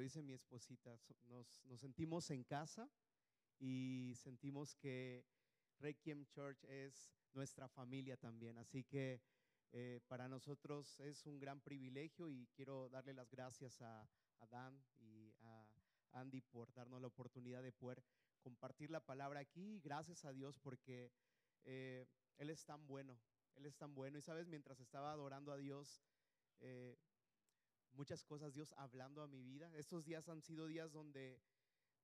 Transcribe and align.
lo 0.00 0.04
dice 0.04 0.22
mi 0.22 0.32
esposita, 0.32 0.98
nos, 1.26 1.62
nos 1.66 1.78
sentimos 1.78 2.30
en 2.30 2.42
casa 2.42 2.88
y 3.58 4.14
sentimos 4.16 4.74
que 4.76 5.26
Requiem 5.78 6.24
Church 6.24 6.64
es 6.64 7.12
nuestra 7.34 7.68
familia 7.68 8.16
también. 8.16 8.56
Así 8.56 8.82
que 8.82 9.20
eh, 9.72 10.00
para 10.08 10.26
nosotros 10.26 10.98
es 11.00 11.26
un 11.26 11.38
gran 11.38 11.60
privilegio 11.60 12.30
y 12.30 12.48
quiero 12.56 12.88
darle 12.88 13.12
las 13.12 13.30
gracias 13.30 13.78
a, 13.82 14.08
Dan 14.50 14.82
y 15.00 15.34
a 15.42 15.68
Andy 16.12 16.40
por 16.40 16.72
darnos 16.72 17.02
la 17.02 17.08
oportunidad 17.08 17.62
de 17.62 17.72
poder 17.72 18.02
compartir 18.40 18.90
la 18.90 19.00
palabra 19.00 19.40
aquí. 19.40 19.80
Gracias 19.80 20.24
a 20.24 20.32
Dios 20.32 20.58
porque 20.58 21.12
eh, 21.64 22.06
Él 22.38 22.48
es 22.48 22.64
tan 22.64 22.86
bueno, 22.86 23.20
Él 23.54 23.66
es 23.66 23.76
tan 23.76 23.94
bueno. 23.94 24.16
Y 24.16 24.22
sabes, 24.22 24.48
mientras 24.48 24.80
estaba 24.80 25.12
adorando 25.12 25.52
a 25.52 25.58
Dios, 25.58 26.00
eh, 26.60 26.96
muchas 27.92 28.24
cosas 28.24 28.54
Dios 28.54 28.72
hablando 28.76 29.22
a 29.22 29.26
mi 29.26 29.42
vida. 29.42 29.70
Estos 29.76 30.04
días 30.04 30.28
han 30.28 30.42
sido 30.42 30.66
días 30.66 30.92
donde, 30.92 31.40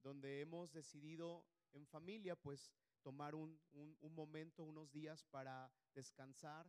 donde 0.02 0.40
hemos 0.40 0.72
decidido 0.72 1.44
en 1.72 1.86
familia, 1.86 2.36
pues, 2.36 2.72
tomar 3.02 3.34
un, 3.34 3.60
un 3.72 4.14
momento, 4.14 4.64
unos 4.64 4.90
días 4.90 5.24
para 5.24 5.70
descansar, 5.94 6.66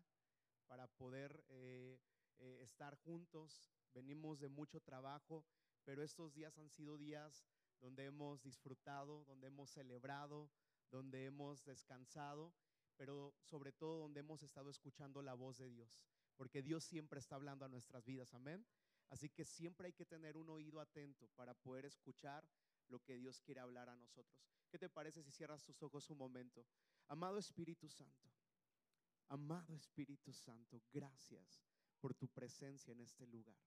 para 0.68 0.88
poder 0.88 1.44
eh, 1.50 2.00
eh, 2.38 2.60
estar 2.62 2.96
juntos. 2.96 3.72
Venimos 3.94 4.40
de 4.40 4.50
mucho 4.50 4.80
trabajo, 4.80 5.46
pero 5.84 6.04
estos 6.04 6.34
días 6.34 6.58
han 6.58 6.70
sido 6.70 6.98
días 6.98 7.46
donde 7.80 8.06
hemos 8.06 8.44
disfrutado, 8.44 9.24
donde 9.26 9.48
hemos 9.48 9.72
celebrado, 9.72 10.50
donde 10.92 11.26
hemos 11.26 11.64
descansado, 11.64 12.54
pero 12.96 13.34
sobre 13.42 13.72
todo 13.72 14.00
donde 14.00 14.20
hemos 14.20 14.42
estado 14.44 14.70
escuchando 14.70 15.22
la 15.22 15.34
voz 15.34 15.58
de 15.58 15.70
Dios, 15.70 16.00
porque 16.36 16.62
Dios 16.62 16.84
siempre 16.84 17.20
está 17.20 17.36
hablando 17.36 17.66
a 17.66 17.70
nuestras 17.70 18.06
vidas, 18.06 18.34
amén. 18.34 18.66
Así 19.10 19.30
que 19.30 19.46
siempre 19.46 19.88
hay 19.88 19.94
que 19.94 20.06
tener 20.06 20.38
un 20.38 20.50
oído 20.50 20.80
atento 20.80 21.28
para 21.36 21.54
poder 21.54 21.86
escuchar 21.86 22.48
lo 22.90 23.00
que 23.00 23.16
Dios 23.16 23.42
quiere 23.42 23.62
hablar 23.62 23.90
a 23.90 23.96
nosotros. 23.96 24.48
¿Qué 24.70 24.78
te 24.78 24.90
parece 24.90 25.24
si 25.24 25.32
cierras 25.32 25.64
tus 25.64 25.82
ojos 25.82 26.10
un 26.10 26.18
momento? 26.18 26.66
Amado 27.08 27.38
Espíritu 27.38 27.88
Santo. 27.90 28.30
Amado 29.30 29.74
Espíritu 29.76 30.34
Santo, 30.34 30.82
gracias 30.92 31.62
por 32.00 32.14
tu 32.14 32.28
presencia 32.30 32.92
en 32.92 33.02
este 33.02 33.26
lugar. 33.28 33.58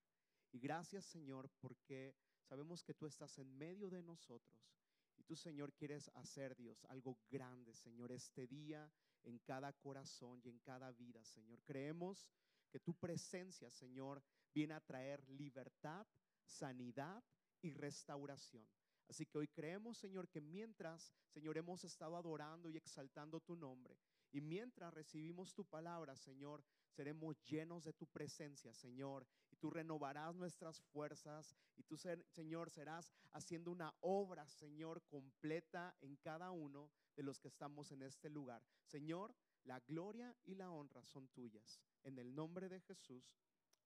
Y 0.53 0.59
gracias 0.59 1.05
Señor 1.05 1.51
porque 1.61 2.15
sabemos 2.43 2.83
que 2.83 2.95
tú 2.95 3.07
estás 3.07 3.39
en 3.39 3.57
medio 3.57 3.91
de 3.91 4.03
nosotros. 4.03 4.75
Y 5.17 5.23
tú 5.23 5.37
Señor 5.37 5.73
quieres 5.75 6.11
hacer 6.15 6.57
Dios 6.57 6.85
algo 6.87 7.19
grande, 7.31 7.75
Señor, 7.75 8.11
este 8.11 8.47
día 8.47 8.91
en 9.23 9.39
cada 9.41 9.73
corazón 9.75 10.41
y 10.43 10.49
en 10.49 10.59
cada 10.61 10.93
vida, 10.93 11.23
Señor. 11.25 11.63
Creemos 11.63 12.31
que 12.71 12.81
tu 12.81 12.95
presencia, 12.95 13.71
Señor, 13.71 14.23
viene 14.55 14.75
a 14.75 14.81
traer 14.81 15.29
libertad, 15.29 16.07
sanidad 16.45 17.23
y 17.63 17.73
restauración. 17.73 18.67
Así 19.09 19.27
que 19.27 19.39
hoy 19.39 19.49
creemos, 19.49 19.99
Señor, 19.99 20.29
que 20.29 20.41
mientras, 20.41 21.13
Señor, 21.29 21.59
hemos 21.59 21.85
estado 21.85 22.17
adorando 22.17 22.71
y 22.71 22.77
exaltando 22.77 23.41
tu 23.41 23.57
nombre, 23.57 23.99
y 24.33 24.41
mientras 24.41 24.95
recibimos 24.95 25.55
tu 25.55 25.65
palabra, 25.65 26.17
Señor, 26.17 26.63
seremos 26.91 27.37
llenos 27.45 27.85
de 27.85 27.93
tu 27.93 28.07
presencia, 28.07 28.73
Señor. 28.73 29.27
Y 29.51 29.57
tú 29.57 29.71
renovarás 29.71 30.35
nuestras 30.35 30.81
fuerzas. 30.81 31.57
Y 31.77 31.83
tú, 31.83 31.97
Señor, 31.97 32.71
serás 32.71 33.13
haciendo 33.33 33.71
una 33.73 33.93
obra, 34.01 34.49
Señor, 34.49 35.03
completa 35.09 35.97
en 36.01 36.17
cada 36.17 36.53
uno 36.53 36.91
de 37.17 37.23
los 37.25 37.41
que 37.41 37.49
estamos 37.49 37.91
en 37.91 38.03
este 38.03 38.31
lugar. 38.31 38.63
Señor, 38.85 39.35
la 39.65 39.81
gloria 39.81 40.35
y 40.45 40.55
la 40.55 40.71
honra 40.71 41.03
son 41.03 41.29
tuyas. 41.29 41.81
En 42.05 42.19
el 42.19 42.35
nombre 42.35 42.69
de 42.69 42.81
Jesús. 42.81 43.35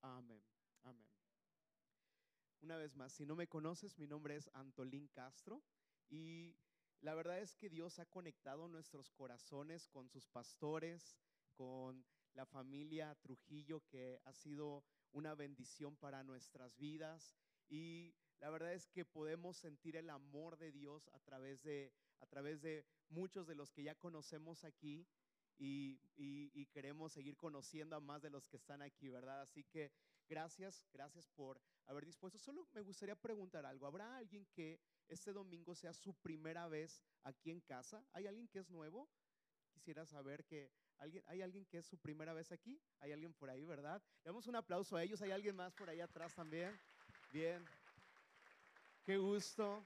Amén. 0.05 0.42
Amén. 0.83 1.08
Una 2.60 2.77
vez 2.77 2.94
más, 2.94 3.10
si 3.14 3.24
no 3.24 3.34
me 3.34 3.47
conoces, 3.47 3.98
mi 3.98 4.06
nombre 4.06 4.36
es 4.36 4.50
Antolín 4.52 5.08
Castro 5.08 5.62
y 6.10 6.55
la 7.00 7.14
verdad 7.14 7.38
es 7.41 7.56
que 7.56 7.70
Dios 7.70 7.98
ha 7.98 8.05
conectado 8.05 8.69
nuestros 8.69 9.10
corazones 9.10 9.88
con 9.88 10.10
sus 10.10 10.28
pastores, 10.28 11.16
con 11.54 12.04
la 12.34 12.44
familia 12.44 13.15
Trujillo, 13.15 13.81
que 13.88 14.20
ha 14.25 14.34
sido 14.34 14.84
una 15.12 15.34
bendición 15.34 15.97
para 15.97 16.22
nuestras 16.22 16.76
vidas. 16.76 17.34
Y 17.71 18.15
la 18.41 18.50
verdad 18.50 18.75
es 18.75 18.86
que 18.88 19.06
podemos 19.06 19.56
sentir 19.56 19.97
el 19.97 20.10
amor 20.10 20.59
de 20.59 20.71
Dios 20.71 21.09
a 21.15 21.21
través 21.21 21.62
de, 21.62 21.94
a 22.21 22.26
través 22.26 22.60
de 22.60 22.84
muchos 23.09 23.47
de 23.47 23.54
los 23.54 23.72
que 23.72 23.84
ya 23.84 23.94
conocemos 23.94 24.65
aquí. 24.65 25.06
Y, 25.59 26.00
y, 26.16 26.66
queremos 26.66 27.12
seguir 27.12 27.37
conociendo 27.37 27.94
a 27.94 28.00
más 28.00 28.20
de 28.22 28.31
los 28.31 28.48
que 28.48 28.56
están 28.56 28.82
aquí, 28.82 29.09
¿verdad? 29.09 29.42
Así 29.42 29.62
que 29.65 29.92
gracias, 30.28 30.84
gracias 30.92 31.28
por 31.28 31.60
haber 31.87 32.04
dispuesto. 32.04 32.38
Solo 32.38 32.66
me 32.72 32.81
gustaría 32.81 33.15
preguntar 33.15 33.65
algo. 33.65 33.87
¿Habrá 33.87 34.16
alguien 34.16 34.47
que 34.53 34.81
este 35.09 35.32
domingo 35.32 35.75
sea 35.75 35.92
su 35.92 36.15
primera 36.15 36.66
vez 36.69 37.03
aquí 37.22 37.50
en 37.50 37.60
casa. 37.60 38.04
¿Hay 38.12 38.26
alguien 38.26 38.48
que 38.48 38.60
es 38.60 38.70
nuevo? 38.70 39.09
Quisiera 39.72 40.06
saber 40.06 40.44
que 40.44 40.70
alguien, 40.98 41.22
hay 41.26 41.42
alguien 41.42 41.65
que 41.66 41.78
es 41.78 41.86
su 41.86 41.98
primera 41.98 42.32
vez 42.32 42.53
aquí. 42.53 42.81
Hay 43.00 43.12
alguien 43.12 43.32
por 43.34 43.50
ahí, 43.50 43.65
¿verdad? 43.65 44.03
Le 44.22 44.28
damos 44.28 44.47
un 44.47 44.56
aplauso 44.56 44.97
a 44.97 45.03
ellos. 45.03 45.21
Hay 45.22 45.31
alguien 45.31 45.56
más 45.56 45.72
por 45.75 45.88
ahí 45.88 46.00
atrás 46.00 46.34
también. 46.34 46.78
Bien. 47.32 47.65
Qué 49.04 49.19
gusto. 49.19 49.84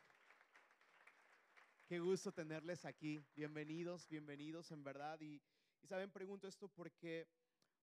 Qué 1.87 2.01
gusto 2.01 2.33
tenerles 2.33 2.85
aquí. 2.85 3.21
Bienvenidos, 3.35 4.07
bienvenidos 4.09 4.71
en 4.73 4.85
verdad. 4.85 5.19
Y, 5.21 5.41
saben, 5.87 6.11
pregunto 6.11 6.49
esto 6.49 6.69
porque 6.69 7.29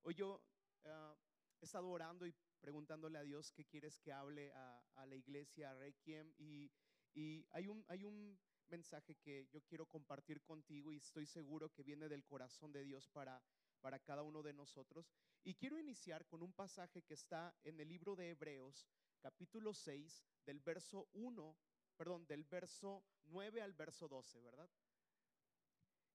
hoy 0.03 0.13
yo 0.13 0.41
ah, 0.85 1.15
he 1.61 1.65
estado 1.65 1.89
orando 1.89 2.27
y 2.27 2.33
preguntándole 2.59 3.17
a 3.17 3.23
Dios 3.23 3.51
qué 3.51 3.65
quieres 3.65 3.99
que 3.99 4.11
hable 4.11 4.51
a, 4.53 5.05
la 5.05 5.15
iglesia, 5.15 5.71
a 5.71 5.75
Requiem. 5.75 6.33
Y, 6.37 6.71
y 7.13 7.45
hay 7.51 7.67
un, 7.67 8.39
mensaje 8.67 9.15
que 9.17 9.47
yo 9.51 9.61
quiero 9.61 9.85
compartir 9.85 10.41
contigo 10.41 10.91
y 10.91 10.97
estoy 10.97 11.27
seguro 11.27 11.69
que 11.69 11.83
viene 11.83 12.09
del 12.09 12.25
corazón 12.25 12.71
de 12.71 12.83
Dios 12.83 13.07
para, 13.09 13.39
para 13.79 13.99
cada 13.99 14.23
uno 14.23 14.41
de 14.41 14.53
nosotros. 14.53 15.13
Y 15.43 15.53
quiero 15.53 15.77
iniciar 15.77 16.25
con 16.25 16.41
un 16.41 16.51
pasaje 16.51 17.03
que 17.03 17.13
está 17.13 17.55
en 17.63 17.79
el 17.79 17.87
libro 17.87 18.15
de 18.15 18.31
Hebreos, 18.31 18.87
capítulo 19.19 19.71
6, 19.71 20.25
del 20.47 20.59
verso 20.61 21.07
1, 21.13 21.55
perdón, 21.95 22.25
del 22.25 22.43
verso 22.43 23.05
9 23.25 23.61
al 23.61 23.73
verso 23.73 24.07
12, 24.07 24.41
¿verdad? 24.41 24.69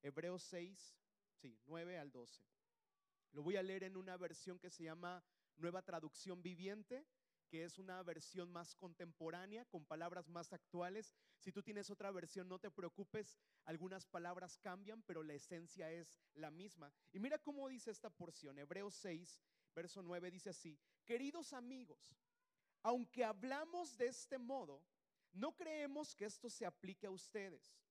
Hebreos 0.02 0.42
6, 0.42 1.00
sí, 1.40 1.58
9 1.66 1.98
al 1.98 2.10
12. 2.10 2.44
Lo 3.32 3.42
voy 3.42 3.56
a 3.56 3.62
leer 3.62 3.84
en 3.84 3.96
una 3.96 4.16
versión 4.16 4.58
que 4.58 4.70
se 4.70 4.84
llama 4.84 5.22
Nueva 5.56 5.82
Traducción 5.82 6.42
Viviente 6.42 7.06
que 7.50 7.64
es 7.64 7.78
una 7.78 8.00
versión 8.04 8.48
más 8.48 8.76
contemporánea, 8.76 9.64
con 9.64 9.84
palabras 9.84 10.28
más 10.28 10.52
actuales. 10.52 11.16
Si 11.40 11.50
tú 11.50 11.62
tienes 11.62 11.90
otra 11.90 12.12
versión, 12.12 12.48
no 12.48 12.60
te 12.60 12.70
preocupes, 12.70 13.36
algunas 13.64 14.06
palabras 14.06 14.56
cambian, 14.56 15.02
pero 15.02 15.24
la 15.24 15.34
esencia 15.34 15.90
es 15.90 16.16
la 16.34 16.52
misma. 16.52 16.92
Y 17.12 17.18
mira 17.18 17.38
cómo 17.40 17.68
dice 17.68 17.90
esta 17.90 18.08
porción, 18.08 18.56
Hebreos 18.56 18.94
6, 18.94 19.40
verso 19.74 20.00
9 20.00 20.30
dice 20.30 20.50
así, 20.50 20.78
queridos 21.04 21.52
amigos, 21.52 22.16
aunque 22.84 23.24
hablamos 23.24 23.96
de 23.96 24.06
este 24.06 24.38
modo, 24.38 24.80
no 25.32 25.56
creemos 25.56 26.14
que 26.14 26.26
esto 26.26 26.48
se 26.48 26.64
aplique 26.64 27.08
a 27.08 27.10
ustedes. 27.10 27.82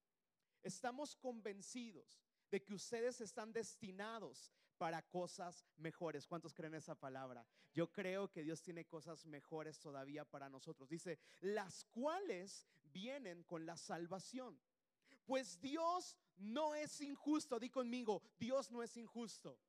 Estamos 0.63 1.17
convencidos 1.17 2.23
de 2.51 2.63
que 2.63 2.73
ustedes 2.73 3.21
están 3.21 3.51
destinados 3.51 4.51
para 4.77 5.01
cosas 5.01 5.65
mejores. 5.77 6.25
¿Cuántos 6.25 6.53
creen 6.53 6.73
esa 6.73 6.95
palabra? 6.95 7.45
Yo 7.73 7.91
creo 7.91 8.31
que 8.31 8.43
Dios 8.43 8.61
tiene 8.61 8.85
cosas 8.85 9.25
mejores 9.25 9.79
todavía 9.79 10.25
para 10.25 10.49
nosotros. 10.49 10.89
Dice, 10.89 11.19
las 11.41 11.83
cuales 11.85 12.65
vienen 12.83 13.43
con 13.43 13.65
la 13.65 13.77
salvación. 13.77 14.59
Pues 15.25 15.59
Dios 15.59 16.17
no 16.37 16.73
es 16.75 17.01
injusto. 17.01 17.59
Di 17.59 17.69
conmigo, 17.69 18.23
Dios 18.39 18.71
no 18.71 18.81
es 18.81 18.95
injusto. 18.97 19.59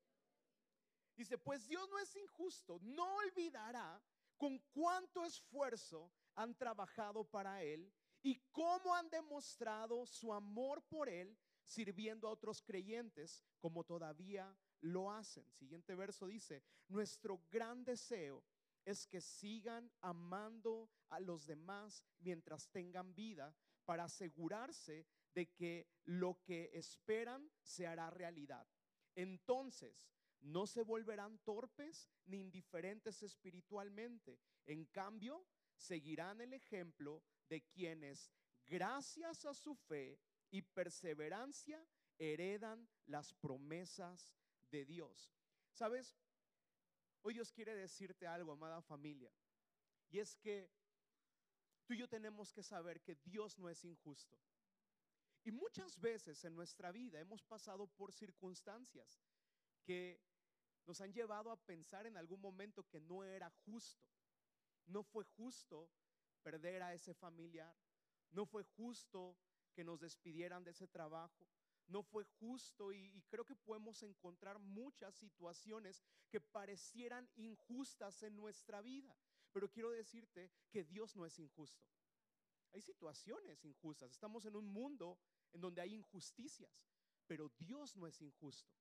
Dice, 1.17 1.37
pues 1.37 1.67
Dios 1.67 1.89
no 1.91 1.99
es 1.99 2.15
injusto. 2.17 2.79
No 2.83 3.17
olvidará 3.17 4.01
con 4.39 4.59
cuánto 4.73 5.25
esfuerzo 5.25 6.11
han 6.35 6.55
trabajado 6.55 7.25
para 7.25 7.63
Él 7.63 7.93
y 8.23 8.37
cómo 8.53 8.95
han 8.95 9.11
demostrado 9.11 10.07
su 10.07 10.33
amor 10.33 10.83
por 10.85 11.09
Él 11.09 11.37
sirviendo 11.71 12.27
a 12.27 12.33
otros 12.33 12.63
creyentes 12.63 13.45
como 13.61 13.85
todavía 13.85 14.57
lo 14.81 15.13
hacen. 15.13 15.49
Siguiente 15.53 15.95
verso 15.95 16.27
dice, 16.27 16.65
nuestro 16.89 17.43
gran 17.49 17.85
deseo 17.85 18.43
es 18.85 19.07
que 19.07 19.21
sigan 19.21 19.89
amando 20.01 20.91
a 21.11 21.21
los 21.21 21.47
demás 21.47 22.03
mientras 22.19 22.69
tengan 22.71 23.15
vida 23.15 23.55
para 23.85 24.05
asegurarse 24.05 25.07
de 25.33 25.47
que 25.53 25.87
lo 26.05 26.43
que 26.43 26.71
esperan 26.73 27.49
se 27.63 27.87
hará 27.87 28.11
realidad. 28.11 28.67
Entonces, 29.15 30.11
no 30.41 30.67
se 30.67 30.83
volverán 30.83 31.39
torpes 31.39 32.09
ni 32.27 32.41
indiferentes 32.41 33.23
espiritualmente. 33.23 34.41
En 34.67 34.87
cambio, 34.87 35.47
seguirán 35.77 36.41
el 36.41 36.53
ejemplo 36.53 37.23
de 37.49 37.63
quienes, 37.63 38.33
gracias 38.67 39.45
a 39.45 39.55
su 39.55 39.77
fe, 39.77 40.19
y 40.51 40.63
perseverancia 40.63 41.85
heredan 42.19 42.89
las 43.07 43.33
promesas 43.35 44.35
de 44.71 44.85
Dios. 44.85 45.33
¿Sabes? 45.73 46.17
Hoy 47.23 47.35
Dios 47.35 47.53
quiere 47.53 47.75
decirte 47.75 48.27
algo, 48.27 48.53
amada 48.53 48.83
familia. 48.83 49.33
Y 50.11 50.19
es 50.19 50.37
que 50.37 50.71
tú 51.87 51.95
y 51.95 51.99
yo 51.99 52.09
tenemos 52.09 52.53
que 52.53 52.63
saber 52.63 53.01
que 53.01 53.17
Dios 53.25 53.59
no 53.59 53.69
es 53.69 53.85
injusto. 53.85 54.39
Y 55.45 55.53
muchas 55.53 55.99
veces 55.99 56.45
en 56.45 56.55
nuestra 56.55 56.93
vida 56.93 57.21
hemos 57.21 57.43
pasado 57.43 57.87
por 57.87 58.13
circunstancias 58.13 59.23
que 59.85 60.21
nos 60.87 61.01
han 61.01 61.13
llevado 61.13 61.51
a 61.51 61.57
pensar 61.57 62.07
en 62.07 62.17
algún 62.17 62.41
momento 62.41 62.87
que 62.89 63.01
no 63.01 63.25
era 63.25 63.51
justo. 63.65 64.07
No 64.87 65.03
fue 65.03 65.25
justo 65.25 65.91
perder 66.43 66.83
a 66.83 66.93
ese 66.93 67.15
familiar. 67.15 67.75
No 68.31 68.45
fue 68.45 68.65
justo 68.65 69.37
que 69.73 69.85
nos 69.85 70.01
despidieran 70.01 70.65
de 70.65 70.71
ese 70.71 70.89
trabajo. 70.89 71.47
No 71.87 72.03
fue 72.03 72.25
justo 72.25 72.93
y, 72.93 73.23
creo 73.29 73.45
que 73.45 73.57
podemos 73.57 74.03
encontrar 74.03 74.59
muchas 74.59 75.15
situaciones 75.15 76.03
que 76.29 76.41
parecieran 76.41 77.29
injustas 77.37 78.23
en 78.23 78.37
nuestra 78.37 78.81
vida. 78.81 79.17
Pero 79.53 79.69
quiero 79.69 79.91
decirte 79.91 80.51
que 80.71 80.85
Dios 80.85 81.17
no 81.17 81.27
es 81.27 81.39
injusto. 81.39 81.85
Hay 82.73 82.81
situaciones 82.81 83.65
injustas. 83.65 84.13
Estamos 84.13 84.45
en 84.45 84.55
un 84.55 84.67
mundo 84.67 85.19
en 85.53 85.61
donde 85.61 85.81
hay 85.81 85.95
injusticias, 85.95 86.71
pero 87.27 87.49
Dios 87.59 87.97
no 87.97 88.07
es 88.07 88.21
injusto. 88.21 88.73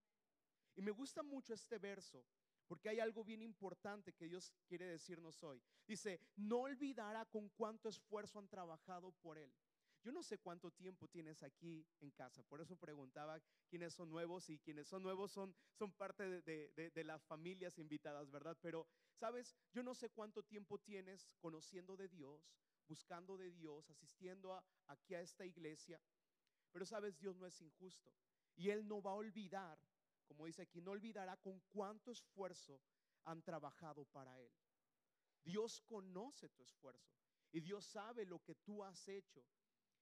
Y 0.76 0.82
me 0.82 0.92
gusta 0.92 1.24
mucho 1.24 1.56
este 1.56 1.80
verso 1.80 2.24
porque 2.70 2.88
hay 2.88 3.00
algo 3.00 3.24
bien 3.24 3.42
importante 3.42 4.14
que 4.14 4.28
Dios 4.28 4.54
quiere 4.68 4.86
decirnos 4.86 5.42
hoy. 5.42 5.60
Dice, 5.88 6.22
no 6.36 6.60
olvidará 6.60 7.26
con 7.26 7.50
cuánto 7.50 7.90
esfuerzo 7.90 8.38
han 8.38 8.48
trabajado 8.48 9.12
por 9.24 9.40
Él. 9.40 9.52
Yo 10.01 10.13
no 10.13 10.24
sé 10.24 10.38
cuánto 10.38 10.72
tiempo 10.72 11.10
tienes 11.10 11.44
aquí 11.44 11.86
en 12.00 12.12
casa, 12.12 12.42
por 12.44 12.62
eso 12.62 12.78
preguntaba 12.78 13.40
quiénes 13.68 13.94
son 13.94 14.10
nuevos 14.10 14.50
y 14.50 14.57
quienes 14.60 14.88
son 14.88 15.04
nuevos 15.04 15.31
son, 15.31 15.54
son 15.74 15.92
parte 15.92 16.42
de, 16.42 16.72
de, 16.72 16.90
de, 16.92 17.04
las 17.04 17.25
familias 17.25 17.78
invitadas, 17.78 18.31
¿verdad? 18.31 18.57
Pero, 18.62 18.88
¿sabes? 19.16 19.57
Yo 19.74 19.84
no 19.84 19.94
sé 19.94 20.10
cuánto 20.10 20.42
tiempo 20.44 20.80
tienes 20.80 21.36
conociendo 21.42 21.98
de 21.98 22.07
Dios, 22.07 22.56
buscando 22.88 23.38
de 23.38 23.51
Dios, 23.51 23.90
asistiendo 23.90 24.54
a, 24.54 24.63
aquí 24.88 25.16
a 25.16 25.22
esta 25.22 25.46
iglesia, 25.46 26.02
pero, 26.72 26.86
¿sabes? 26.86 27.18
Dios 27.18 27.36
no 27.36 27.45
es 27.45 27.60
injusto 27.62 28.13
y 28.56 28.69
Él 28.69 28.88
no 28.88 29.02
va 29.02 29.12
a 29.12 29.16
olvidar, 29.16 29.78
como 30.28 30.45
dice 30.45 30.62
aquí, 30.62 30.81
no 30.81 30.92
olvidará 30.92 31.36
con 31.38 31.60
cuánto 31.72 32.12
esfuerzo 32.12 32.81
han 33.25 33.42
trabajado 33.42 34.06
para 34.06 34.40
Él. 34.40 34.54
Dios 35.44 35.81
conoce 35.81 36.48
tu 36.50 36.63
esfuerzo 36.63 37.18
y 37.52 37.60
Dios 37.60 37.86
sabe 37.86 38.25
lo 38.25 38.40
que 38.40 38.56
tú 38.56 38.84
has 38.84 39.07
hecho 39.07 39.45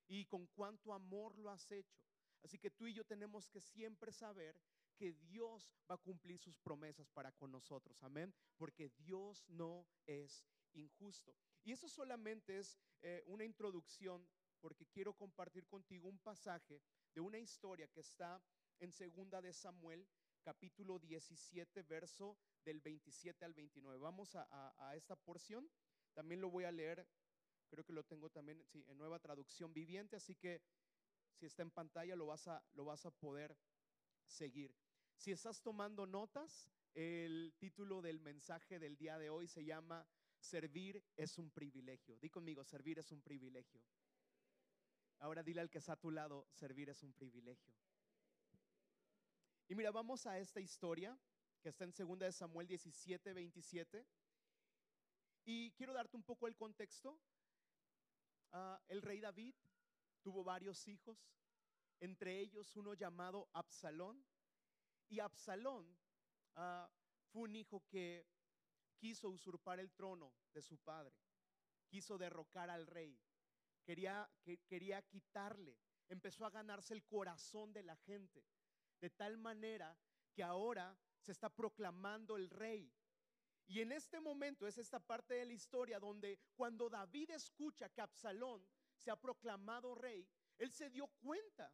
y 0.07 0.25
con 0.25 0.47
cuánto 0.47 0.93
amor 0.93 1.37
lo 1.37 1.49
has 1.49 1.71
hecho. 1.71 1.99
Así 2.43 2.57
que 2.57 2.71
tú 2.71 2.87
y 2.87 2.93
yo 2.93 3.03
tenemos 3.05 3.49
que 3.49 3.61
siempre 3.61 4.11
saber 4.11 4.59
que 4.97 5.13
Dios 5.13 5.69
va 5.89 5.95
a 5.95 5.99
cumplir 5.99 6.39
sus 6.39 6.57
promesas 6.57 7.09
para 7.09 7.31
con 7.31 7.51
nosotros. 7.51 8.01
Amén. 8.03 8.33
Porque 8.57 8.89
Dios 8.97 9.45
no 9.47 9.87
es 10.05 10.45
injusto. 10.73 11.35
Y 11.63 11.71
eso 11.71 11.87
solamente 11.87 12.57
es 12.59 12.77
eh, 13.01 13.23
una 13.27 13.43
introducción 13.43 14.27
porque 14.59 14.87
quiero 14.87 15.13
compartir 15.13 15.67
contigo 15.67 16.09
un 16.09 16.19
pasaje 16.19 16.81
de 17.13 17.21
una 17.21 17.37
historia 17.37 17.87
que 17.87 17.99
está 17.99 18.41
en 18.79 18.91
segunda 18.91 19.41
de 19.41 19.53
Samuel, 19.53 20.07
capítulo 20.41 20.97
17, 20.99 21.83
verso 21.83 22.37
del 22.63 22.79
27 22.81 23.45
al 23.45 23.53
29. 23.53 23.99
Vamos 23.99 24.35
a, 24.35 24.47
a, 24.49 24.89
a 24.89 24.95
esta 24.95 25.15
porción. 25.15 25.69
También 26.13 26.41
lo 26.41 26.49
voy 26.49 26.63
a 26.63 26.71
leer 26.71 27.07
Creo 27.67 27.83
que 27.83 27.93
lo 27.93 28.03
tengo 28.03 28.29
también 28.29 28.65
en 28.73 28.97
nueva 28.97 29.19
traducción 29.19 29.73
viviente, 29.73 30.15
así 30.15 30.35
que 30.35 30.61
si 31.33 31.45
está 31.45 31.61
en 31.61 31.71
pantalla 31.71 32.15
lo 32.15 32.25
vas 32.25 32.47
a, 32.47 32.63
lo 32.73 32.85
vas 32.85 33.05
a 33.05 33.11
poder 33.11 33.57
seguir. 34.25 34.75
Si 35.15 35.31
estás 35.31 35.61
tomando 35.61 36.05
notas, 36.05 36.69
el 36.93 37.53
título 37.57 38.01
del 38.01 38.19
mensaje 38.19 38.79
del 38.79 38.97
día 38.97 39.17
de 39.17 39.29
hoy 39.29 39.47
se 39.47 39.63
llama 39.63 40.07
Servir 40.39 41.03
es 41.15 41.37
un 41.37 41.51
privilegio. 41.51 42.17
Di 42.19 42.29
conmigo, 42.29 42.63
servir 42.63 42.99
es 42.99 43.11
un 43.11 43.21
privilegio. 43.21 43.81
Ahora 45.19 45.43
dile 45.43 45.61
al 45.61 45.69
que 45.69 45.79
está 45.79 45.93
a 45.93 45.99
tu 45.99 46.11
lado, 46.11 46.47
servir 46.51 46.89
es 46.89 47.01
un 47.03 47.13
privilegio. 47.13 47.73
Y 49.67 49.75
mira, 49.75 49.91
vamos 49.91 50.25
a 50.25 50.39
esta 50.39 50.61
historia 50.61 51.17
que 51.61 51.69
está 51.69 51.83
en 51.83 51.91
2 51.91 52.19
de 52.19 52.31
Samuel 52.31 52.67
17, 52.67 53.33
27. 53.33 54.05
Y 55.45 55.71
quiero 55.71 55.93
darte 55.93 56.15
un 56.15 56.23
poco 56.23 56.47
el 56.47 56.55
contexto. 56.55 57.19
Uh, 58.51 58.77
el 58.87 59.01
rey 59.01 59.19
David 59.19 59.55
tuvo 60.21 60.43
varios 60.43 60.87
hijos, 60.87 61.17
entre 61.99 62.39
ellos 62.39 62.75
uno 62.75 62.93
llamado 62.93 63.49
Absalón. 63.53 64.25
Y 65.09 65.19
Absalón 65.19 65.97
uh, 66.55 66.87
fue 67.31 67.43
un 67.43 67.55
hijo 67.55 67.83
que 67.87 68.27
quiso 68.97 69.29
usurpar 69.29 69.79
el 69.79 69.91
trono 69.93 70.33
de 70.53 70.61
su 70.61 70.77
padre, 70.77 71.15
quiso 71.87 72.17
derrocar 72.17 72.69
al 72.69 72.87
rey, 72.87 73.19
quería, 73.83 74.29
que, 74.43 74.57
quería 74.67 75.01
quitarle, 75.03 75.77
empezó 76.09 76.45
a 76.45 76.49
ganarse 76.49 76.93
el 76.93 77.05
corazón 77.05 77.73
de 77.73 77.83
la 77.83 77.95
gente, 77.95 78.43
de 78.99 79.09
tal 79.09 79.37
manera 79.37 79.97
que 80.33 80.43
ahora 80.43 80.97
se 81.19 81.31
está 81.31 81.49
proclamando 81.49 82.35
el 82.35 82.49
rey 82.49 82.91
y 83.67 83.81
en 83.81 83.91
este 83.91 84.21
momento 84.21 84.65
es 84.65 84.77
esta 84.77 84.99
parte 84.99 85.33
de 85.33 85.45
la 85.45 85.53
historia 85.53 85.99
donde 85.99 86.39
cuando 86.55 86.89
David 86.89 87.31
escucha 87.31 87.89
que 87.89 88.01
Absalón 88.01 88.65
se 88.95 89.11
ha 89.11 89.19
proclamado 89.19 89.93
rey, 89.93 90.25
él 90.57 90.71
se 90.71 90.89
dio 90.89 91.07
cuenta 91.19 91.71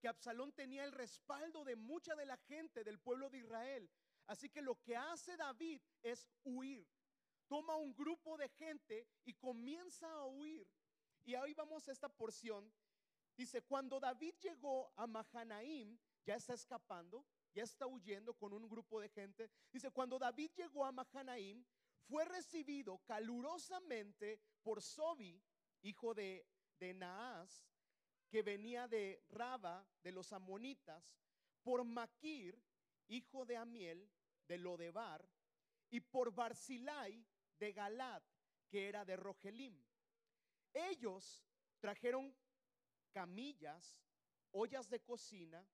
que 0.00 0.08
Absalón 0.08 0.52
tenía 0.52 0.84
el 0.84 0.92
respaldo 0.92 1.64
de 1.64 1.74
mucha 1.74 2.14
de 2.14 2.26
la 2.26 2.36
gente 2.36 2.84
del 2.84 3.00
pueblo 3.00 3.30
de 3.30 3.38
Israel. 3.38 3.90
Así 4.26 4.48
que 4.48 4.62
lo 4.62 4.80
que 4.80 4.96
hace 4.96 5.36
David 5.36 5.82
es 6.02 6.30
huir. 6.44 6.86
Toma 7.48 7.76
un 7.76 7.94
grupo 7.94 8.36
de 8.36 8.48
gente 8.50 9.06
y 9.24 9.34
comienza 9.34 10.10
a 10.10 10.26
huir. 10.26 10.66
Y 11.24 11.34
ahí 11.34 11.52
vamos 11.54 11.88
a 11.88 11.92
esta 11.92 12.08
porción. 12.08 12.72
Dice, 13.36 13.62
cuando 13.62 13.98
David 13.98 14.34
llegó 14.40 14.92
a 14.96 15.06
Mahanaim, 15.06 15.98
ya 16.24 16.36
está 16.36 16.54
escapando, 16.54 17.26
ya 17.54 17.62
está 17.62 17.86
huyendo 17.86 18.34
con 18.34 18.52
un 18.52 18.68
grupo 18.68 19.00
de 19.00 19.08
gente. 19.08 19.48
Dice, 19.72 19.90
cuando 19.90 20.18
David 20.18 20.50
llegó 20.56 20.84
a 20.84 20.92
Mahanaim, 20.92 21.64
fue 22.08 22.24
recibido 22.24 22.98
calurosamente 23.06 24.40
por 24.62 24.82
Sobi, 24.82 25.40
hijo 25.82 26.14
de, 26.14 26.46
Naas, 26.96 27.64
que 28.28 28.42
venía 28.42 28.86
de 28.86 29.24
Raba, 29.30 29.86
de 30.02 30.12
los 30.12 30.34
amonitas, 30.34 31.16
por 31.62 31.82
Maquir, 31.82 32.60
hijo 33.08 33.46
de 33.46 33.56
Amiel, 33.56 34.10
de 34.46 34.58
Lodebar, 34.58 35.26
y 35.88 36.00
por 36.00 36.34
Barzilai, 36.34 37.24
de 37.58 37.72
Galad, 37.72 38.22
que 38.68 38.88
era 38.88 39.04
de 39.06 39.16
Rogelim. 39.16 39.82
Ellos 40.74 41.42
trajeron 41.80 42.36
camillas, 43.12 43.98
ollas 44.50 44.90
de 44.90 45.00
cocina, 45.00 45.66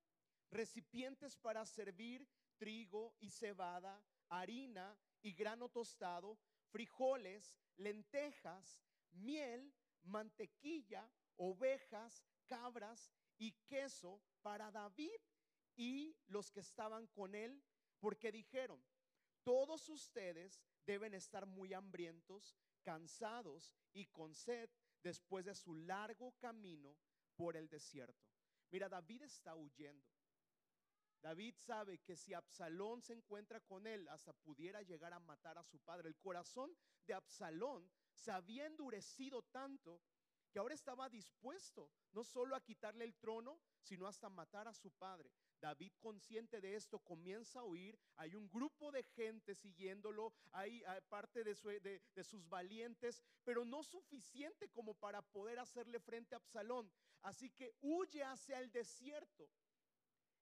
recipientes 0.50 1.36
para 1.36 1.64
servir 1.66 2.28
trigo 2.58 3.14
y 3.20 3.30
cebada, 3.30 4.02
harina 4.28 4.98
y 5.22 5.32
grano 5.32 5.68
tostado, 5.68 6.38
frijoles, 6.70 7.56
lentejas, 7.76 8.82
miel, 9.12 9.72
mantequilla, 10.02 11.10
ovejas, 11.36 12.24
cabras 12.46 13.10
y 13.38 13.52
queso 13.66 14.20
para 14.42 14.70
David 14.70 15.20
y 15.76 16.16
los 16.26 16.50
que 16.50 16.60
estaban 16.60 17.06
con 17.06 17.34
él, 17.34 17.62
porque 17.98 18.30
dijeron, 18.30 18.82
todos 19.42 19.88
ustedes 19.88 20.60
deben 20.84 21.14
estar 21.14 21.46
muy 21.46 21.72
hambrientos, 21.72 22.56
cansados 22.82 23.74
y 23.92 24.06
con 24.06 24.34
sed 24.34 24.68
después 25.02 25.44
de 25.44 25.54
su 25.54 25.74
largo 25.74 26.32
camino 26.38 26.96
por 27.36 27.56
el 27.56 27.68
desierto. 27.68 28.28
Mira, 28.70 28.88
David 28.88 29.22
está 29.22 29.56
huyendo. 29.56 30.19
David 31.22 31.54
sabe 31.58 31.98
que 31.98 32.16
si 32.16 32.32
Absalón 32.32 33.02
se 33.02 33.12
encuentra 33.12 33.60
con 33.60 33.86
él, 33.86 34.08
hasta 34.08 34.32
pudiera 34.32 34.82
llegar 34.82 35.12
a 35.12 35.20
matar 35.20 35.58
a 35.58 35.64
su 35.64 35.78
padre. 35.78 36.08
El 36.08 36.16
corazón 36.16 36.74
de 37.06 37.14
Absalón 37.14 37.90
se 38.14 38.32
había 38.32 38.66
endurecido 38.66 39.42
tanto 39.42 40.00
que 40.50 40.58
ahora 40.58 40.74
estaba 40.74 41.08
dispuesto 41.08 41.90
no 42.12 42.24
solo 42.24 42.56
a 42.56 42.60
quitarle 42.60 43.04
el 43.04 43.14
trono, 43.14 43.60
sino 43.78 44.06
hasta 44.06 44.28
matar 44.28 44.66
a 44.66 44.74
su 44.74 44.90
padre. 44.90 45.30
David, 45.60 45.92
consciente 46.00 46.60
de 46.60 46.74
esto, 46.74 46.98
comienza 46.98 47.60
a 47.60 47.64
huir. 47.64 47.98
Hay 48.16 48.34
un 48.34 48.48
grupo 48.50 48.90
de 48.90 49.04
gente 49.04 49.54
siguiéndolo, 49.54 50.32
hay, 50.50 50.82
parte 51.08 51.44
de, 51.44 51.54
sus 52.24 52.48
valientes, 52.48 53.22
pero 53.44 53.64
no 53.64 53.82
suficiente 53.84 54.68
como 54.70 54.94
para 54.94 55.22
poder 55.22 55.58
hacerle 55.58 56.00
frente 56.00 56.34
a 56.34 56.38
Absalón. 56.38 56.90
Así 57.22 57.50
que 57.50 57.74
huye 57.80 58.24
hacia 58.24 58.58
el 58.58 58.72
desierto 58.72 59.48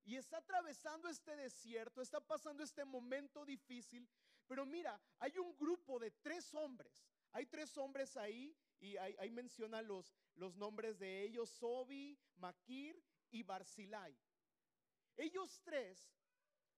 y 0.08 0.16
está 0.16 0.38
atravesando 0.38 1.06
este 1.10 1.36
desierto, 1.36 2.00
está 2.00 2.18
pasando 2.18 2.62
este 2.62 2.82
momento 2.82 3.44
difícil, 3.44 4.08
pero 4.46 4.64
mira, 4.64 4.98
hay 5.18 5.36
un 5.36 5.54
grupo 5.58 5.98
de 5.98 6.10
tres 6.10 6.54
hombres, 6.54 6.90
hay 7.30 7.44
tres 7.44 7.76
hombres 7.76 8.16
ahí 8.16 8.56
y 8.80 8.96
ahí, 8.96 9.30
menciona 9.30 9.82
los, 9.82 10.16
los 10.36 10.56
nombres 10.56 10.98
de 10.98 11.24
ellos, 11.24 11.50
Sobi, 11.50 12.18
Maquir 12.36 12.98
y 13.30 13.42
Barzilai. 13.42 14.16
Ellos 15.14 15.60
tres 15.62 16.10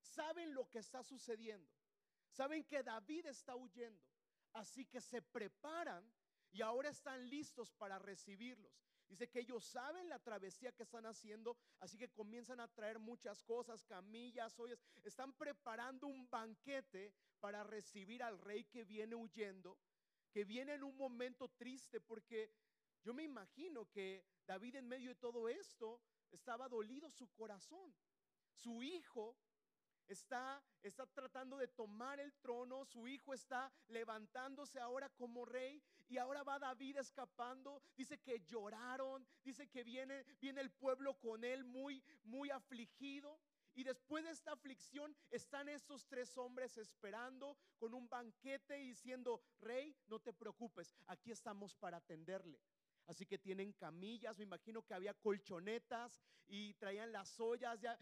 saben 0.00 0.52
lo 0.52 0.68
que 0.68 0.80
está 0.80 1.04
sucediendo, 1.04 1.70
saben 2.30 2.64
que 2.64 2.82
David 2.82 3.26
está 3.26 3.54
huyendo, 3.54 4.02
así 4.54 4.86
que 4.86 5.00
se 5.00 5.22
preparan 5.22 6.04
y 6.50 6.62
ahora 6.62 6.88
están 6.88 7.30
listos 7.30 7.70
para 7.74 7.96
recibirlos. 8.00 8.89
Dice 9.10 9.28
que 9.28 9.40
ellos 9.40 9.64
saben 9.64 10.08
la 10.08 10.20
travesía 10.20 10.70
que 10.70 10.84
están 10.84 11.04
haciendo, 11.04 11.56
así 11.80 11.98
que 11.98 12.08
comienzan 12.08 12.60
a 12.60 12.68
traer 12.68 13.00
muchas 13.00 13.42
cosas, 13.42 13.84
camillas, 13.84 14.56
ollas. 14.60 14.78
Están 15.02 15.32
preparando 15.32 16.06
un 16.06 16.30
banquete 16.30 17.12
para 17.40 17.64
recibir 17.64 18.22
al 18.22 18.38
rey 18.38 18.64
que 18.64 18.84
viene 18.84 19.16
huyendo, 19.16 19.76
que 20.30 20.44
viene 20.44 20.74
en 20.74 20.84
un 20.84 20.96
momento 20.96 21.48
triste, 21.48 22.00
porque 22.00 22.52
yo 23.02 23.12
me 23.12 23.24
imagino 23.24 23.90
que 23.90 24.24
David 24.46 24.76
en 24.76 24.86
medio 24.86 25.08
de 25.08 25.16
todo 25.16 25.48
esto 25.48 26.00
estaba 26.30 26.68
dolido 26.68 27.10
su 27.10 27.26
corazón. 27.32 27.92
Su 28.52 28.80
hijo 28.80 29.36
está, 30.06 30.62
está 30.82 31.04
tratando 31.06 31.56
de 31.56 31.66
tomar 31.66 32.20
el 32.20 32.32
trono, 32.34 32.84
su 32.84 33.08
hijo 33.08 33.34
está 33.34 33.72
levantándose 33.88 34.78
ahora 34.78 35.08
como 35.10 35.44
rey 35.44 35.82
y 36.10 36.18
ahora 36.18 36.42
va 36.42 36.58
David 36.58 36.98
escapando. 36.98 37.80
Dice 37.96 38.18
que 38.18 38.40
lloraron, 38.40 39.26
dice 39.44 39.68
que 39.68 39.84
viene, 39.84 40.24
viene 40.40 40.60
el 40.60 40.70
pueblo 40.70 41.14
con 41.14 41.44
él 41.44 41.64
muy, 41.64 42.02
muy 42.24 42.50
afligido. 42.50 43.40
Y 43.74 43.84
después 43.84 44.24
de 44.24 44.32
esta 44.32 44.52
aflicción 44.52 45.16
están 45.30 45.68
estos 45.68 46.04
tres 46.08 46.36
hombres 46.36 46.76
esperando 46.76 47.56
con 47.78 47.94
un 47.94 48.08
banquete 48.08 48.80
y 48.80 48.88
diciendo, 48.88 49.40
rey, 49.60 49.96
no 50.08 50.18
te 50.18 50.32
preocupes, 50.32 50.92
aquí 51.06 51.30
estamos 51.30 51.76
para 51.76 51.98
atenderle. 51.98 52.60
Así 53.06 53.24
que 53.24 53.38
tienen 53.38 53.72
camillas, 53.72 54.36
me 54.36 54.44
imagino 54.44 54.82
que 54.82 54.94
había 54.94 55.14
colchonetas 55.14 56.20
y 56.48 56.74
traían 56.74 57.12
las 57.12 57.38
ollas, 57.38 57.80
ya, 57.80 57.96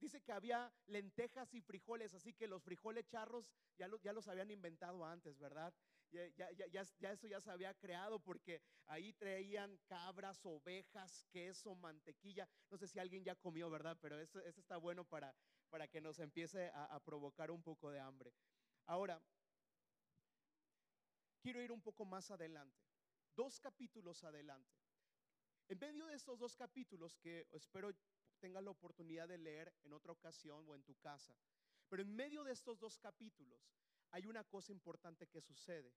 dice 0.00 0.20
que 0.20 0.32
había 0.32 0.72
lentejas 0.86 1.54
y 1.54 1.60
frijoles, 1.60 2.12
así 2.14 2.32
que 2.32 2.48
los 2.48 2.62
frijoles 2.64 3.06
charros 3.06 3.48
ya, 3.78 3.88
ya 4.02 4.12
los 4.12 4.26
habían 4.26 4.50
inventado 4.50 5.04
antes, 5.04 5.38
¿verdad? 5.38 5.72
Ya, 6.14 7.12
eso 7.12 7.26
ya 7.26 7.40
se 7.40 7.50
había 7.50 7.74
creado 7.74 8.20
porque 8.20 8.62
ahí 8.86 9.12
traían 9.12 9.76
cabras, 9.86 10.44
ovejas, 10.44 11.26
queso, 11.30 11.74
mantequilla. 11.74 12.48
No 12.70 12.78
sé 12.78 12.86
si 12.86 12.98
alguien 12.98 13.24
ya 13.24 13.34
comió, 13.34 13.68
¿verdad? 13.70 13.98
Pero 14.00 14.18
eso, 14.20 14.40
está 14.40 14.76
bueno 14.76 15.04
para, 15.04 15.34
para 15.70 15.88
que 15.88 16.00
nos 16.00 16.18
empiece 16.18 16.68
a, 16.68 16.84
a 16.86 17.00
provocar 17.00 17.50
un 17.50 17.62
poco 17.62 17.90
de 17.90 18.00
hambre. 18.00 18.32
Ahora, 18.86 19.20
quiero 21.40 21.62
ir 21.62 21.72
un 21.72 21.82
poco 21.82 22.04
más 22.04 22.30
adelante, 22.30 22.86
dos 23.34 23.58
capítulos 23.60 24.24
adelante. 24.24 24.78
En 25.68 25.78
medio 25.78 26.06
de 26.06 26.14
estos 26.14 26.38
dos 26.38 26.56
capítulos 26.56 27.16
que 27.18 27.48
espero 27.52 27.90
tengas 28.38 28.62
la 28.62 28.70
oportunidad 28.70 29.26
de 29.26 29.38
leer 29.38 29.74
en 29.82 29.94
otra 29.94 30.12
ocasión 30.12 30.68
o 30.68 30.74
en 30.74 30.82
tu 30.84 30.94
casa, 30.96 31.34
pero 31.88 32.02
en 32.02 32.14
medio 32.14 32.44
de 32.44 32.52
estos 32.52 32.78
dos 32.78 32.98
capítulos 32.98 33.74
hay 34.14 34.26
una 34.26 34.44
cosa 34.44 34.70
importante 34.70 35.26
que 35.26 35.40
sucede. 35.40 35.92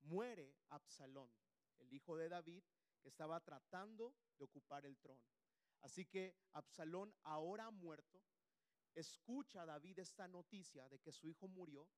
Muere 0.00 0.52
Absalón, 0.70 1.30
el 1.78 1.92
hijo 1.92 2.16
de 2.16 2.28
David, 2.28 2.64
que 3.00 3.08
estaba 3.08 3.38
tratando 3.38 4.16
de 4.36 4.44
ocupar 4.44 4.84
el 4.84 4.98
trono. 4.98 5.22
Así 5.80 6.04
que 6.06 6.34
Absalón 6.54 7.14
ahora 7.22 7.66
ha 7.66 7.70
muerto, 7.70 8.20
escucha 8.96 9.64
David 9.64 10.00
esta 10.00 10.26
noticia 10.26 10.88
de 10.88 10.98
que 10.98 11.12
su 11.12 11.28
hijo 11.28 11.46
murió 11.46 11.88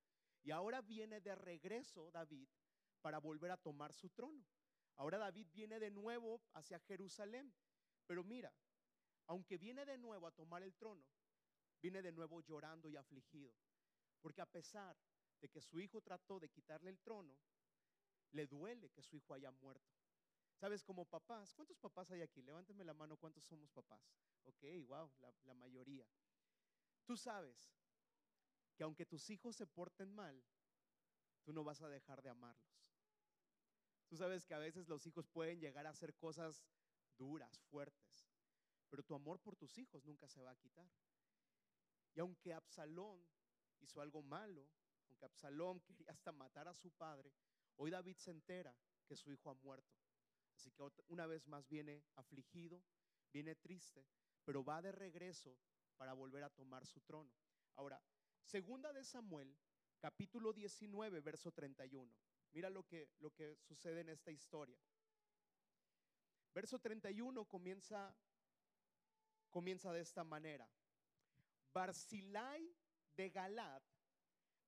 y 0.42 0.50
ahora 0.50 0.83
viene 0.83 1.23
de 1.23 1.35
regreso 1.35 2.11
David 2.11 2.47
para 3.00 3.18
volver 3.18 3.50
a 3.50 3.56
tomar 3.56 3.94
su 3.94 4.11
trono. 4.11 4.44
Ahora 4.97 5.16
David 5.16 5.49
viene 5.50 5.80
de 5.80 5.90
nuevo 5.90 6.42
hacia 6.52 6.78
Jerusalén. 6.80 7.54
Pero 8.06 8.23
mira, 8.23 8.52
aunque 9.28 9.56
viene 9.56 9.87
de 9.87 9.97
nuevo 9.97 10.26
a 10.26 10.30
tomar 10.30 10.62
el 10.62 10.75
trono, 10.75 11.06
viene 11.80 12.02
de 12.02 12.12
nuevo 12.12 12.42
llorando 12.42 12.90
y 12.90 12.97
afligido. 12.97 13.54
Porque 14.21 14.42
a 14.42 14.47
pesar 14.47 14.94
de 15.44 15.50
que 15.50 15.60
su 15.60 15.78
hijo 15.78 16.00
trató 16.00 16.40
de 16.40 16.48
quitarle 16.48 16.88
el 16.88 16.98
trono, 17.00 17.36
le 18.30 18.46
duele 18.46 18.88
que 18.88 19.02
su 19.02 19.14
hijo 19.14 19.34
haya 19.34 19.50
muerto. 19.50 19.94
¿Sabes? 20.56 20.82
Como 20.82 21.04
papás, 21.04 21.52
¿cuántos 21.52 21.76
papás 21.76 22.10
hay 22.12 22.22
aquí? 22.22 22.40
Levánteme 22.40 22.82
la 22.82 22.94
mano, 22.94 23.18
¿cuántos 23.18 23.44
somos 23.44 23.70
papás? 23.70 24.00
Ok, 24.44 24.64
wow, 24.86 25.12
la, 25.20 25.34
la 25.42 25.52
mayoría. 25.52 26.08
Tú 27.04 27.14
sabes 27.18 27.70
que 28.74 28.84
aunque 28.84 29.04
tus 29.04 29.28
hijos 29.28 29.54
se 29.54 29.66
porten 29.66 30.14
mal, 30.14 30.42
tú 31.42 31.52
no 31.52 31.62
vas 31.62 31.82
a 31.82 31.90
dejar 31.90 32.22
de 32.22 32.30
amarlos. 32.30 32.88
Tú 34.08 34.16
sabes 34.16 34.46
que 34.46 34.54
a 34.54 34.58
veces 34.58 34.88
los 34.88 35.04
hijos 35.04 35.28
pueden 35.28 35.60
llegar 35.60 35.86
a 35.86 35.90
hacer 35.90 36.14
cosas 36.14 36.64
duras, 37.18 37.60
fuertes, 37.68 38.30
pero 38.88 39.02
tu 39.02 39.14
amor 39.14 39.38
por 39.40 39.56
tus 39.56 39.76
hijos 39.76 40.06
nunca 40.06 40.26
se 40.26 40.40
va 40.40 40.52
a 40.52 40.56
quitar. 40.56 40.90
Y 42.14 42.20
aunque 42.20 42.54
Absalón 42.54 43.22
hizo 43.80 44.00
algo 44.00 44.22
malo, 44.22 44.66
aunque 45.14 45.26
Absalón 45.26 45.80
quería 45.80 46.11
hasta 46.11 46.33
matar 46.33 46.66
a 46.66 46.75
su 46.75 46.90
padre, 46.90 47.33
hoy 47.76 47.90
David 47.90 48.16
se 48.16 48.30
entera 48.30 48.76
que 49.06 49.16
su 49.16 49.33
hijo 49.33 49.50
ha 49.50 49.54
muerto. 49.54 49.97
Así 50.56 50.71
que 50.73 50.83
una 51.09 51.26
vez 51.26 51.47
más 51.47 51.68
viene 51.68 52.04
afligido, 52.16 52.83
viene 53.33 53.54
triste, 53.54 54.06
pero 54.44 54.64
va 54.64 54.83
de 54.83 54.92
regreso 54.92 55.56
para 55.97 56.14
volver 56.14 56.42
a 56.42 56.50
tomar 56.50 56.87
su 56.87 57.00
trono. 57.00 57.33
Ahora, 57.76 58.02
segunda 58.42 58.92
de 58.92 59.04
Samuel, 59.04 59.56
capítulo 60.00 60.52
19, 60.52 61.21
verso 61.21 61.52
31. 61.52 62.12
Mira 62.52 62.71
lo 62.71 62.85
que, 62.85 63.11
lo 63.18 63.30
que 63.33 63.56
sucede 63.56 64.00
en 64.00 64.09
esta 64.09 64.30
historia. 64.30 64.80
Verso 66.52 66.78
31 66.78 67.44
comienza, 67.47 68.16
comienza 69.50 69.92
de 69.92 70.00
esta 70.00 70.25
manera. 70.25 70.68
Barzilai 71.73 72.76
de 73.16 73.30
Galat 73.30 73.93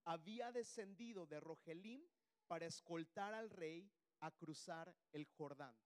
había 0.06 0.52
descendido 0.52 1.26
de 1.26 1.40
Rogelim 1.40 2.02
para 2.46 2.66
escoltar 2.66 3.34
al 3.34 3.50
rey 3.50 3.90
a 4.20 4.30
cruzar 4.30 4.94
el 5.12 5.26
Jordán. 5.26 5.76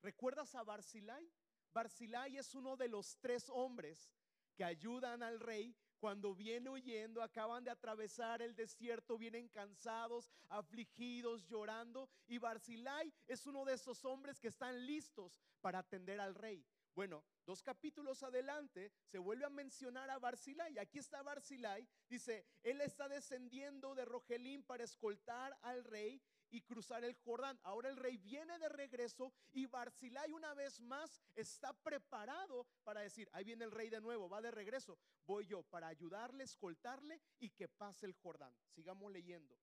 ¿Recuerdas 0.00 0.54
a 0.54 0.62
Barzilai? 0.62 1.30
Barzilai 1.72 2.36
es 2.38 2.54
uno 2.54 2.76
de 2.76 2.88
los 2.88 3.18
tres 3.18 3.50
hombres 3.50 4.10
que 4.54 4.64
ayudan 4.64 5.22
al 5.22 5.40
rey 5.40 5.76
cuando 5.98 6.34
viene 6.34 6.70
huyendo, 6.70 7.22
acaban 7.22 7.64
de 7.64 7.70
atravesar 7.70 8.40
el 8.40 8.54
desierto, 8.54 9.18
vienen 9.18 9.48
cansados, 9.48 10.30
afligidos, 10.48 11.44
llorando. 11.46 12.08
Y 12.28 12.38
Barzilai 12.38 13.12
es 13.26 13.46
uno 13.46 13.64
de 13.64 13.74
esos 13.74 14.04
hombres 14.04 14.38
que 14.38 14.48
están 14.48 14.86
listos 14.86 15.40
para 15.60 15.80
atender 15.80 16.20
al 16.20 16.34
rey. 16.34 16.64
Bueno, 16.94 17.24
dos 17.46 17.62
capítulos 17.62 18.22
adelante 18.22 18.92
se 19.04 19.18
vuelve 19.18 19.44
a 19.44 19.50
mencionar 19.50 20.10
a 20.10 20.18
Barzilai. 20.18 20.78
Aquí 20.78 20.98
está 20.98 21.22
Barzilai. 21.22 21.88
Dice, 22.08 22.44
él 22.62 22.80
está 22.80 23.08
descendiendo 23.08 23.94
de 23.94 24.04
Rogelín 24.04 24.64
para 24.64 24.84
escoltar 24.84 25.56
al 25.62 25.84
rey 25.84 26.20
y 26.50 26.62
cruzar 26.62 27.04
el 27.04 27.14
Jordán. 27.14 27.58
Ahora 27.62 27.88
el 27.88 27.96
rey 27.96 28.16
viene 28.18 28.58
de 28.58 28.68
regreso 28.68 29.32
y 29.52 29.66
Barzilai 29.66 30.32
una 30.32 30.54
vez 30.54 30.80
más 30.80 31.22
está 31.34 31.72
preparado 31.72 32.66
para 32.84 33.00
decir, 33.00 33.28
ahí 33.32 33.44
viene 33.44 33.64
el 33.64 33.70
rey 33.70 33.88
de 33.88 34.00
nuevo, 34.00 34.28
va 34.28 34.42
de 34.42 34.50
regreso. 34.50 34.98
Voy 35.24 35.46
yo 35.46 35.62
para 35.62 35.86
ayudarle, 35.86 36.44
escoltarle 36.44 37.20
y 37.38 37.50
que 37.50 37.68
pase 37.68 38.06
el 38.06 38.12
Jordán. 38.14 38.54
Sigamos 38.74 39.10
leyendo. 39.12 39.56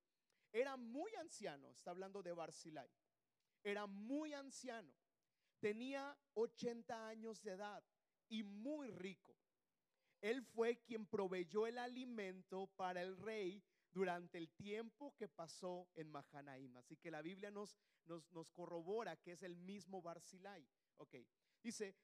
Era 0.52 0.78
muy 0.78 1.13
anciano, 1.16 1.70
está 1.72 1.92
hablando 1.92 2.24
de 2.24 2.32
Barzilai. 2.32 2.90
Era 3.63 3.88
muy 3.88 4.34
anciano 4.34 4.94
tenía 5.63 6.13
80 6.34 7.08
años 7.08 7.41
de 7.41 7.51
edad 7.51 7.82
y 8.27 8.43
muy 8.43 8.91
rico. 8.91 9.34
Él 10.20 10.43
fue 10.43 10.82
quien 10.82 11.05
proveyó 11.05 11.65
el 11.67 11.77
alimento 11.77 12.67
para 12.75 13.01
el 13.01 13.15
rey 13.15 13.63
durante 13.89 14.38
el 14.38 14.50
tiempo 14.50 15.15
que 15.15 15.29
pasó 15.29 15.88
en 15.96 16.10
Mahanaim. 16.10 16.75
Así 16.75 16.98
que 16.98 17.10
la 17.10 17.22
Biblia 17.22 17.50
nos, 17.50 17.77
nos, 18.03 18.29
nos 18.32 18.50
corrobora 18.50 19.15
que 19.15 19.32
es 19.32 19.41
el 19.41 19.55
mismo 19.55 20.01
Barzilai. 20.01 20.67
Ok, 20.98 21.15
dice, 21.62 21.96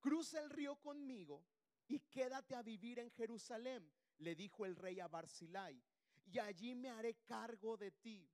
cruza 0.00 0.40
el 0.40 0.48
río 0.48 0.76
conmigo 0.76 1.44
y 1.88 2.00
quédate 2.00 2.54
a 2.54 2.62
vivir 2.62 2.98
en 2.98 3.10
Jerusalén, 3.10 3.92
le 4.20 4.34
dijo 4.34 4.64
el 4.64 4.74
rey 4.74 5.00
a 5.00 5.08
Barzilai, 5.08 5.84
y 6.24 6.38
allí 6.38 6.74
me 6.74 6.88
haré 6.88 7.16
cargo 7.26 7.76
de 7.76 7.90
ti. 7.90 8.26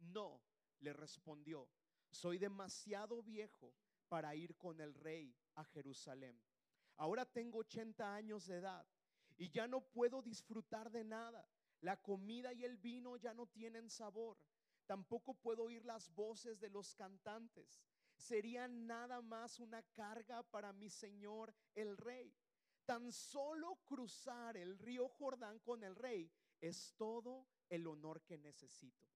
No, 0.00 0.42
le 0.80 0.92
respondió, 0.92 1.66
soy 2.10 2.38
demasiado 2.38 3.22
viejo 3.22 3.72
para 4.08 4.34
ir 4.34 4.56
con 4.56 4.80
el 4.80 4.94
rey 4.94 5.34
a 5.54 5.64
Jerusalén. 5.64 6.40
Ahora 6.96 7.24
tengo 7.24 7.58
80 7.58 8.14
años 8.14 8.46
de 8.46 8.56
edad 8.56 8.86
y 9.36 9.48
ya 9.50 9.66
no 9.66 9.80
puedo 9.80 10.20
disfrutar 10.20 10.90
de 10.90 11.04
nada. 11.04 11.48
La 11.80 11.96
comida 11.96 12.52
y 12.52 12.64
el 12.64 12.76
vino 12.76 13.16
ya 13.16 13.32
no 13.32 13.46
tienen 13.46 13.88
sabor. 13.88 14.36
Tampoco 14.86 15.34
puedo 15.34 15.64
oír 15.64 15.84
las 15.84 16.12
voces 16.14 16.60
de 16.60 16.68
los 16.68 16.94
cantantes. 16.94 17.80
Sería 18.16 18.68
nada 18.68 19.22
más 19.22 19.60
una 19.60 19.82
carga 19.94 20.42
para 20.42 20.72
mi 20.72 20.90
Señor 20.90 21.54
el 21.74 21.96
rey. 21.96 22.34
Tan 22.84 23.12
solo 23.12 23.76
cruzar 23.84 24.56
el 24.56 24.78
río 24.78 25.08
Jordán 25.08 25.60
con 25.60 25.84
el 25.84 25.94
rey 25.94 26.30
es 26.60 26.92
todo 26.96 27.46
el 27.68 27.86
honor 27.86 28.20
que 28.22 28.36
necesito. 28.36 29.06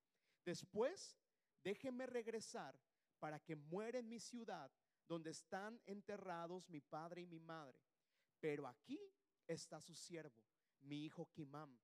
Después 0.44 1.18
déjeme 1.64 2.06
regresar 2.06 2.78
para 3.18 3.40
que 3.40 3.56
muera 3.56 3.98
en 3.98 4.08
mi 4.08 4.20
ciudad 4.20 4.70
donde 5.08 5.30
están 5.30 5.80
enterrados 5.86 6.68
mi 6.68 6.80
padre 6.80 7.22
y 7.22 7.26
mi 7.26 7.40
madre. 7.40 7.78
Pero 8.38 8.66
aquí 8.66 9.00
está 9.46 9.80
su 9.80 9.94
siervo, 9.94 10.44
mi 10.80 11.04
hijo 11.04 11.28
Kimam. 11.32 11.78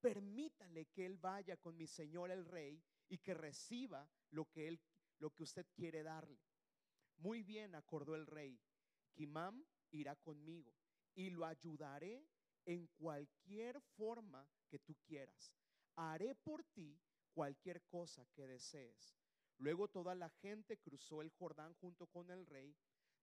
Permítale 0.00 0.86
que 0.86 1.06
él 1.06 1.16
vaya 1.16 1.56
con 1.56 1.76
mi 1.76 1.86
señor 1.86 2.30
el 2.30 2.44
rey 2.44 2.82
y 3.08 3.18
que 3.18 3.34
reciba 3.34 4.08
lo 4.30 4.44
que 4.50 4.68
él 4.68 4.80
lo 5.18 5.30
que 5.30 5.44
usted 5.44 5.66
quiere 5.72 6.02
darle. 6.02 6.42
Muy 7.16 7.42
bien, 7.42 7.74
acordó 7.74 8.14
el 8.14 8.26
rey, 8.26 8.60
Kimam 9.12 9.64
irá 9.90 10.16
conmigo 10.16 10.74
y 11.14 11.30
lo 11.30 11.46
ayudaré 11.46 12.26
en 12.66 12.88
cualquier 12.88 13.80
forma 13.80 14.46
que 14.68 14.80
tú 14.80 14.96
quieras. 15.06 15.52
Haré 15.94 16.34
por 16.34 16.64
ti 16.64 17.00
cualquier 17.34 17.82
cosa 17.82 18.24
que 18.32 18.46
desees. 18.46 19.18
Luego 19.58 19.88
toda 19.88 20.14
la 20.14 20.30
gente 20.30 20.78
cruzó 20.78 21.20
el 21.20 21.30
Jordán 21.30 21.74
junto 21.74 22.06
con 22.06 22.30
el 22.30 22.46
rey. 22.46 22.74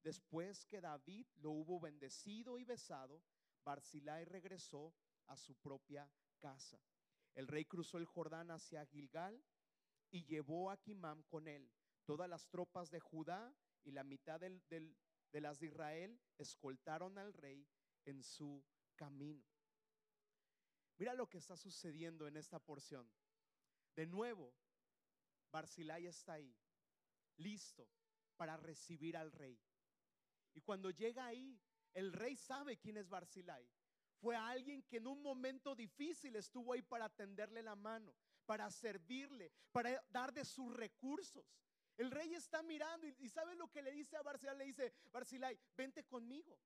Después 0.04 0.66
que 0.66 0.82
David 0.82 1.26
lo 1.38 1.52
hubo 1.52 1.80
bendecido 1.80 2.58
y 2.58 2.64
besado, 2.64 3.24
Barzilai 3.64 4.26
regresó 4.26 4.94
a 5.28 5.38
su 5.38 5.56
propia 5.56 6.10
casa. 6.40 6.80
El 7.34 7.48
rey 7.48 7.66
cruzó 7.66 7.98
el 7.98 8.06
Jordán 8.06 8.52
hacia 8.52 8.86
Gilgal 8.86 9.44
y 10.10 10.26
llevó 10.26 10.70
a 10.70 10.78
Kimam 10.78 11.24
con 11.24 11.48
él. 11.48 11.72
Todas 12.06 12.30
las 12.30 12.48
tropas 12.50 12.90
de 12.90 13.00
Judá 13.00 13.56
y 13.84 13.92
la 13.92 14.04
mitad 14.04 14.40
de 14.40 15.42
las 15.42 15.60
de 15.60 15.68
Israel 15.68 16.20
escoltaron 16.38 17.18
al 17.18 17.34
rey 17.34 17.66
en 18.06 18.24
su 18.24 18.64
camino. 18.96 19.46
Mira 20.98 21.14
lo 21.14 21.28
que 21.28 21.38
está 21.38 21.56
sucediendo 21.56 22.28
en 22.28 22.38
esta 22.38 22.60
porción. 22.60 23.10
De 23.96 24.06
nuevo, 24.06 24.54
Barzilai 25.52 26.08
está 26.08 26.34
ahí, 26.34 26.56
listo 27.38 27.88
para 28.38 28.58
recibir 28.58 29.18
al 29.18 29.32
rey. 29.32 29.60
Y 30.54 30.62
cuando 30.62 30.90
llega 30.90 31.26
ahí, 31.26 31.60
el 31.94 32.14
rey 32.14 32.36
sabe 32.36 32.78
quién 32.78 32.98
es 32.98 33.10
Barzilai. 33.10 33.68
Fue 34.20 34.36
alguien 34.36 34.84
que 34.84 34.98
en 34.98 35.08
un 35.08 35.22
momento 35.22 35.76
difícil 35.76 36.36
estuvo 36.36 36.74
ahí 36.74 36.82
para 36.82 37.10
tenderle 37.10 37.64
la 37.64 37.76
mano, 37.76 38.14
para 38.46 38.70
servirle, 38.70 39.52
para 39.72 40.04
dar 40.10 40.32
de 40.32 40.46
sus 40.46 40.74
recursos. 40.74 41.46
El 41.98 42.12
rey 42.12 42.34
está 42.34 42.64
mirando 42.64 43.08
y, 43.08 43.30
sabe 43.30 43.56
lo 43.56 43.68
que 43.68 43.82
le 43.82 43.92
dice 43.92 44.16
a 44.16 44.22
Barzilai. 44.22 44.58
Le 44.58 44.66
dice, 44.66 44.94
Barzilai, 45.12 45.60
vente 45.76 46.04
conmigo, 46.04 46.58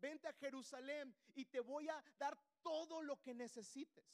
vente 0.00 0.28
a 0.28 0.32
Jerusalén 0.34 1.14
y 1.34 1.44
te 1.46 1.60
voy 1.60 1.88
a 1.88 2.04
dar 2.18 2.38
todo 2.62 3.02
lo 3.02 3.20
que 3.20 3.34
necesites. 3.34 4.04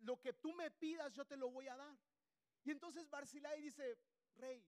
Lo 0.00 0.20
que 0.20 0.32
tú 0.32 0.52
me 0.54 0.70
pidas, 0.70 1.12
yo 1.12 1.24
te 1.24 1.36
lo 1.36 1.50
voy 1.50 1.68
a 1.68 1.76
dar. 1.76 1.96
Y 2.64 2.70
entonces 2.70 3.08
Barzilai 3.08 3.60
dice, 3.60 3.98
rey, 4.36 4.64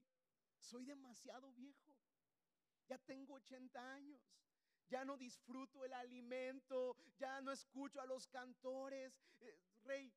soy 0.59 0.85
demasiado 0.85 1.53
viejo. 1.53 1.97
Ya 2.87 2.99
tengo 2.99 3.35
80 3.35 3.93
años 3.93 4.21
ya 4.91 5.05
no 5.05 5.17
disfruto 5.17 5.85
el 5.85 5.93
alimento, 5.93 6.97
ya 7.17 7.41
no 7.41 7.53
escucho 7.53 8.01
a 8.01 8.07
los 8.07 8.27
cantores. 8.27 9.17
Eh, 9.41 9.59
rey, 9.85 10.13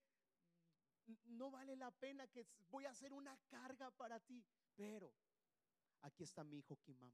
no 1.25 1.51
vale 1.51 1.75
la 1.75 1.91
pena 1.91 2.27
que 2.27 2.47
voy 2.71 2.85
a 2.85 2.89
hacer 2.89 3.13
una 3.13 3.37
carga 3.47 3.91
para 3.91 4.19
ti, 4.19 4.43
pero 4.75 5.13
aquí 6.01 6.23
está 6.23 6.43
mi 6.43 6.57
hijo 6.57 6.75
Kimam. 6.77 7.13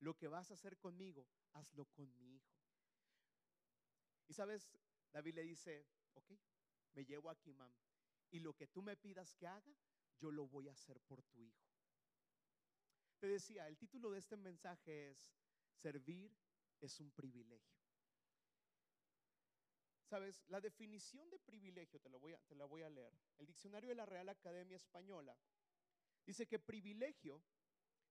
Lo 0.00 0.16
que 0.16 0.26
vas 0.26 0.50
a 0.50 0.54
hacer 0.54 0.78
conmigo, 0.78 1.28
hazlo 1.52 1.84
con 1.84 2.12
mi 2.16 2.34
hijo. 2.34 2.56
Y 4.26 4.32
sabes, 4.32 4.70
David 5.12 5.34
le 5.34 5.42
dice, 5.42 5.86
ok, 6.14 6.32
me 6.94 7.04
llevo 7.04 7.30
a 7.30 7.38
Kimam. 7.38 7.72
Y 8.30 8.40
lo 8.40 8.54
que 8.54 8.66
tú 8.66 8.82
me 8.82 8.96
pidas 8.96 9.34
que 9.34 9.46
haga, 9.46 9.76
yo 10.18 10.30
lo 10.30 10.46
voy 10.46 10.68
a 10.68 10.72
hacer 10.72 11.00
por 11.00 11.22
tu 11.22 11.42
hijo. 11.42 11.66
Te 13.18 13.26
decía, 13.26 13.68
el 13.68 13.76
título 13.76 14.10
de 14.10 14.18
este 14.18 14.36
mensaje 14.36 15.10
es 15.10 15.34
Servir 15.82 16.34
es 16.80 16.98
un 17.00 17.10
privilegio. 17.12 17.82
Sabes, 20.04 20.44
la 20.48 20.60
definición 20.60 21.30
de 21.30 21.38
privilegio, 21.38 22.00
te, 22.00 22.10
la 22.10 22.66
voy 22.66 22.82
a 22.82 22.90
leer. 22.90 23.14
El 23.38 23.46
diccionario 23.46 23.88
de 23.88 23.94
la 23.94 24.04
Real 24.04 24.28
Academia 24.28 24.76
Española 24.76 25.36
dice 26.26 26.46
que 26.46 26.58
privilegio 26.58 27.42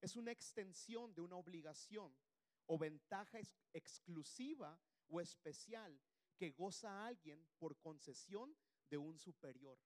es 0.01 0.15
una 0.15 0.31
extensión 0.31 1.13
de 1.13 1.21
una 1.21 1.35
obligación 1.35 2.17
o 2.65 2.77
ventaja 2.77 3.39
exclusiva 3.73 4.79
o 5.09 5.21
especial 5.21 6.01
que 6.41 6.49
goza 6.49 7.05
alguien 7.05 7.47
por 7.59 7.77
concesión 7.77 8.57
de 8.89 8.97
un 8.97 9.19
superior. 9.19 9.77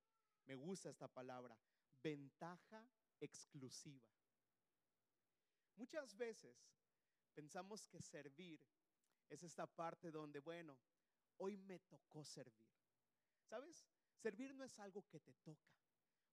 Me 0.46 0.56
gusta 0.56 0.90
esta 0.90 1.10
palabra, 1.10 1.60
ventaja 2.02 2.88
exclusiva. 3.20 4.08
Muchas 5.76 6.16
veces 6.16 6.56
Pensamos 7.36 7.86
que 7.90 8.02
servir 8.02 8.62
es 9.28 9.44
esta 9.44 9.68
parte 9.68 10.10
donde, 10.10 10.40
bueno, 10.40 10.80
hoy 11.38 11.58
me 11.58 11.80
tocó 11.80 12.24
servir. 12.24 12.72
¿Sabes? 13.44 13.86
Servir 14.16 14.56
no 14.56 14.64
es 14.64 14.80
algo 14.80 15.06
que 15.10 15.20
te 15.20 15.34
toca, 15.34 15.76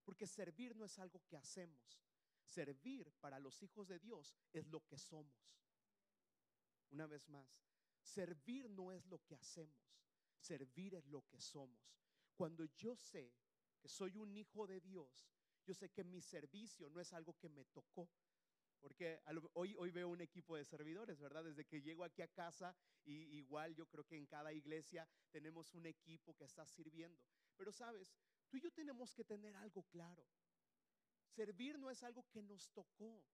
porque 0.04 0.28
servir 0.28 0.76
no 0.76 0.84
es 0.84 0.96
algo 1.00 1.20
que 1.26 1.36
hacemos. 1.36 2.00
Servir 2.46 3.12
para 3.20 3.40
los 3.40 3.60
hijos 3.64 3.88
de 3.88 3.98
Dios 3.98 4.36
es 4.52 4.68
lo 4.68 4.86
que 4.86 4.96
somos. 4.96 5.58
Una 6.90 7.08
vez 7.08 7.28
más, 7.28 7.48
servir 8.00 8.70
no 8.70 8.92
es 8.92 9.04
lo 9.06 9.18
que 9.24 9.34
hacemos, 9.34 9.82
servir 10.42 10.94
es 10.94 11.06
lo 11.06 11.26
que 11.28 11.40
somos. 11.40 11.96
Cuando 12.36 12.64
yo 12.76 12.96
sé 12.96 13.32
que 13.80 13.88
soy 13.88 14.16
un 14.16 14.36
hijo 14.36 14.66
de 14.66 14.80
Dios, 14.80 15.30
yo 15.64 15.74
sé 15.74 15.90
que 15.90 16.04
mi 16.04 16.20
servicio 16.20 16.90
no 16.90 17.00
es 17.00 17.12
algo 17.12 17.38
que 17.38 17.48
me 17.48 17.64
tocó, 17.66 18.10
porque 18.80 19.20
hoy, 19.54 19.76
hoy 19.78 19.90
veo 19.92 20.08
un 20.08 20.20
equipo 20.20 20.56
de 20.56 20.64
servidores, 20.64 21.20
¿verdad? 21.20 21.44
Desde 21.44 21.64
que 21.64 21.80
llego 21.80 22.02
aquí 22.02 22.20
a 22.22 22.28
casa, 22.28 22.74
y 23.04 23.12
igual 23.36 23.74
yo 23.76 23.86
creo 23.86 24.04
que 24.04 24.16
en 24.16 24.26
cada 24.26 24.52
iglesia 24.52 25.08
tenemos 25.30 25.72
un 25.74 25.86
equipo 25.86 26.34
que 26.36 26.44
está 26.44 26.66
sirviendo. 26.66 27.22
Pero 27.56 27.72
sabes, 27.72 28.12
tú 28.48 28.56
y 28.56 28.60
yo 28.60 28.72
tenemos 28.72 29.14
que 29.14 29.24
tener 29.24 29.54
algo 29.54 29.84
claro. 29.84 30.26
Servir 31.28 31.78
no 31.78 31.90
es 31.90 32.02
algo 32.02 32.26
que 32.30 32.42
nos 32.42 32.70
tocó. 32.72 33.24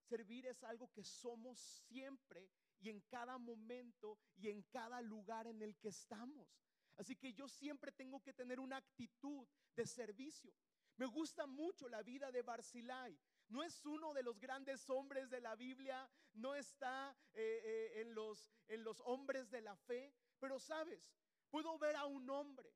Servir 0.00 0.46
es 0.46 0.62
algo 0.64 0.90
que 0.90 1.04
somos 1.04 1.58
siempre 1.58 2.50
y 2.78 2.90
en 2.90 3.00
cada 3.02 3.38
momento 3.38 4.18
y 4.36 4.48
en 4.48 4.62
cada 4.64 5.00
lugar 5.00 5.46
en 5.46 5.62
el 5.62 5.76
que 5.76 5.88
estamos. 5.88 6.48
Así 6.96 7.16
que 7.16 7.32
yo 7.32 7.48
siempre 7.48 7.92
tengo 7.92 8.20
que 8.22 8.32
tener 8.32 8.58
una 8.58 8.78
actitud 8.78 9.46
de 9.74 9.86
servicio. 9.86 10.52
Me 10.96 11.06
gusta 11.06 11.46
mucho 11.46 11.88
la 11.88 12.02
vida 12.02 12.32
de 12.32 12.42
Barzilai 12.42 13.18
no 13.48 13.62
es 13.62 13.84
uno 13.84 14.12
de 14.12 14.22
los 14.22 14.40
grandes 14.40 14.88
hombres 14.90 15.30
de 15.30 15.40
la 15.40 15.54
Biblia, 15.54 16.08
no 16.34 16.54
está 16.54 17.16
eh, 17.32 17.60
eh, 17.64 18.00
en, 18.00 18.14
los, 18.14 18.52
en 18.68 18.82
los 18.82 19.00
hombres 19.02 19.50
de 19.50 19.60
la 19.60 19.76
fe, 19.76 20.12
pero 20.38 20.58
sabes, 20.58 21.00
puedo 21.48 21.78
ver 21.78 21.96
a 21.96 22.06
un 22.06 22.28
hombre 22.28 22.74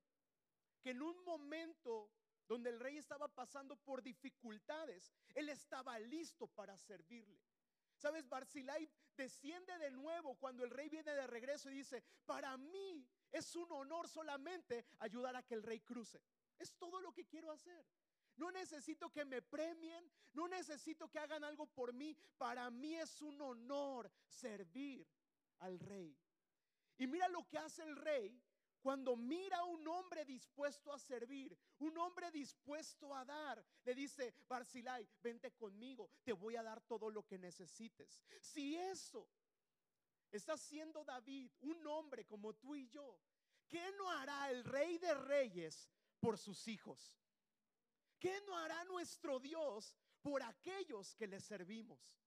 que 0.80 0.90
en 0.90 1.02
un 1.02 1.24
momento 1.24 2.10
donde 2.46 2.70
el 2.70 2.80
rey 2.80 2.96
estaba 2.96 3.28
pasando 3.28 3.76
por 3.76 4.02
dificultades, 4.02 5.12
él 5.34 5.48
estaba 5.48 5.98
listo 5.98 6.46
para 6.48 6.76
servirle. 6.78 7.40
Sabes, 7.96 8.28
Barzilai 8.28 8.88
desciende 9.16 9.76
de 9.78 9.90
nuevo 9.90 10.34
cuando 10.36 10.64
el 10.64 10.70
rey 10.70 10.88
viene 10.88 11.14
de 11.14 11.26
regreso 11.26 11.70
y 11.70 11.74
dice, 11.74 12.02
para 12.24 12.56
mí 12.56 13.06
es 13.30 13.54
un 13.56 13.70
honor 13.72 14.08
solamente 14.08 14.84
ayudar 14.98 15.36
a 15.36 15.42
que 15.42 15.54
el 15.54 15.62
rey 15.62 15.80
cruce. 15.80 16.20
Es 16.58 16.74
todo 16.76 17.00
lo 17.00 17.12
que 17.12 17.26
quiero 17.26 17.50
hacer. 17.50 17.86
No 18.36 18.50
necesito 18.50 19.10
que 19.10 19.24
me 19.24 19.42
premien, 19.42 20.10
no 20.32 20.48
necesito 20.48 21.08
que 21.08 21.18
hagan 21.18 21.44
algo 21.44 21.66
por 21.66 21.92
mí. 21.92 22.16
Para 22.38 22.70
mí 22.70 22.96
es 22.96 23.20
un 23.20 23.40
honor 23.40 24.10
servir 24.26 25.06
al 25.58 25.78
rey. 25.78 26.16
Y 26.96 27.06
mira 27.06 27.28
lo 27.28 27.46
que 27.46 27.58
hace 27.58 27.82
el 27.82 27.96
rey 27.96 28.42
cuando 28.80 29.14
mira 29.16 29.58
a 29.58 29.64
un 29.64 29.86
hombre 29.88 30.24
dispuesto 30.24 30.92
a 30.92 30.98
servir, 30.98 31.56
un 31.78 31.96
hombre 31.98 32.30
dispuesto 32.30 33.14
a 33.14 33.24
dar, 33.24 33.64
le 33.84 33.94
dice, 33.94 34.34
Barzilai, 34.48 35.06
vente 35.22 35.52
conmigo, 35.52 36.10
te 36.24 36.32
voy 36.32 36.56
a 36.56 36.62
dar 36.62 36.80
todo 36.80 37.10
lo 37.10 37.26
que 37.26 37.38
necesites. 37.38 38.22
Si 38.40 38.76
eso 38.76 39.28
está 40.30 40.54
haciendo 40.54 41.04
David, 41.04 41.50
un 41.60 41.86
hombre 41.86 42.24
como 42.24 42.54
tú 42.54 42.74
y 42.74 42.88
yo, 42.88 43.20
¿qué 43.68 43.92
no 43.98 44.10
hará 44.10 44.50
el 44.50 44.64
rey 44.64 44.98
de 44.98 45.14
reyes 45.14 45.90
por 46.18 46.38
sus 46.38 46.66
hijos? 46.68 47.16
¿Qué 48.18 48.40
no 48.46 48.56
hará 48.56 48.84
nuestro 48.84 49.38
Dios 49.40 49.96
por 50.22 50.42
aquellos 50.42 51.14
que 51.14 51.26
le 51.26 51.40
servimos? 51.40 52.19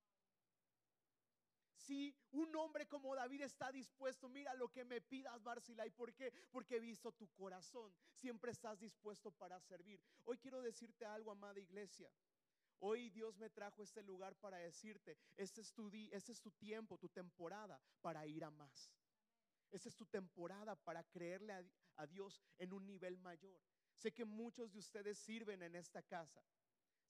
Si 1.83 2.15
un 2.31 2.55
hombre 2.55 2.87
como 2.87 3.13
David 3.13 3.41
está 3.41 3.69
dispuesto, 3.69 4.29
mira 4.29 4.53
lo 4.53 4.69
que 4.69 4.85
me 4.85 5.01
pidas, 5.01 5.43
Barzilai, 5.43 5.89
¿por 5.91 6.13
qué? 6.13 6.31
Porque 6.49 6.77
he 6.77 6.79
visto 6.79 7.11
tu 7.11 7.27
corazón, 7.33 7.93
siempre 8.13 8.51
estás 8.51 8.79
dispuesto 8.79 9.31
para 9.31 9.59
servir. 9.59 9.99
Hoy 10.23 10.37
quiero 10.37 10.61
decirte 10.61 11.05
algo, 11.05 11.31
amada 11.31 11.59
iglesia. 11.59 12.09
Hoy 12.79 13.09
Dios 13.09 13.37
me 13.37 13.49
trajo 13.49 13.83
este 13.83 14.01
lugar 14.01 14.33
para 14.37 14.57
decirte, 14.57 15.17
este 15.35 15.59
es 15.59 15.73
tu, 15.73 15.91
este 16.11 16.31
es 16.31 16.39
tu 16.39 16.51
tiempo, 16.51 16.97
tu 16.97 17.09
temporada 17.09 17.81
para 18.01 18.25
ir 18.25 18.45
a 18.45 18.51
más. 18.51 18.89
Esta 19.69 19.89
es 19.89 19.95
tu 19.95 20.05
temporada 20.05 20.75
para 20.75 21.03
creerle 21.03 21.51
a, 21.51 21.65
a 21.97 22.07
Dios 22.07 22.41
en 22.59 22.71
un 22.71 22.85
nivel 22.85 23.17
mayor. 23.17 23.59
Sé 23.97 24.13
que 24.13 24.23
muchos 24.23 24.71
de 24.71 24.79
ustedes 24.79 25.17
sirven 25.17 25.61
en 25.63 25.75
esta 25.75 26.01
casa. 26.01 26.41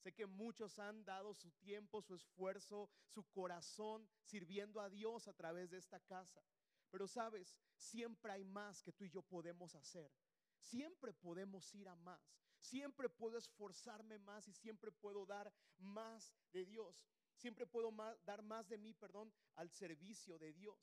Sé 0.04 0.12
que 0.12 0.26
muchos 0.26 0.78
han 0.78 1.02
dado 1.06 1.32
su 1.32 1.50
tiempo, 1.52 2.02
su 2.02 2.14
esfuerzo, 2.14 2.90
su 3.06 3.24
corazón 3.30 4.06
sirviendo 4.22 4.82
a 4.82 4.90
Dios 4.90 5.28
a 5.28 5.32
través 5.32 5.70
de 5.70 5.78
esta 5.78 5.98
casa. 5.98 6.44
Pero 6.90 7.08
sabes, 7.08 7.56
siempre 7.74 8.30
hay 8.30 8.44
más 8.44 8.82
que 8.82 8.92
tú 8.92 9.04
y 9.04 9.08
yo 9.08 9.22
podemos 9.22 9.74
hacer. 9.74 10.12
Siempre 10.58 11.14
podemos 11.14 11.74
ir 11.74 11.88
a 11.88 11.96
más. 11.96 12.20
Siempre 12.58 13.08
puedo 13.08 13.38
esforzarme 13.38 14.18
más 14.18 14.46
y 14.46 14.52
siempre 14.52 14.92
puedo 14.92 15.24
dar 15.24 15.50
más 15.78 16.34
de 16.52 16.66
Dios. 16.66 17.08
Siempre 17.34 17.66
puedo 17.66 17.90
dar 18.26 18.42
más 18.42 18.68
de 18.68 18.76
mí, 18.76 18.92
perdón, 18.92 19.32
al 19.54 19.70
servicio 19.70 20.38
de 20.38 20.52
Dios. 20.52 20.78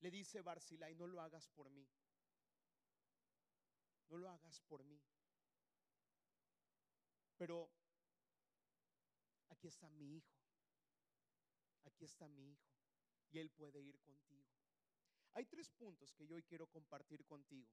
Le 0.00 0.10
dice 0.10 0.40
Barzilai, 0.40 0.94
no 0.94 1.06
lo 1.06 1.20
hagas 1.20 1.46
por 1.50 1.68
mí. 1.68 1.86
No 4.10 4.18
lo 4.18 4.28
hagas 4.28 4.60
por 4.62 4.84
mí. 4.84 5.00
Pero 7.36 7.70
aquí 9.48 9.68
está 9.68 9.88
mi 9.90 10.16
hijo. 10.16 10.36
Aquí 11.84 12.04
está 12.04 12.28
mi 12.28 12.50
hijo. 12.50 12.68
Y 13.30 13.38
él 13.38 13.50
puede 13.50 13.80
ir 13.80 13.98
contigo. 14.00 14.50
Hay 15.34 15.46
tres 15.46 15.70
puntos 15.70 16.12
que 16.12 16.26
yo 16.26 16.34
hoy 16.34 16.42
quiero 16.42 16.66
compartir 16.66 17.24
contigo. 17.24 17.70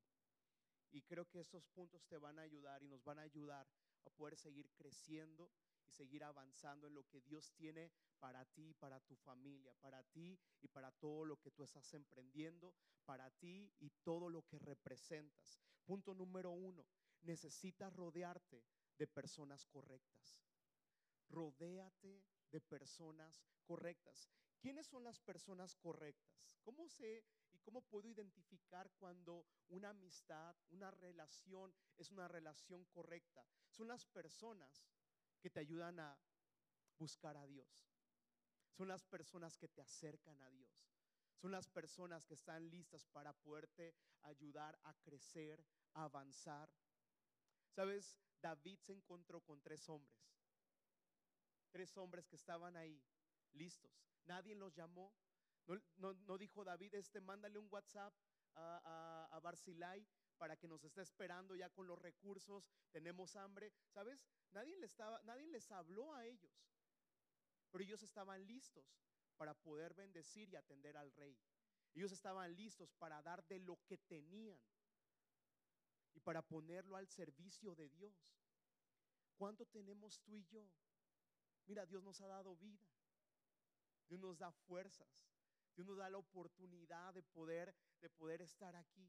Y 0.91 1.01
creo 1.01 1.27
que 1.27 1.39
estos 1.39 1.67
puntos 1.67 2.05
te 2.05 2.17
van 2.17 2.39
a 2.39 2.43
ayudar 2.43 2.83
y 2.83 2.87
nos 2.87 3.03
van 3.03 3.19
a 3.19 3.23
ayudar 3.23 3.67
a 4.05 4.09
poder 4.11 4.37
seguir 4.37 4.69
creciendo 4.71 5.51
y 5.85 5.91
seguir 5.91 6.23
avanzando 6.23 6.87
en 6.87 6.93
lo 6.93 7.03
que 7.07 7.21
Dios 7.21 7.51
tiene 7.53 7.91
para 8.19 8.45
ti, 8.45 8.73
para 8.73 8.99
tu 8.99 9.15
familia, 9.15 9.73
para 9.81 10.03
ti 10.03 10.39
y 10.61 10.67
para 10.67 10.91
todo 10.91 11.25
lo 11.25 11.39
que 11.39 11.51
tú 11.51 11.63
estás 11.63 11.93
emprendiendo, 11.93 12.73
para 13.05 13.29
ti 13.31 13.71
y 13.79 13.89
todo 14.03 14.29
lo 14.29 14.43
que 14.43 14.59
representas. 14.59 15.59
Punto 15.87 16.13
número 16.13 16.51
uno, 16.51 16.85
necesitas 17.21 17.93
rodearte 17.93 18.61
de 18.97 19.07
personas 19.07 19.65
correctas. 19.65 20.43
Rodéate 21.29 22.25
de 22.51 22.59
personas 22.59 23.41
correctas. 23.63 24.29
¿Quiénes 24.59 24.87
son 24.87 25.05
las 25.05 25.21
personas 25.21 25.77
correctas? 25.77 26.57
¿Cómo 26.61 26.89
sé 26.89 27.23
y 27.53 27.59
cómo 27.59 27.81
puedo 27.83 28.09
identificar 28.09 28.91
cuando 28.99 29.45
una 29.69 29.91
amistad, 29.91 30.57
una 30.71 30.91
relación 30.91 31.73
es 31.95 32.11
una 32.11 32.27
relación 32.27 32.83
correcta? 32.91 33.45
Son 33.69 33.87
las 33.87 34.05
personas 34.07 34.83
que 35.39 35.49
te 35.49 35.61
ayudan 35.61 36.01
a 36.01 36.19
buscar 36.97 37.37
a 37.37 37.47
Dios. 37.47 37.87
Son 38.73 38.89
las 38.89 39.05
personas 39.05 39.57
que 39.57 39.69
te 39.69 39.81
acercan 39.81 40.41
a 40.41 40.49
Dios. 40.49 40.91
Son 41.37 41.51
las 41.51 41.69
personas 41.69 42.25
que 42.25 42.33
están 42.33 42.69
listas 42.69 43.05
para 43.05 43.31
poderte 43.31 43.95
ayudar 44.23 44.77
a 44.83 44.93
crecer, 44.95 45.63
avanzar. 46.03 46.69
Sabes, 47.69 48.19
David 48.41 48.79
se 48.79 48.93
encontró 48.93 49.41
con 49.41 49.61
tres 49.61 49.87
hombres. 49.89 50.17
Tres 51.71 51.95
hombres 51.97 52.27
que 52.27 52.35
estaban 52.35 52.75
ahí, 52.75 53.03
listos. 53.53 53.91
Nadie 54.25 54.55
los 54.55 54.73
llamó. 54.75 55.13
No, 55.97 56.37
dijo 56.37 56.63
David, 56.63 56.95
este, 56.95 57.19
mándale 57.19 57.59
un 57.59 57.67
WhatsApp 57.69 58.13
a, 58.55 59.29
a, 59.31 59.41
para 60.37 60.55
que 60.55 60.67
nos 60.67 60.83
esté 60.83 61.01
esperando 61.01 61.55
ya 61.55 61.69
con 61.69 61.87
los 61.87 61.99
recursos, 61.99 62.69
tenemos 62.91 63.35
hambre. 63.35 63.73
¿Sabes? 63.89 64.25
Nadie, 64.51 64.77
les 64.77 64.91
estaba, 64.91 65.21
nadie 65.23 65.47
les 65.47 65.69
habló 65.71 66.13
a 66.13 66.25
ellos, 66.25 66.51
pero 67.69 67.83
ellos 67.83 68.01
estaban 68.01 68.45
listos 68.47 68.85
para 69.35 69.53
poder 69.53 69.93
bendecir 69.93 70.49
y 70.49 70.55
atender 70.55 70.95
al 70.95 71.11
rey. 71.11 71.37
Ellos 71.93 72.11
estaban 72.11 72.55
listos 72.55 72.93
para 72.93 73.21
dar 73.21 73.45
de 73.47 73.59
lo 73.59 73.79
que 73.85 73.97
tenían 73.97 74.59
y 76.17 76.19
para 76.19 76.41
ponerlo 76.41 76.95
al 76.95 77.07
servicio 77.07 77.75
de 77.75 77.89
Dios. 77.89 78.35
¿Cuánto 79.35 79.67
tenemos 79.67 80.19
tú 80.21 80.35
y 80.35 80.43
yo? 80.45 80.67
Mira, 81.67 81.85
Dios 81.85 82.01
nos 82.03 82.19
ha 82.21 82.27
dado 82.27 82.55
vida. 82.55 82.89
Dios 84.07 84.19
nos 84.19 84.39
da 84.39 84.51
fuerzas. 84.51 85.07
Dios 85.75 85.85
nos 85.85 85.97
da 85.97 86.09
la 86.09 86.17
oportunidad 86.17 87.13
de 87.13 87.21
poder 87.21 87.75
de 88.01 88.09
poder 88.09 88.41
estar 88.41 88.75
aquí. 88.75 89.07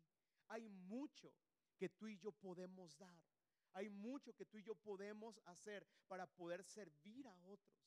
Hay 0.48 0.68
mucho 0.68 1.32
que 1.78 1.88
tú 1.88 2.08
y 2.08 2.18
yo 2.18 2.30
podemos 2.32 2.98
dar. 2.98 3.24
Hay 3.72 3.88
mucho 3.88 4.34
que 4.34 4.44
tú 4.44 4.58
y 4.58 4.62
yo 4.62 4.74
podemos 4.74 5.40
hacer 5.46 5.86
para 6.08 6.26
poder 6.26 6.62
servir 6.64 7.26
a 7.26 7.38
otros. 7.44 7.78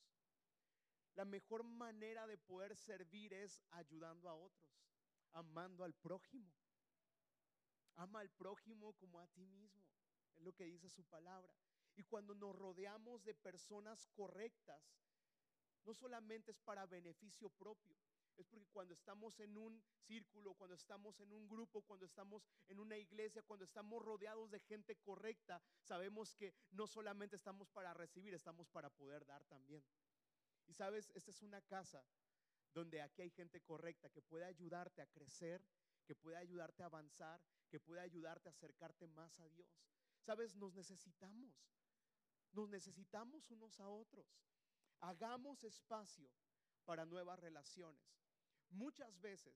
La 1.14 1.26
mejor 1.26 1.64
manera 1.64 2.26
de 2.26 2.38
poder 2.40 2.76
servir 2.76 3.34
es 3.34 3.62
ayudando 3.70 4.30
a 4.30 4.36
otros, 4.36 4.82
amando 5.34 5.84
al 5.84 5.94
prójimo. 5.94 6.61
Ama 7.96 8.22
al 8.22 8.30
prójimo 8.30 8.94
como 8.94 9.20
a 9.20 9.28
ti 9.28 9.46
mismo. 9.46 9.84
Es 10.36 10.44
lo 10.44 10.54
que 10.54 10.66
dice 10.66 10.90
su 10.90 11.04
palabra. 11.04 11.54
Y 11.96 12.04
cuando 12.04 12.34
nos 12.34 12.56
rodeamos 12.56 13.24
de 13.24 13.34
personas 13.34 14.08
correctas, 14.14 14.82
no 15.84 15.94
solamente 15.94 16.52
es 16.52 16.60
para 16.60 16.86
beneficio 16.86 17.50
propio, 17.50 17.98
es 18.38 18.48
porque 18.48 18.70
cuando 18.70 18.94
estamos 18.94 19.40
en 19.40 19.58
un 19.58 19.84
círculo, 20.08 20.54
cuando 20.54 20.76
estamos 20.76 21.20
en 21.20 21.32
un 21.32 21.48
grupo, 21.48 21.82
cuando 21.82 22.06
estamos 22.06 22.48
en 22.68 22.80
una 22.80 22.98
iglesia, 22.98 23.44
cuando 23.44 23.66
estamos 23.66 24.02
rodeados 24.02 24.50
de 24.52 24.60
gente 24.60 24.96
correcta, 24.98 25.62
sabemos 25.82 26.34
que 26.36 26.54
no 26.72 26.88
solamente 26.88 27.36
estamos 27.36 27.70
para 27.70 27.94
recibir, 27.94 28.34
estamos 28.34 28.70
para 28.70 28.90
poder 28.90 29.26
dar 29.26 29.44
también. 29.46 29.84
Y 30.68 30.74
sabes, 30.74 31.12
esta 31.14 31.32
es 31.32 31.42
una 31.42 31.62
casa 31.62 32.04
donde 32.74 33.02
aquí 33.02 33.22
hay 33.22 33.30
gente 33.30 33.62
correcta 33.62 34.10
que 34.10 34.22
puede 34.22 34.46
ayudarte 34.46 35.02
a 35.02 35.08
crecer, 35.08 35.62
que 36.06 36.16
puede 36.16 36.38
ayudarte 36.38 36.84
a 36.84 36.88
avanzar, 36.88 37.42
que 37.72 37.80
puede 37.80 38.02
ayudarte 38.02 38.50
a 38.50 38.52
acercarte 38.52 39.08
más 39.08 39.40
a 39.40 39.48
Dios. 39.48 39.70
Sabes, 40.20 40.56
nos 40.56 40.74
necesitamos. 40.74 41.66
Nos 42.52 42.70
necesitamos 42.70 43.50
unos 43.50 43.80
a 43.80 43.88
otros. 43.88 44.28
Hagamos 45.00 45.64
espacio 45.64 46.30
para 46.84 47.06
nuevas 47.06 47.40
relaciones. 47.40 48.04
Muchas 48.70 49.20
veces, 49.22 49.56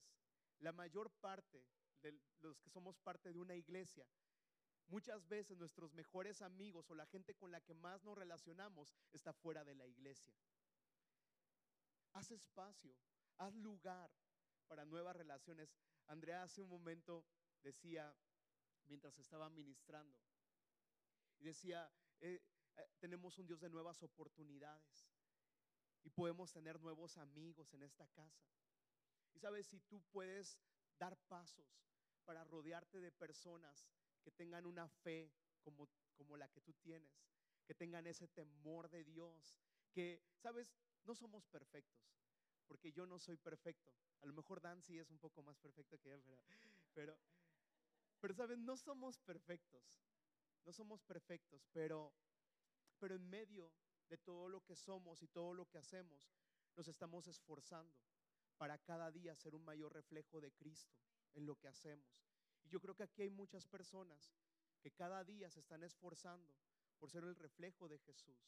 la 0.60 0.72
mayor 0.72 1.10
parte 1.20 1.62
de 2.00 2.18
los 2.40 2.58
que 2.58 2.70
somos 2.70 2.98
parte 2.98 3.32
de 3.32 3.38
una 3.38 3.54
iglesia, 3.54 4.08
muchas 4.86 5.28
veces 5.28 5.58
nuestros 5.58 5.92
mejores 5.92 6.40
amigos 6.40 6.90
o 6.90 6.94
la 6.94 7.06
gente 7.06 7.34
con 7.34 7.50
la 7.50 7.60
que 7.60 7.74
más 7.74 8.02
nos 8.02 8.16
relacionamos 8.16 8.94
está 9.12 9.34
fuera 9.34 9.62
de 9.62 9.74
la 9.74 9.86
iglesia. 9.86 10.34
Haz 12.14 12.30
espacio, 12.30 12.96
haz 13.36 13.54
lugar 13.56 14.10
para 14.68 14.86
nuevas 14.86 15.14
relaciones. 15.14 15.76
Andrea 16.06 16.42
hace 16.44 16.62
un 16.62 16.70
momento 16.70 17.26
decía, 17.62 18.14
mientras 18.86 19.18
estaba 19.18 19.48
ministrando, 19.50 20.18
y 21.38 21.44
decía, 21.44 21.90
eh, 22.20 22.40
eh, 22.76 22.88
tenemos 22.98 23.38
un 23.38 23.46
Dios 23.46 23.60
de 23.60 23.68
nuevas 23.68 24.02
oportunidades 24.02 25.08
y 26.02 26.10
podemos 26.10 26.52
tener 26.52 26.80
nuevos 26.80 27.18
amigos 27.18 27.72
en 27.74 27.82
esta 27.82 28.06
casa. 28.08 28.46
Y 29.34 29.38
sabes, 29.38 29.66
si 29.66 29.80
tú 29.80 30.02
puedes 30.12 30.58
dar 30.98 31.16
pasos 31.28 31.84
para 32.24 32.44
rodearte 32.44 33.00
de 33.00 33.12
personas 33.12 33.86
que 34.22 34.30
tengan 34.30 34.66
una 34.66 34.88
fe 34.88 35.30
como, 35.62 35.88
como 36.14 36.36
la 36.36 36.48
que 36.48 36.60
tú 36.60 36.72
tienes, 36.74 37.26
que 37.66 37.74
tengan 37.74 38.06
ese 38.06 38.28
temor 38.28 38.88
de 38.88 39.04
Dios, 39.04 39.58
que, 39.92 40.22
sabes, 40.36 40.72
no 41.04 41.14
somos 41.14 41.46
perfectos, 41.46 42.04
porque 42.66 42.92
yo 42.92 43.06
no 43.06 43.18
soy 43.18 43.36
perfecto. 43.36 43.92
A 44.20 44.26
lo 44.26 44.32
mejor 44.32 44.60
Dan 44.60 44.82
sí 44.82 44.98
es 44.98 45.10
un 45.10 45.18
poco 45.18 45.42
más 45.42 45.58
perfecto 45.58 45.98
que 46.00 46.10
pero, 46.10 46.38
pero, 46.94 47.18
pero 48.20 48.34
sabes, 48.34 48.58
no 48.58 48.76
somos 48.76 49.18
perfectos, 49.18 50.00
no 50.64 50.72
somos 50.72 51.02
perfectos, 51.02 51.66
pero, 51.72 52.12
pero 52.98 53.14
en 53.14 53.28
medio 53.28 53.72
de 54.08 54.18
todo 54.18 54.48
lo 54.48 54.64
que 54.64 54.76
somos 54.76 55.22
y 55.22 55.28
todo 55.28 55.54
lo 55.54 55.68
que 55.68 55.78
hacemos, 55.78 56.30
nos 56.76 56.88
estamos 56.88 57.26
esforzando 57.26 57.96
para 58.56 58.78
cada 58.78 59.10
día 59.10 59.34
ser 59.34 59.54
un 59.54 59.64
mayor 59.64 59.92
reflejo 59.92 60.40
de 60.40 60.52
Cristo 60.52 60.96
en 61.34 61.46
lo 61.46 61.56
que 61.56 61.68
hacemos. 61.68 62.24
Y 62.62 62.68
yo 62.68 62.80
creo 62.80 62.94
que 62.94 63.04
aquí 63.04 63.22
hay 63.22 63.30
muchas 63.30 63.66
personas 63.66 64.32
que 64.80 64.92
cada 64.92 65.24
día 65.24 65.50
se 65.50 65.60
están 65.60 65.82
esforzando 65.82 66.54
por 66.98 67.10
ser 67.10 67.24
el 67.24 67.36
reflejo 67.36 67.88
de 67.88 67.98
Jesús. 67.98 68.38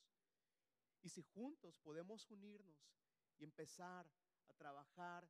Y 1.02 1.10
si 1.10 1.22
juntos 1.22 1.78
podemos 1.78 2.30
unirnos 2.30 2.92
y 3.38 3.44
empezar 3.44 4.10
a 4.48 4.52
trabajar, 4.54 5.28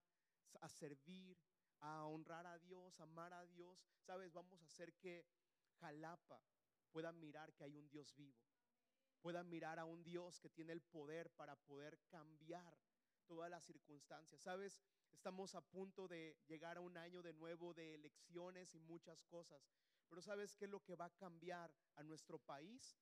a 0.61 0.69
servir, 0.69 1.37
a 1.81 2.05
honrar 2.05 2.47
a 2.47 2.59
Dios, 2.59 2.99
amar 3.01 3.33
a 3.33 3.47
Dios, 3.47 3.79
sabes, 4.01 4.33
vamos 4.33 4.63
a 4.63 4.67
hacer 4.67 4.95
que 4.95 5.27
Jalapa 5.81 6.43
pueda 6.91 7.13
mirar 7.13 7.53
que 7.55 7.65
hay 7.65 7.77
un 7.77 7.89
Dios 7.89 8.15
vivo 8.17 8.49
puedan 9.21 9.49
mirar 9.49 9.79
a 9.79 9.85
un 9.85 10.03
Dios 10.03 10.41
que 10.41 10.49
tiene 10.49 10.73
el 10.73 10.81
poder 10.81 11.31
para 11.31 11.57
poder 11.57 11.99
cambiar 12.09 12.79
todas 13.27 13.51
las 13.51 13.65
circunstancias. 13.65 14.41
¿Sabes? 14.41 14.81
Estamos 15.13 15.55
a 15.55 15.61
punto 15.61 16.09
de 16.09 16.37
llegar 16.47 16.77
a 16.77 16.81
un 16.81 16.97
año 16.97 17.23
de 17.23 17.33
nuevo 17.33 17.75
de 17.75 17.95
elecciones 17.95 18.75
y 18.75 18.81
muchas 18.81 19.25
cosas. 19.25 19.69
Pero 20.09 20.23
¿sabes 20.23 20.55
qué 20.55 20.65
es 20.65 20.71
lo 20.71 20.81
que 20.81 20.97
va 20.97 21.07
a 21.07 21.17
cambiar 21.17 21.75
a 21.97 22.03
nuestro 22.03 22.39
país? 22.39 22.97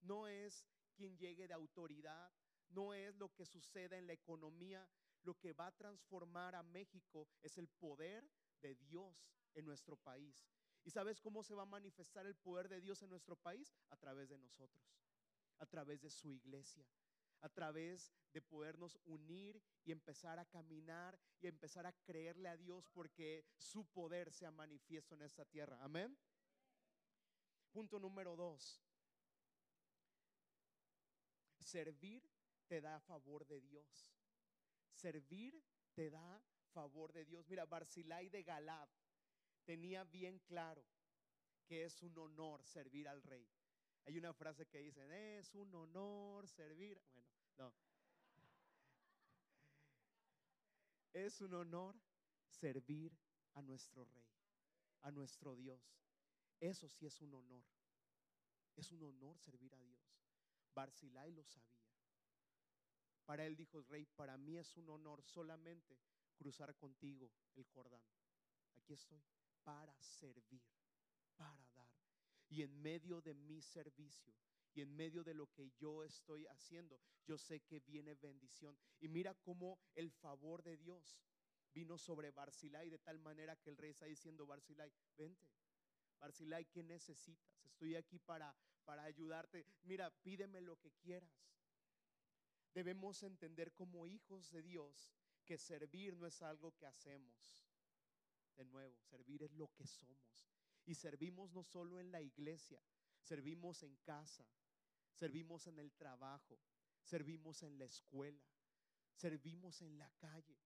No 0.00 0.28
es 0.28 0.66
quien 0.94 1.16
llegue 1.16 1.46
de 1.46 1.54
autoridad, 1.54 2.30
no 2.68 2.92
es 2.92 3.14
lo 3.16 3.32
que 3.34 3.46
suceda 3.46 3.96
en 3.96 4.06
la 4.06 4.12
economía. 4.12 4.86
Lo 5.22 5.34
que 5.34 5.52
va 5.52 5.66
a 5.66 5.76
transformar 5.76 6.54
a 6.54 6.62
México 6.62 7.28
es 7.42 7.58
el 7.58 7.68
poder 7.68 8.30
de 8.60 8.74
Dios 8.74 9.30
en 9.54 9.64
nuestro 9.64 9.96
país. 9.96 10.48
¿Y 10.82 10.90
sabes 10.90 11.20
cómo 11.20 11.42
se 11.42 11.54
va 11.54 11.62
a 11.62 11.66
manifestar 11.66 12.26
el 12.26 12.36
poder 12.36 12.68
de 12.68 12.80
Dios 12.80 13.02
en 13.02 13.10
nuestro 13.10 13.36
país? 13.36 13.74
A 13.90 13.96
través 13.96 14.28
de 14.28 14.38
nosotros 14.38 15.00
a 15.60 15.66
través 15.66 16.00
de 16.00 16.10
su 16.10 16.32
iglesia, 16.32 16.86
a 17.40 17.48
través 17.48 18.12
de 18.32 18.42
podernos 18.42 18.98
unir 19.04 19.62
y 19.84 19.92
empezar 19.92 20.38
a 20.38 20.46
caminar 20.46 21.18
y 21.40 21.46
empezar 21.46 21.86
a 21.86 21.92
creerle 21.92 22.48
a 22.48 22.56
Dios 22.56 22.88
porque 22.92 23.46
su 23.56 23.86
poder 23.86 24.32
sea 24.32 24.50
manifiesto 24.50 25.14
en 25.14 25.22
esta 25.22 25.44
tierra. 25.44 25.78
Amén. 25.82 26.18
Punto 27.70 27.98
número 27.98 28.36
dos. 28.36 28.82
Servir 31.58 32.22
te 32.66 32.80
da 32.80 32.98
favor 33.00 33.46
de 33.46 33.60
Dios. 33.60 34.10
Servir 35.00 35.64
te 35.94 36.10
da 36.10 36.42
favor 36.74 37.12
de 37.12 37.24
Dios. 37.24 37.48
Mira, 37.48 37.64
Barzilai 37.64 38.28
de 38.28 38.42
Galad 38.42 38.88
tenía 39.64 40.04
bien 40.04 40.38
claro 40.40 40.84
que 41.64 41.84
es 41.84 42.02
un 42.02 42.18
honor 42.18 42.62
servir 42.64 43.08
al 43.08 43.22
rey. 43.22 43.48
Hay 44.04 44.18
una 44.18 44.34
frase 44.34 44.66
que 44.66 44.78
dice, 44.78 45.38
es 45.38 45.54
un 45.54 45.74
honor 45.74 46.46
servir. 46.48 47.00
Bueno, 47.12 47.30
no. 47.56 47.74
Es 51.12 51.40
un 51.40 51.54
honor 51.54 52.00
servir 52.48 53.18
a 53.54 53.62
nuestro 53.62 54.04
rey, 54.04 54.30
a 55.00 55.10
nuestro 55.10 55.56
Dios. 55.56 55.82
Eso 56.60 56.88
sí 56.88 57.06
es 57.06 57.20
un 57.20 57.34
honor. 57.34 57.64
Es 58.76 58.92
un 58.92 59.02
honor 59.02 59.38
servir 59.38 59.74
a 59.74 59.80
Dios. 59.80 60.00
Barzilai 60.72 61.32
lo 61.32 61.42
sabía. 61.44 61.89
Para 63.30 63.46
él 63.46 63.54
dijo, 63.54 63.80
rey, 63.82 64.06
para 64.06 64.36
mí 64.36 64.58
es 64.58 64.76
un 64.76 64.90
honor 64.90 65.22
solamente 65.22 65.96
cruzar 66.34 66.74
contigo 66.74 67.30
el 67.54 67.64
Jordán. 67.64 68.02
Aquí 68.74 68.92
estoy 68.92 69.22
para 69.62 69.94
servir, 70.02 70.60
para 71.36 71.64
dar. 71.76 71.94
Y 72.48 72.62
en 72.62 72.82
medio 72.82 73.20
de 73.20 73.36
mi 73.36 73.62
servicio 73.62 74.34
y 74.74 74.80
en 74.80 74.96
medio 74.96 75.22
de 75.22 75.34
lo 75.34 75.46
que 75.52 75.70
yo 75.78 76.02
estoy 76.02 76.44
haciendo, 76.48 77.00
yo 77.24 77.38
sé 77.38 77.60
que 77.60 77.78
viene 77.78 78.16
bendición. 78.16 78.76
Y 78.98 79.06
mira 79.06 79.32
cómo 79.36 79.78
el 79.94 80.10
favor 80.10 80.64
de 80.64 80.76
Dios 80.76 81.16
vino 81.72 81.98
sobre 81.98 82.32
Barzilai 82.32 82.90
de 82.90 82.98
tal 82.98 83.20
manera 83.20 83.54
que 83.54 83.70
el 83.70 83.76
rey 83.76 83.92
está 83.92 84.06
diciendo, 84.06 84.44
Barzilai, 84.44 84.92
vente. 85.16 85.48
Barzilai, 86.18 86.64
¿qué 86.64 86.82
necesitas? 86.82 87.64
Estoy 87.64 87.94
aquí 87.94 88.18
para, 88.18 88.52
para 88.84 89.04
ayudarte. 89.04 89.64
Mira, 89.82 90.10
pídeme 90.10 90.60
lo 90.60 90.76
que 90.80 90.90
quieras. 90.90 91.30
Debemos 92.72 93.22
entender 93.22 93.72
como 93.74 94.06
hijos 94.06 94.50
de 94.50 94.62
Dios 94.62 95.12
que 95.44 95.58
servir 95.58 96.16
no 96.16 96.26
es 96.26 96.42
algo 96.42 96.76
que 96.76 96.86
hacemos. 96.86 97.64
De 98.56 98.64
nuevo, 98.64 99.00
servir 99.02 99.42
es 99.42 99.52
lo 99.52 99.72
que 99.74 99.86
somos. 99.86 100.46
Y 100.86 100.94
servimos 100.94 101.52
no 101.52 101.64
solo 101.64 101.98
en 101.98 102.12
la 102.12 102.20
iglesia, 102.20 102.82
servimos 103.20 103.82
en 103.82 103.96
casa, 103.96 104.46
servimos 105.12 105.66
en 105.66 105.78
el 105.78 105.92
trabajo, 105.92 106.58
servimos 107.02 107.62
en 107.62 107.78
la 107.78 107.84
escuela, 107.84 108.44
servimos 109.14 109.82
en 109.82 109.98
la 109.98 110.10
calle. 110.18 110.58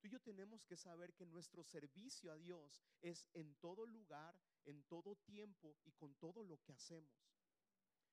Tú 0.00 0.08
y 0.08 0.10
yo 0.10 0.20
tenemos 0.20 0.64
que 0.64 0.76
saber 0.76 1.14
que 1.14 1.26
nuestro 1.26 1.62
servicio 1.62 2.32
a 2.32 2.36
Dios 2.36 2.82
es 3.02 3.28
en 3.34 3.54
todo 3.56 3.86
lugar, 3.86 4.36
en 4.64 4.82
todo 4.84 5.16
tiempo 5.16 5.76
y 5.84 5.92
con 5.92 6.14
todo 6.16 6.42
lo 6.42 6.60
que 6.62 6.72
hacemos. 6.72 7.31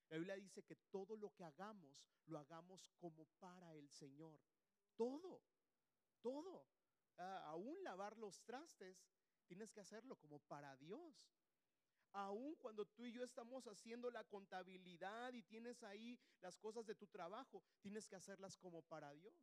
La 0.09 0.17
Biblia 0.17 0.35
dice 0.35 0.63
que 0.63 0.75
todo 0.75 1.15
lo 1.15 1.33
que 1.33 1.43
hagamos, 1.43 2.03
lo 2.25 2.39
hagamos 2.39 2.89
como 2.97 3.25
para 3.39 3.75
el 3.75 3.89
Señor. 3.89 4.39
Todo 4.95 5.41
todo. 6.21 6.67
Ah, 7.17 7.43
aún 7.47 7.83
lavar 7.83 8.17
los 8.17 8.41
trastes, 8.43 9.05
tienes 9.47 9.71
que 9.71 9.81
hacerlo 9.81 10.15
como 10.15 10.39
para 10.39 10.75
Dios. 10.77 11.29
Aún 12.11 12.55
cuando 12.55 12.85
tú 12.85 13.05
y 13.05 13.11
yo 13.11 13.23
estamos 13.23 13.67
haciendo 13.67 14.09
la 14.09 14.23
contabilidad 14.23 15.33
y 15.33 15.43
tienes 15.43 15.83
ahí 15.83 16.19
las 16.41 16.57
cosas 16.57 16.85
de 16.85 16.95
tu 16.95 17.07
trabajo, 17.07 17.63
tienes 17.81 18.07
que 18.07 18.15
hacerlas 18.15 18.57
como 18.57 18.81
para 18.81 19.13
Dios. 19.13 19.35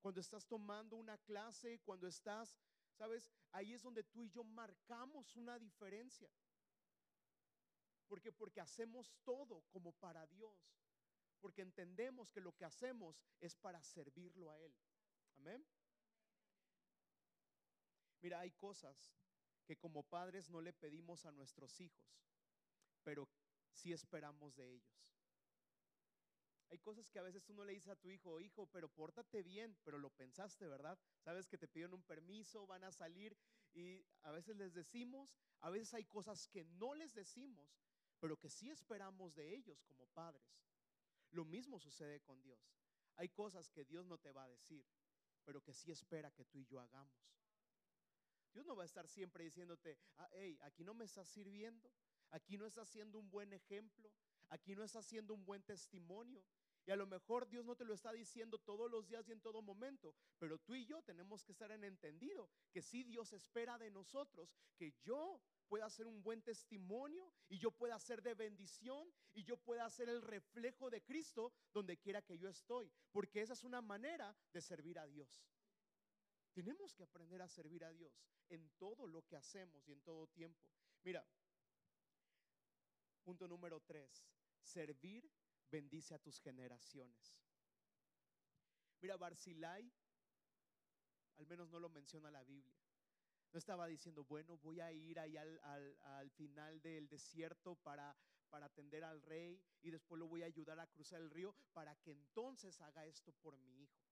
Cuando 0.00 0.20
estás 0.20 0.46
tomando 0.46 0.96
una 0.96 1.18
clase, 1.18 1.80
cuando 1.80 2.08
estás, 2.08 2.58
¿sabes? 2.92 3.30
Ahí 3.52 3.72
es 3.72 3.82
donde 3.82 4.02
tú 4.02 4.24
y 4.24 4.30
yo 4.30 4.42
marcamos 4.42 5.36
una 5.36 5.58
diferencia. 5.58 6.30
Porque 8.08 8.32
porque 8.32 8.60
hacemos 8.60 9.12
todo 9.24 9.62
como 9.70 9.92
para 9.92 10.26
Dios. 10.26 10.76
Porque 11.40 11.62
entendemos 11.62 12.32
que 12.32 12.40
lo 12.40 12.52
que 12.52 12.64
hacemos 12.64 13.22
es 13.40 13.56
para 13.56 13.82
servirlo 13.82 14.50
a 14.50 14.58
él. 14.60 14.74
Amén. 15.36 15.66
Mira, 18.20 18.40
hay 18.40 18.50
cosas 18.52 19.14
que 19.66 19.76
como 19.76 20.02
padres 20.02 20.48
no 20.48 20.60
le 20.60 20.72
pedimos 20.72 21.26
a 21.26 21.32
nuestros 21.32 21.80
hijos, 21.80 22.24
pero 23.02 23.28
sí 23.72 23.92
esperamos 23.92 24.54
de 24.56 24.74
ellos. 24.74 25.06
Hay 26.68 26.78
cosas 26.78 27.08
que 27.10 27.18
a 27.18 27.22
veces 27.22 27.44
tú 27.44 27.54
no 27.54 27.64
le 27.64 27.72
dices 27.72 27.88
a 27.88 27.96
tu 27.96 28.10
hijo, 28.10 28.40
hijo, 28.40 28.66
pero 28.66 28.88
pórtate 28.88 29.42
bien, 29.42 29.76
pero 29.84 29.98
lo 29.98 30.10
pensaste, 30.10 30.66
¿verdad? 30.66 30.98
Sabes 31.20 31.46
que 31.46 31.58
te 31.58 31.68
piden 31.68 31.94
un 31.94 32.02
permiso, 32.02 32.66
van 32.66 32.82
a 32.84 32.90
salir 32.90 33.36
y 33.72 34.04
a 34.22 34.32
veces 34.32 34.56
les 34.56 34.74
decimos, 34.74 35.30
a 35.60 35.70
veces 35.70 35.94
hay 35.94 36.04
cosas 36.06 36.48
que 36.48 36.64
no 36.64 36.94
les 36.94 37.14
decimos, 37.14 37.70
pero 38.20 38.38
que 38.38 38.50
sí 38.50 38.70
esperamos 38.70 39.34
de 39.34 39.54
ellos 39.54 39.82
como 39.84 40.06
padres. 40.08 40.66
Lo 41.30 41.44
mismo 41.44 41.78
sucede 41.78 42.20
con 42.20 42.40
Dios. 42.42 42.58
Hay 43.16 43.28
cosas 43.28 43.70
que 43.70 43.84
Dios 43.84 44.06
no 44.06 44.18
te 44.18 44.32
va 44.32 44.44
a 44.44 44.48
decir, 44.48 44.84
pero 45.44 45.62
que 45.62 45.72
sí 45.72 45.90
espera 45.90 46.30
que 46.30 46.44
tú 46.44 46.58
y 46.58 46.66
yo 46.66 46.80
hagamos. 46.80 47.26
Dios 48.52 48.64
no 48.66 48.74
va 48.74 48.84
a 48.84 48.86
estar 48.86 49.06
siempre 49.06 49.44
diciéndote, 49.44 49.98
ah, 50.16 50.28
hey, 50.32 50.58
aquí 50.62 50.82
no 50.82 50.94
me 50.94 51.04
estás 51.04 51.28
sirviendo, 51.28 51.92
aquí 52.30 52.56
no 52.56 52.66
estás 52.66 52.88
haciendo 52.88 53.18
un 53.18 53.30
buen 53.30 53.52
ejemplo, 53.52 54.10
aquí 54.48 54.74
no 54.74 54.82
estás 54.82 55.04
haciendo 55.04 55.34
un 55.34 55.44
buen 55.44 55.62
testimonio. 55.62 56.42
Y 56.86 56.92
a 56.92 56.96
lo 56.96 57.06
mejor 57.06 57.48
Dios 57.48 57.64
no 57.64 57.74
te 57.74 57.84
lo 57.84 57.92
está 57.92 58.12
diciendo 58.12 58.58
todos 58.58 58.90
los 58.90 59.08
días 59.08 59.28
y 59.28 59.32
en 59.32 59.40
todo 59.40 59.60
momento, 59.60 60.14
pero 60.38 60.58
tú 60.58 60.74
y 60.74 60.86
yo 60.86 61.02
tenemos 61.02 61.42
que 61.42 61.50
estar 61.52 61.70
en 61.72 61.82
entendido 61.82 62.48
que 62.72 62.80
si 62.80 63.02
Dios 63.02 63.32
espera 63.32 63.76
de 63.76 63.90
nosotros 63.90 64.54
que 64.76 64.94
yo 65.02 65.42
pueda 65.66 65.86
hacer 65.86 66.06
un 66.06 66.22
buen 66.22 66.42
testimonio 66.42 67.32
y 67.48 67.58
yo 67.58 67.70
pueda 67.70 67.98
ser 67.98 68.22
de 68.22 68.34
bendición 68.34 69.12
y 69.34 69.44
yo 69.44 69.56
pueda 69.56 69.88
ser 69.90 70.08
el 70.08 70.22
reflejo 70.22 70.90
de 70.90 71.02
Cristo 71.02 71.52
donde 71.72 71.98
quiera 71.98 72.22
que 72.22 72.38
yo 72.38 72.48
estoy, 72.48 72.90
porque 73.12 73.42
esa 73.42 73.52
es 73.52 73.64
una 73.64 73.80
manera 73.80 74.36
de 74.52 74.60
servir 74.60 74.98
a 74.98 75.06
Dios. 75.06 75.44
Tenemos 76.52 76.94
que 76.94 77.02
aprender 77.02 77.42
a 77.42 77.48
servir 77.48 77.84
a 77.84 77.92
Dios 77.92 78.24
en 78.48 78.70
todo 78.78 79.06
lo 79.06 79.22
que 79.26 79.36
hacemos 79.36 79.86
y 79.88 79.92
en 79.92 80.00
todo 80.00 80.26
tiempo. 80.28 80.70
Mira, 81.02 81.26
punto 83.22 83.46
número 83.46 83.80
tres, 83.80 84.26
servir 84.62 85.30
bendice 85.70 86.14
a 86.14 86.18
tus 86.18 86.40
generaciones. 86.40 87.36
Mira, 89.00 89.16
Barzilai, 89.16 89.92
al 91.36 91.46
menos 91.46 91.68
no 91.68 91.78
lo 91.78 91.88
menciona 91.90 92.30
la 92.30 92.42
Biblia. 92.44 92.85
No 93.52 93.58
estaba 93.58 93.86
diciendo, 93.86 94.24
bueno, 94.24 94.58
voy 94.58 94.80
a 94.80 94.92
ir 94.92 95.18
ahí 95.18 95.36
al, 95.36 95.60
al 96.02 96.30
final 96.30 96.80
del 96.82 97.08
desierto 97.08 97.74
para, 97.76 98.16
para 98.50 98.66
atender 98.66 99.04
al 99.04 99.22
rey 99.22 99.62
y 99.82 99.90
después 99.90 100.18
lo 100.18 100.28
voy 100.28 100.42
a 100.42 100.46
ayudar 100.46 100.78
a 100.80 100.86
cruzar 100.86 101.20
el 101.20 101.30
río 101.30 101.54
para 101.72 101.96
que 101.96 102.10
entonces 102.10 102.80
haga 102.80 103.06
esto 103.06 103.32
por 103.32 103.56
mi 103.58 103.82
hijo. 103.82 104.06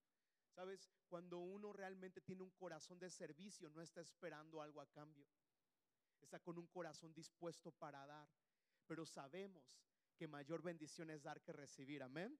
Sabes, 0.55 0.89
cuando 1.09 1.39
uno 1.39 1.73
realmente 1.73 2.21
tiene 2.21 2.41
un 2.41 2.51
corazón 2.51 2.97
de 2.99 3.09
servicio, 3.09 3.69
no 3.69 3.81
está 3.81 4.01
esperando 4.01 4.61
algo 4.61 4.79
a 4.79 4.89
cambio. 4.89 5.27
Está 6.21 6.39
con 6.39 6.57
un 6.57 6.67
corazón 6.67 7.13
dispuesto 7.13 7.71
para 7.73 8.05
dar. 8.05 8.29
Pero 8.87 9.05
sabemos 9.05 9.65
que 10.15 10.27
mayor 10.27 10.61
bendición 10.61 11.09
es 11.09 11.23
dar 11.23 11.41
que 11.41 11.51
recibir. 11.51 12.01
Amén. 12.01 12.39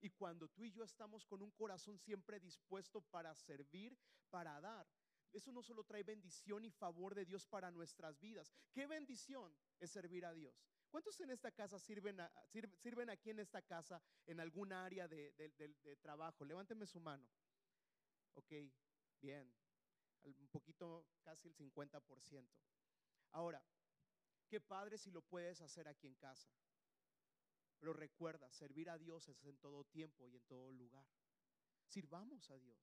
Y 0.00 0.08
cuando 0.10 0.48
tú 0.48 0.64
y 0.64 0.72
yo 0.72 0.84
estamos 0.84 1.26
con 1.26 1.42
un 1.42 1.50
corazón 1.50 1.98
siempre 1.98 2.40
dispuesto 2.40 3.02
para 3.02 3.34
servir, 3.34 3.98
para 4.30 4.58
dar, 4.60 4.88
eso 5.32 5.52
no 5.52 5.62
solo 5.62 5.84
trae 5.84 6.02
bendición 6.02 6.64
y 6.64 6.70
favor 6.70 7.14
de 7.14 7.24
Dios 7.24 7.46
para 7.46 7.70
nuestras 7.70 8.18
vidas. 8.20 8.52
¿Qué 8.72 8.86
bendición 8.86 9.54
es 9.78 9.90
servir 9.90 10.24
a 10.26 10.32
Dios? 10.32 10.62
¿Cuántos 10.90 11.20
en 11.20 11.30
esta 11.30 11.52
casa 11.52 11.78
sirven, 11.78 12.18
sirven 12.78 13.10
aquí 13.10 13.30
en 13.30 13.38
esta 13.38 13.62
casa 13.62 14.02
en 14.26 14.40
algún 14.40 14.72
área 14.72 15.06
de, 15.06 15.32
de 15.36 15.96
trabajo? 15.96 16.44
Levánteme 16.44 16.86
su 16.86 16.98
mano. 16.98 17.28
Ok, 18.34 18.52
bien, 19.20 19.52
un 20.22 20.48
poquito, 20.48 21.06
casi 21.22 21.48
el 21.48 21.54
50%. 21.54 22.48
Ahora, 23.32 23.62
qué 24.48 24.60
padre 24.60 24.98
si 24.98 25.10
lo 25.10 25.22
puedes 25.22 25.60
hacer 25.60 25.88
aquí 25.88 26.06
en 26.06 26.14
casa. 26.16 26.50
Pero 27.78 27.92
recuerda, 27.92 28.50
servir 28.52 28.90
a 28.90 28.98
Dios 28.98 29.28
es 29.28 29.44
en 29.44 29.56
todo 29.58 29.84
tiempo 29.84 30.28
y 30.28 30.36
en 30.36 30.42
todo 30.42 30.70
lugar. 30.72 31.06
Sirvamos 31.86 32.50
a 32.50 32.58
Dios. 32.58 32.78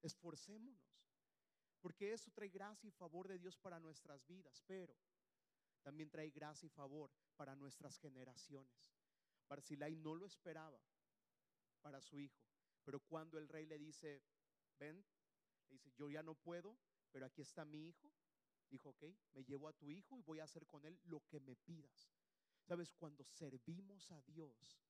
Esforcémonos. 0.00 0.94
Porque 1.84 2.14
eso 2.14 2.30
trae 2.30 2.48
gracia 2.48 2.88
y 2.88 2.92
favor 2.92 3.28
de 3.28 3.38
Dios 3.38 3.58
para 3.58 3.78
nuestras 3.78 4.26
vidas, 4.26 4.62
pero 4.66 4.96
también 5.82 6.08
trae 6.08 6.30
gracia 6.30 6.66
y 6.66 6.70
favor 6.70 7.12
para 7.36 7.54
nuestras 7.54 7.98
generaciones. 7.98 8.96
Barzilai 9.50 9.94
no 9.94 10.14
lo 10.14 10.24
esperaba 10.24 10.80
para 11.82 12.00
su 12.00 12.18
hijo, 12.18 12.42
pero 12.84 13.00
cuando 13.00 13.36
el 13.36 13.48
rey 13.48 13.66
le 13.66 13.76
dice, 13.76 14.22
ven, 14.78 15.04
le 15.68 15.74
dice, 15.74 15.92
yo 15.94 16.08
ya 16.08 16.22
no 16.22 16.34
puedo, 16.34 16.74
pero 17.12 17.26
aquí 17.26 17.42
está 17.42 17.66
mi 17.66 17.86
hijo, 17.86 18.10
dijo, 18.70 18.88
ok, 18.88 19.04
me 19.34 19.44
llevo 19.44 19.68
a 19.68 19.74
tu 19.74 19.90
hijo 19.90 20.18
y 20.18 20.22
voy 20.22 20.40
a 20.40 20.44
hacer 20.44 20.66
con 20.66 20.86
él 20.86 20.98
lo 21.04 21.20
que 21.26 21.38
me 21.38 21.54
pidas. 21.54 22.08
Sabes, 22.62 22.94
cuando 22.94 23.24
servimos 23.24 24.10
a 24.10 24.22
Dios, 24.22 24.80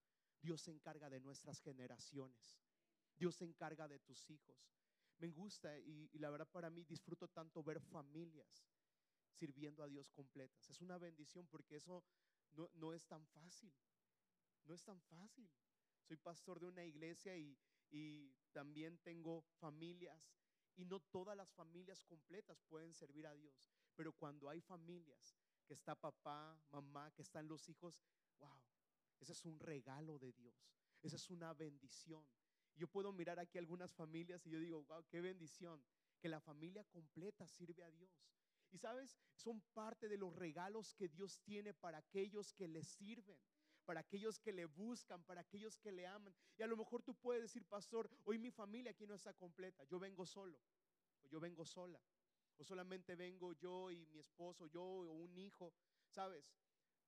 Dios 0.40 0.60
se 0.60 0.70
encarga 0.70 1.10
de 1.10 1.18
nuestras 1.18 1.60
generaciones. 1.60 2.62
Dios 3.16 3.34
se 3.34 3.46
encarga 3.46 3.88
de 3.88 3.98
tus 3.98 4.30
hijos. 4.30 4.83
Me 5.24 5.30
gusta 5.30 5.78
y, 5.78 6.18
la 6.18 6.28
verdad 6.28 6.46
para 6.52 6.68
mí 6.68 6.84
disfruto 6.84 7.28
tanto 7.28 7.62
ver 7.62 7.80
familias 7.80 8.68
sirviendo 9.32 9.82
a 9.82 9.86
Dios 9.86 10.10
completas. 10.10 10.68
Es 10.68 10.82
una 10.82 10.98
bendición 10.98 11.46
porque 11.46 11.76
eso 11.76 12.04
no, 12.52 12.68
no 12.74 12.92
es 12.92 13.06
tan 13.06 13.26
fácil. 13.28 13.72
No 14.64 14.74
es 14.74 14.84
tan 14.84 15.00
fácil. 15.00 15.50
Soy 16.02 16.18
pastor 16.18 16.60
de 16.60 16.66
una 16.66 16.84
iglesia 16.84 17.38
y, 17.38 17.56
y 17.90 18.34
también 18.52 18.98
tengo 18.98 19.40
familias 19.60 20.30
y 20.76 20.84
no 20.84 21.00
todas 21.00 21.34
las 21.34 21.50
familias 21.54 22.04
completas 22.04 22.60
pueden 22.68 22.92
servir 22.92 23.26
a 23.26 23.32
Dios. 23.32 23.64
Pero 23.96 24.12
cuando 24.12 24.50
hay 24.50 24.60
familias 24.60 25.38
que 25.64 25.72
está 25.72 25.94
papá, 25.94 26.60
mamá, 26.70 27.10
que 27.12 27.22
están 27.22 27.48
los 27.48 27.66
hijos, 27.70 28.02
wow, 28.40 28.60
ese 29.20 29.32
es 29.32 29.42
un 29.46 29.58
regalo 29.58 30.18
de 30.18 30.34
Dios. 30.34 30.68
Esa 31.00 31.16
es 31.16 31.30
una 31.30 31.54
bendición. 31.54 32.26
Yo 32.76 32.88
puedo 32.88 33.12
mirar 33.12 33.38
aquí 33.38 33.58
algunas 33.58 33.94
familias 33.94 34.46
y 34.46 34.50
yo 34.50 34.58
digo, 34.58 34.82
wow, 34.84 35.04
qué 35.08 35.20
bendición, 35.20 35.82
que 36.18 36.28
la 36.28 36.40
familia 36.40 36.84
completa 36.84 37.46
sirve 37.46 37.84
a 37.84 37.90
Dios. 37.90 38.10
Y 38.70 38.78
sabes, 38.78 39.16
son 39.34 39.60
parte 39.72 40.08
de 40.08 40.16
los 40.16 40.34
regalos 40.34 40.94
que 40.94 41.08
Dios 41.08 41.40
tiene 41.44 41.72
para 41.72 41.98
aquellos 41.98 42.52
que 42.52 42.66
le 42.66 42.82
sirven, 42.82 43.38
para 43.84 44.00
aquellos 44.00 44.40
que 44.40 44.52
le 44.52 44.66
buscan, 44.66 45.22
para 45.22 45.42
aquellos 45.42 45.78
que 45.78 45.92
le 45.92 46.06
aman. 46.06 46.34
Y 46.56 46.62
a 46.62 46.66
lo 46.66 46.76
mejor 46.76 47.02
tú 47.02 47.14
puedes 47.14 47.42
decir, 47.42 47.64
pastor, 47.66 48.10
hoy 48.24 48.38
mi 48.38 48.50
familia 48.50 48.90
aquí 48.90 49.06
no 49.06 49.14
está 49.14 49.32
completa, 49.34 49.84
yo 49.84 50.00
vengo 50.00 50.26
solo, 50.26 50.58
o 51.22 51.28
yo 51.28 51.38
vengo 51.38 51.64
sola, 51.64 52.00
o 52.56 52.64
solamente 52.64 53.14
vengo 53.14 53.52
yo 53.52 53.90
y 53.90 54.06
mi 54.06 54.18
esposo, 54.18 54.66
yo 54.66 54.82
o 54.82 55.12
un 55.12 55.38
hijo. 55.38 55.72
Sabes, 56.08 56.52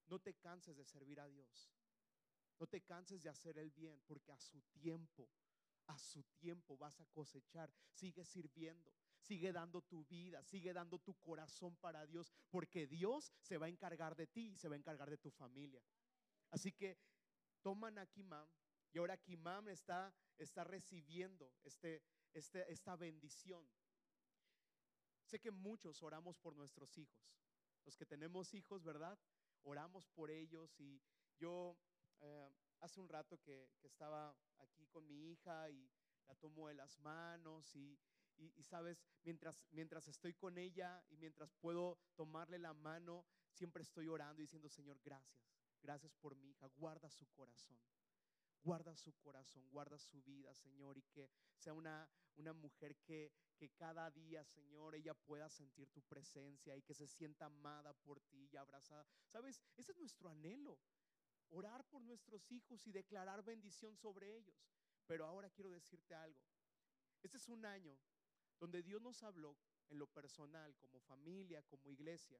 no 0.07 0.19
te 0.19 0.35
canses 0.35 0.77
de 0.77 0.85
servir 0.85 1.19
a 1.19 1.27
Dios. 1.27 1.69
No 2.59 2.67
te 2.67 2.81
canses 2.81 3.21
de 3.21 3.29
hacer 3.29 3.57
el 3.57 3.71
bien, 3.71 4.01
porque 4.07 4.31
a 4.31 4.39
su 4.39 4.61
tiempo, 4.71 5.29
a 5.87 5.97
su 5.97 6.23
tiempo 6.37 6.77
vas 6.77 6.99
a 6.99 7.05
cosechar. 7.07 7.71
Sigue 7.91 8.25
sirviendo, 8.25 8.93
sigue 9.19 9.51
dando 9.51 9.81
tu 9.81 10.05
vida, 10.05 10.43
sigue 10.43 10.73
dando 10.73 10.99
tu 10.99 11.15
corazón 11.15 11.75
para 11.77 12.05
Dios, 12.05 12.31
porque 12.49 12.87
Dios 12.87 13.33
se 13.39 13.57
va 13.57 13.65
a 13.65 13.69
encargar 13.69 14.15
de 14.15 14.27
ti 14.27 14.51
y 14.51 14.57
se 14.57 14.69
va 14.69 14.75
a 14.75 14.77
encargar 14.77 15.09
de 15.09 15.17
tu 15.17 15.31
familia. 15.31 15.81
Así 16.51 16.71
que 16.71 16.97
toman 17.61 17.97
a 17.97 18.05
Kimam 18.05 18.47
y 18.93 18.99
ahora 18.99 19.17
Kimam 19.17 19.67
está, 19.69 20.13
está 20.37 20.63
recibiendo 20.63 21.53
este, 21.63 22.03
este, 22.33 22.71
esta 22.71 22.95
bendición. 22.95 23.67
Sé 25.25 25.39
que 25.39 25.51
muchos 25.51 26.01
oramos 26.03 26.37
por 26.37 26.55
nuestros 26.55 26.97
hijos. 26.97 27.21
Los 27.85 27.97
que 27.97 28.05
tenemos 28.05 28.53
hijos, 28.53 28.83
¿verdad? 28.83 29.19
Oramos 29.63 30.07
por 30.07 30.31
ellos 30.31 30.79
y 30.79 31.01
yo 31.37 31.77
eh, 32.21 32.49
hace 32.79 32.99
un 32.99 33.09
rato 33.09 33.39
que, 33.41 33.69
que, 33.79 33.87
estaba 33.87 34.35
aquí 34.59 34.85
con 34.87 35.05
mi 35.07 35.31
hija 35.31 35.69
y 35.69 35.89
la 36.27 36.35
tomo 36.35 36.67
de 36.67 36.75
las 36.75 36.99
manos 36.99 37.75
y, 37.75 37.99
y, 38.37 38.51
y, 38.55 38.63
sabes, 38.63 39.03
mientras, 39.23 39.65
mientras 39.71 40.07
estoy 40.07 40.33
con 40.33 40.57
ella 40.57 41.03
y 41.09 41.17
mientras 41.17 41.53
puedo 41.53 41.97
tomarle 42.15 42.59
la 42.59 42.73
mano, 42.73 43.25
siempre 43.51 43.83
estoy 43.83 44.07
orando 44.07 44.41
y 44.41 44.45
diciendo, 44.45 44.69
Señor, 44.69 44.99
gracias, 45.03 45.49
gracias 45.81 46.13
por 46.15 46.35
mi 46.35 46.49
hija, 46.49 46.67
guarda 46.75 47.09
su 47.09 47.25
corazón. 47.27 47.79
Guarda 48.63 48.95
su 48.97 49.13
corazón, 49.13 49.69
guarda 49.69 49.97
su 49.97 50.21
vida, 50.23 50.53
Señor, 50.53 50.97
y 50.97 51.03
que 51.03 51.29
sea 51.55 51.73
una, 51.73 52.09
una 52.35 52.53
mujer 52.53 52.97
que, 52.97 53.31
que 53.55 53.69
cada 53.69 54.11
día, 54.11 54.43
Señor, 54.43 54.95
ella 54.95 55.13
pueda 55.13 55.49
sentir 55.49 55.89
tu 55.89 56.01
presencia 56.01 56.75
y 56.75 56.81
que 56.81 56.93
se 56.93 57.07
sienta 57.07 57.45
amada 57.45 57.93
por 57.93 58.19
ti 58.19 58.49
y 58.51 58.57
abrazada. 58.57 59.05
¿Sabes? 59.27 59.61
Ese 59.77 59.91
es 59.91 59.97
nuestro 59.97 60.29
anhelo, 60.29 60.77
orar 61.49 61.85
por 61.85 62.01
nuestros 62.01 62.51
hijos 62.51 62.85
y 62.87 62.91
declarar 62.91 63.43
bendición 63.43 63.95
sobre 63.95 64.35
ellos. 64.37 64.55
Pero 65.05 65.25
ahora 65.25 65.49
quiero 65.49 65.69
decirte 65.71 66.13
algo. 66.13 66.41
Este 67.23 67.37
es 67.37 67.47
un 67.47 67.65
año 67.65 67.97
donde 68.59 68.83
Dios 68.83 69.01
nos 69.01 69.23
habló 69.23 69.57
en 69.89 69.99
lo 69.99 70.07
personal, 70.07 70.75
como 70.77 70.99
familia, 71.01 71.63
como 71.63 71.89
iglesia. 71.89 72.39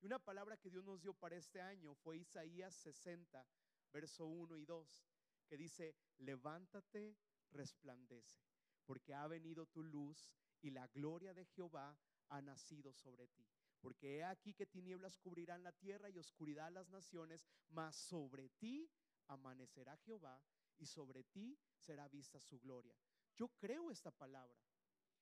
Y 0.00 0.06
una 0.06 0.18
palabra 0.18 0.56
que 0.56 0.70
Dios 0.70 0.84
nos 0.84 1.00
dio 1.02 1.12
para 1.14 1.36
este 1.36 1.60
año 1.60 1.94
fue 1.94 2.18
Isaías 2.18 2.74
60, 2.74 3.46
verso 3.92 4.26
1 4.26 4.56
y 4.56 4.64
2, 4.64 5.04
que 5.46 5.56
dice, 5.56 5.94
levántate, 6.18 7.16
resplandece, 7.50 8.40
porque 8.86 9.14
ha 9.14 9.26
venido 9.26 9.66
tu 9.66 9.82
luz 9.82 10.30
y 10.62 10.70
la 10.70 10.86
gloria 10.88 11.34
de 11.34 11.44
Jehová 11.44 11.98
ha 12.28 12.40
nacido 12.40 12.92
sobre 12.94 13.26
ti. 13.28 13.46
Porque 13.80 14.18
he 14.18 14.24
aquí 14.24 14.52
que 14.52 14.66
tinieblas 14.66 15.16
cubrirán 15.16 15.62
la 15.62 15.72
tierra 15.72 16.10
y 16.10 16.18
oscuridad 16.18 16.70
las 16.70 16.88
naciones, 16.88 17.46
mas 17.70 17.96
sobre 17.96 18.50
ti 18.50 18.90
amanecerá 19.28 19.96
Jehová 19.98 20.42
y 20.78 20.86
sobre 20.86 21.24
ti 21.24 21.58
será 21.76 22.08
vista 22.08 22.40
su 22.40 22.58
gloria. 22.60 22.94
Yo 23.36 23.48
creo 23.58 23.90
esta 23.90 24.10
palabra 24.10 24.60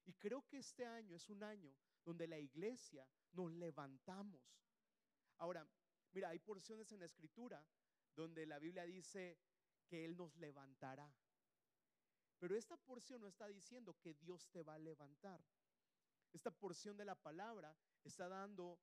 y 0.04 0.14
creo 0.14 0.42
que 0.48 0.58
este 0.58 0.86
año 0.86 1.14
es 1.14 1.28
un 1.28 1.42
año 1.42 1.74
donde 2.04 2.26
la 2.26 2.38
iglesia 2.38 3.06
nos 3.32 3.52
levantamos. 3.52 4.42
Ahora, 5.36 5.68
mira, 6.12 6.30
hay 6.30 6.38
porciones 6.38 6.90
en 6.92 7.00
la 7.00 7.06
escritura 7.06 7.64
donde 8.14 8.46
la 8.46 8.58
Biblia 8.58 8.84
dice 8.84 9.38
que 9.86 10.04
Él 10.04 10.16
nos 10.16 10.34
levantará. 10.36 11.12
Pero 12.38 12.56
esta 12.56 12.76
porción 12.76 13.20
no 13.20 13.28
está 13.28 13.46
diciendo 13.46 13.96
que 14.00 14.14
Dios 14.14 14.48
te 14.48 14.62
va 14.62 14.74
a 14.74 14.78
levantar. 14.78 15.44
Esta 16.32 16.50
porción 16.50 16.96
de 16.96 17.04
la 17.04 17.14
palabra 17.14 17.76
está 18.04 18.28
dando 18.28 18.78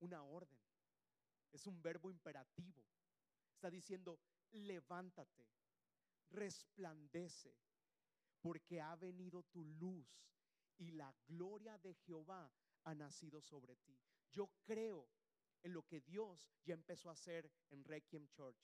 una 0.00 0.22
orden. 0.22 0.60
Es 1.52 1.66
un 1.66 1.80
verbo 1.82 2.10
imperativo. 2.10 2.84
Está 3.52 3.70
diciendo, 3.70 4.20
levántate, 4.52 5.46
resplandece, 6.30 7.56
porque 8.40 8.80
ha 8.80 8.94
venido 8.96 9.42
tu 9.44 9.64
luz 9.64 10.08
y 10.78 10.92
la 10.92 11.14
gloria 11.26 11.76
de 11.78 11.94
Jehová 11.94 12.50
ha 12.84 12.94
nacido 12.94 13.40
sobre 13.40 13.76
ti. 13.76 13.98
Yo 14.30 14.50
creo 14.64 15.08
en 15.62 15.74
lo 15.74 15.82
que 15.82 16.00
Dios 16.00 16.50
ya 16.64 16.74
empezó 16.74 17.10
a 17.10 17.12
hacer 17.12 17.50
en 17.70 17.84
Requiem 17.84 18.26
Church. 18.28 18.56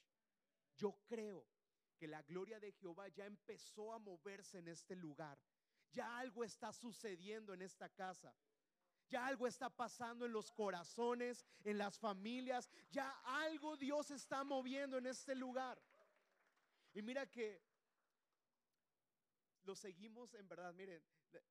Yo 0.76 0.98
creo 1.06 1.46
que 1.98 2.06
la 2.06 2.22
gloria 2.22 2.60
de 2.60 2.72
Jehová 2.72 3.08
ya 3.08 3.26
empezó 3.26 3.92
a 3.92 3.98
moverse 3.98 4.58
en 4.58 4.68
este 4.68 4.94
lugar. 4.94 5.38
Ya 5.92 6.18
algo 6.18 6.44
está 6.44 6.72
sucediendo 6.72 7.54
en 7.54 7.62
esta 7.62 7.88
casa. 7.88 8.34
Ya 9.08 9.26
algo 9.26 9.46
está 9.46 9.70
pasando 9.70 10.26
en 10.26 10.32
los 10.32 10.50
corazones, 10.50 11.44
en 11.64 11.78
las 11.78 11.98
familias. 11.98 12.68
Ya 12.90 13.10
algo 13.24 13.76
Dios 13.76 14.10
está 14.10 14.44
moviendo 14.44 14.98
en 14.98 15.06
este 15.06 15.34
lugar. 15.34 15.80
Y 16.92 17.02
mira 17.02 17.26
que 17.26 17.62
los 19.64 19.78
seguimos 19.80 20.32
en 20.34 20.48
verdad, 20.48 20.72
miren, 20.74 21.02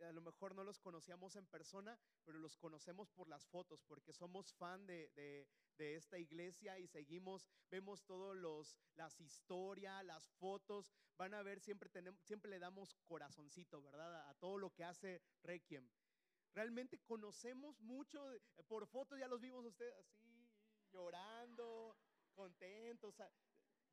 a 0.07 0.11
lo 0.11 0.21
mejor 0.21 0.55
no 0.55 0.63
los 0.63 0.79
conocíamos 0.79 1.35
en 1.35 1.45
persona, 1.45 1.99
pero 2.23 2.39
los 2.39 2.57
conocemos 2.57 3.11
por 3.11 3.27
las 3.27 3.45
fotos, 3.45 3.83
porque 3.83 4.13
somos 4.13 4.53
fan 4.53 4.85
de, 4.85 5.11
de, 5.77 5.95
esta 5.95 6.17
iglesia 6.17 6.79
y 6.79 6.87
seguimos, 6.87 7.45
vemos 7.69 8.03
todos 8.05 8.35
los, 8.35 8.75
las 8.95 9.19
historias, 9.19 10.03
las 10.05 10.27
fotos, 10.29 10.89
van 11.17 11.33
a 11.33 11.43
ver, 11.43 11.59
siempre, 11.59 11.89
tenemos, 11.89 12.19
siempre 12.23 12.49
le 12.49 12.59
damos 12.59 12.95
corazoncito, 13.05 13.81
¿verdad? 13.81 14.29
A 14.29 14.33
todo 14.35 14.57
lo 14.57 14.73
que 14.73 14.83
hace 14.83 15.21
Requiem. 15.43 15.87
Realmente 16.55 16.97
conocemos 16.99 17.79
mucho, 17.81 18.25
por 18.67 18.87
fotos 18.87 19.19
ya 19.19 19.27
los 19.27 19.41
vimos 19.41 19.65
ustedes 19.65 19.93
así, 19.97 20.49
llorando, 20.89 21.97
contentos, 22.33 23.13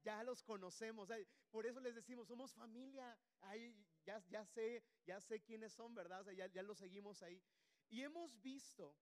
ya 0.04 0.22
los 0.22 0.44
conocemos. 0.44 1.08
Por 1.50 1.66
eso 1.66 1.80
les 1.80 1.96
decimos, 1.96 2.28
somos 2.28 2.54
familia. 2.54 3.18
Ay, 3.40 3.74
ya, 4.04 4.22
ya, 4.28 4.44
sé, 4.44 4.84
ya 5.04 5.20
sé 5.20 5.40
quiénes 5.40 5.72
son, 5.72 5.92
¿verdad? 5.92 6.24
ya, 6.30 6.46
ya 6.46 6.62
los 6.62 6.78
seguimos 6.78 7.20
ahí. 7.22 7.42
Y 7.90 8.02
hemos 8.02 8.40
visto 8.40 8.96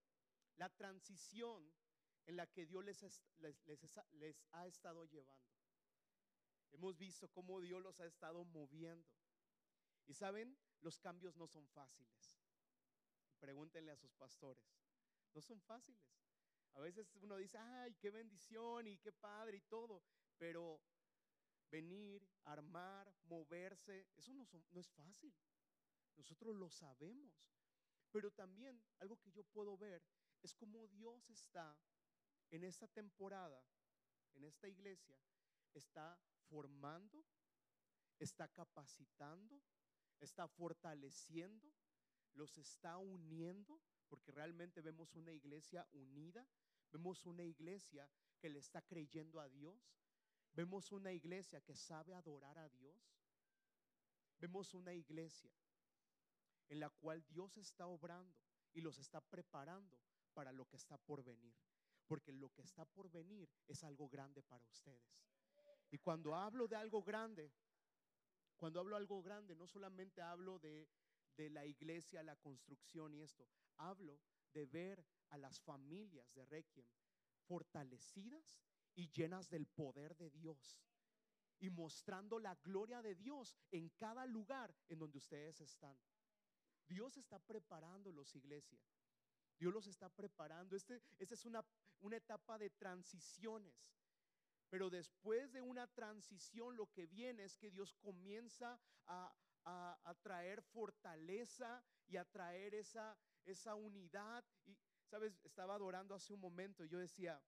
la 0.55 0.69
transición 0.69 1.71
en 2.25 2.37
la 2.37 2.47
que 2.47 2.65
Dios 2.65 2.83
les, 2.83 3.21
les, 4.13 4.43
ha 4.53 4.65
estado 4.65 5.05
llevando. 5.05 5.51
Hemos 6.71 6.97
visto 6.97 7.27
cómo 7.29 7.61
Dios 7.61 7.81
los 7.83 7.99
ha 7.99 8.07
estado 8.07 8.43
moviendo. 8.45 9.07
Y 10.07 10.15
saben, 10.15 10.57
los 10.81 10.97
cambios 10.97 11.35
no 11.35 11.47
son 11.47 11.67
fáciles. 11.67 12.40
Pregúntenle 13.41 13.91
a 13.91 13.97
sus 13.97 14.13
pastores. 14.13 14.63
No 15.33 15.41
son 15.41 15.59
fáciles. 15.61 15.99
A 16.75 16.79
veces 16.79 17.13
uno 17.15 17.35
dice, 17.37 17.57
ay, 17.57 17.95
qué 17.95 18.11
bendición 18.11 18.87
y 18.87 18.97
qué 18.99 19.11
padre 19.11 19.57
y 19.57 19.61
todo. 19.61 20.03
Pero 20.37 20.79
venir, 21.71 22.29
armar, 22.45 23.11
moverse, 23.23 24.07
eso 24.15 24.31
no, 24.33 24.47
es 24.79 24.89
fácil. 24.91 25.33
Nosotros 26.15 26.55
lo 26.55 26.69
sabemos. 26.69 27.33
Pero 28.11 28.29
también 28.31 28.79
algo 28.99 29.17
que 29.17 29.31
yo 29.31 29.43
puedo 29.43 29.75
ver 29.75 30.03
es 30.43 30.53
cómo 30.53 30.87
Dios 30.87 31.29
está 31.29 31.75
en 32.51 32.63
esta 32.63 32.87
temporada, 32.87 33.65
en 34.33 34.43
esta 34.43 34.67
iglesia, 34.67 35.17
está 35.73 36.19
formando, 36.49 37.25
está 38.19 38.47
capacitando, 38.49 39.63
está 40.19 40.47
fortaleciendo, 40.47 41.73
los 42.33 42.57
está 42.57 42.97
uniendo, 42.97 43.81
porque 44.07 44.31
realmente 44.31 44.81
vemos 44.81 45.15
una 45.15 45.31
iglesia 45.31 45.87
unida, 45.91 46.47
vemos 46.91 47.25
una 47.25 47.43
iglesia 47.43 48.09
que 48.39 48.49
le 48.49 48.59
está 48.59 48.81
creyendo 48.81 49.39
a 49.39 49.49
Dios, 49.49 50.01
Vemos 50.53 50.91
una 50.91 51.13
iglesia 51.13 51.61
que 51.61 51.75
sabe 51.75 52.13
adorar 52.13 52.57
a 52.57 52.67
Dios. 52.69 52.95
Vemos 54.37 54.73
una 54.73 54.93
iglesia 54.93 55.51
en 56.67 56.79
la 56.79 56.89
cual 56.89 57.23
Dios 57.27 57.57
está 57.57 57.87
obrando 57.87 58.37
y 58.73 58.81
los 58.81 58.97
está 58.97 59.21
preparando 59.21 59.97
para 60.33 60.51
lo 60.51 60.65
que 60.65 60.75
está 60.75 60.97
por 60.97 61.23
venir. 61.23 61.55
Porque 62.07 62.33
lo 62.33 62.49
que 62.49 62.63
está 62.63 62.85
por 62.85 63.09
venir 63.09 63.49
es 63.67 63.83
algo 63.83 64.09
grande 64.09 64.43
para 64.43 64.65
ustedes. 64.65 65.23
Y 65.89 65.97
cuando 65.97 66.35
hablo 66.35 66.67
de 66.67 66.75
algo 66.75 67.01
grande, 67.01 67.51
cuando 68.57 68.79
hablo 68.79 68.97
algo 68.97 69.21
grande, 69.21 69.55
no 69.55 69.67
solamente 69.67 70.21
hablo 70.21 70.59
de, 70.59 70.89
de 71.41 71.49
la 71.49 71.65
iglesia, 71.65 72.21
la 72.21 72.35
construcción 72.35 73.15
y 73.15 73.21
esto, 73.21 73.47
hablo 73.77 74.19
de 74.53 74.67
ver 74.67 75.03
a 75.29 75.37
las 75.37 75.59
familias 75.59 76.31
de 76.33 76.45
Requiem 76.45 76.85
fortalecidas 77.47 78.61
y 78.93 79.09
llenas 79.09 79.49
del 79.49 79.65
poder 79.65 80.15
de 80.17 80.29
Dios 80.29 80.79
y 81.59 81.69
mostrando 81.69 82.39
la 82.39 82.55
gloria 82.55 83.01
de 83.01 83.15
Dios 83.15 83.57
en 83.71 83.89
cada 83.89 84.25
lugar 84.25 84.75
en 84.87 84.99
donde 84.99 85.17
ustedes 85.17 85.61
están. 85.61 85.97
Dios 86.87 87.17
está 87.17 87.39
preparando 87.39 88.11
los 88.11 88.35
iglesias. 88.35 88.81
Dios 89.57 89.73
los 89.73 89.87
está 89.87 90.09
preparando. 90.09 90.75
Este, 90.75 91.01
esta 91.17 91.35
es 91.35 91.45
una, 91.45 91.63
una 92.01 92.17
etapa 92.17 92.57
de 92.57 92.69
transiciones. 92.69 93.73
Pero 94.69 94.89
después 94.89 95.51
de 95.51 95.61
una 95.61 95.87
transición, 95.87 96.75
lo 96.75 96.87
que 96.87 97.05
viene 97.05 97.43
es 97.43 97.57
que 97.57 97.69
Dios 97.69 97.93
comienza 97.95 98.79
a, 99.07 99.33
a, 99.65 100.15
traer 100.21 100.61
fortaleza 100.61 101.83
y 102.07 102.17
a 102.17 102.25
traer 102.25 102.75
esa, 102.75 103.17
esa 103.45 103.75
unidad. 103.75 104.43
Y, 104.65 104.77
¿sabes? 105.05 105.39
Estaba 105.43 105.75
adorando 105.75 106.15
hace 106.15 106.33
un 106.33 106.39
momento 106.39 106.83
y 106.83 106.89
yo 106.89 106.99
decía, 106.99 107.41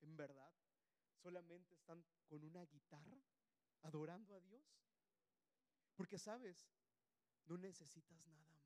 ¿en 0.00 0.16
verdad? 0.16 0.52
¿Solamente 1.16 1.74
están 1.74 2.04
con 2.26 2.44
una 2.44 2.64
guitarra 2.64 3.18
adorando 3.82 4.34
a 4.34 4.40
Dios? 4.40 4.64
Porque, 5.96 6.18
¿sabes? 6.18 6.70
No 7.46 7.56
necesitas 7.58 8.24
nada 8.26 8.38
más. 8.44 8.58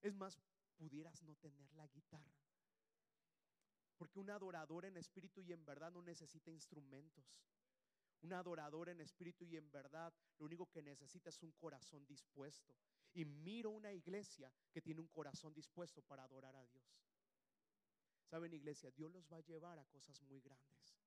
Es 0.00 0.14
más, 0.14 0.40
pudieras 0.76 1.22
no 1.22 1.34
tener 1.36 1.70
la 1.74 1.86
guitarra. 1.88 2.38
Porque 3.96 4.20
un 4.20 4.30
adorador 4.30 4.84
en 4.84 4.96
espíritu 4.96 5.42
y 5.42 5.52
en 5.52 5.64
verdad 5.64 5.90
no 5.90 6.00
necesita 6.02 6.52
instrumentos. 6.52 7.26
Un 8.22 8.32
adorador 8.32 8.88
en 8.88 9.00
espíritu 9.00 9.44
y 9.44 9.56
en 9.56 9.70
verdad 9.70 10.12
lo 10.38 10.46
único 10.46 10.66
que 10.66 10.82
necesita 10.82 11.30
es 11.30 11.42
un 11.42 11.52
corazón 11.52 12.04
dispuesto. 12.06 12.74
Y 13.14 13.24
miro 13.24 13.70
una 13.70 13.92
iglesia 13.92 14.52
que 14.72 14.82
tiene 14.82 15.00
un 15.00 15.08
corazón 15.08 15.54
dispuesto 15.54 16.02
para 16.02 16.24
adorar 16.24 16.54
a 16.56 16.66
Dios. 16.66 17.08
Saben, 18.24 18.52
iglesia, 18.52 18.90
Dios 18.90 19.10
los 19.10 19.26
va 19.32 19.38
a 19.38 19.40
llevar 19.40 19.78
a 19.78 19.86
cosas 19.86 20.20
muy 20.22 20.40
grandes. 20.40 20.98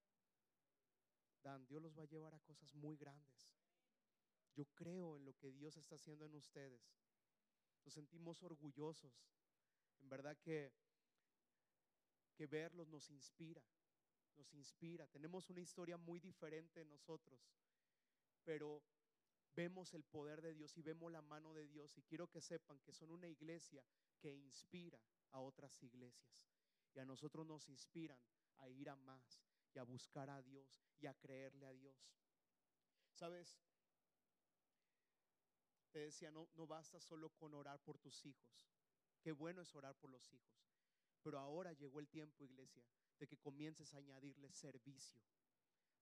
Dan, 1.43 1.65
Dios 1.67 1.81
los 1.81 1.97
va 1.97 2.03
a 2.03 2.07
llevar 2.07 2.33
a 2.33 2.39
cosas 2.39 2.73
muy 2.73 2.97
grandes. 2.97 3.55
Yo 4.53 4.65
creo 4.73 5.17
en 5.17 5.25
lo 5.25 5.33
que 5.37 5.51
Dios 5.51 5.77
está 5.77 5.95
haciendo 5.95 6.25
en 6.25 6.35
ustedes. 6.35 6.81
Nos 7.83 7.93
sentimos 7.93 8.41
orgullosos. 8.43 9.13
En 10.01 10.09
verdad 10.09 10.37
que, 10.37 10.73
que 12.33 12.47
verlos 12.47 12.87
nos 12.87 13.09
inspira. 13.09 13.63
Nos 14.41 14.55
inspira. 14.55 15.05
Tenemos 15.05 15.51
una 15.51 15.61
historia 15.61 15.97
muy 15.97 16.19
diferente 16.19 16.83
nosotros. 16.83 17.39
Pero 18.43 18.81
vemos 19.55 19.93
el 19.93 20.03
poder 20.03 20.41
de 20.41 20.55
Dios 20.55 20.75
y 20.79 20.81
vemos 20.81 21.11
la 21.11 21.21
mano 21.21 21.53
de 21.53 21.67
Dios. 21.67 21.95
Y 21.95 22.01
quiero 22.01 22.27
que 22.27 22.41
sepan 22.41 22.79
que 22.79 22.91
son 22.91 23.11
una 23.11 23.27
iglesia 23.27 23.85
que 24.19 24.33
inspira 24.33 24.99
a 25.29 25.41
otras 25.41 25.83
iglesias. 25.83 26.43
Y 26.95 26.97
a 26.97 27.05
nosotros 27.05 27.45
nos 27.45 27.69
inspiran 27.69 28.19
a 28.57 28.67
ir 28.67 28.89
a 28.89 28.95
más 28.95 29.43
y 29.75 29.77
a 29.77 29.83
buscar 29.83 30.27
a 30.31 30.41
Dios 30.41 30.81
y 30.99 31.05
a 31.05 31.13
creerle 31.13 31.67
a 31.67 31.73
Dios. 31.73 31.95
¿Sabes? 33.13 33.59
Te 35.91 35.99
decía, 35.99 36.31
no, 36.31 36.49
no 36.55 36.65
basta 36.65 36.99
solo 36.99 37.29
con 37.29 37.53
orar 37.53 37.79
por 37.79 37.99
tus 37.99 38.25
hijos. 38.25 38.67
Qué 39.21 39.33
bueno 39.33 39.61
es 39.61 39.75
orar 39.75 39.95
por 39.97 40.09
los 40.09 40.33
hijos. 40.33 40.65
Pero 41.21 41.37
ahora 41.37 41.73
llegó 41.73 41.99
el 41.99 42.09
tiempo, 42.09 42.43
iglesia, 42.43 42.83
de 43.21 43.27
que 43.27 43.37
comiences 43.37 43.93
a 43.93 43.97
añadirle 43.97 44.51
servicio. 44.51 45.21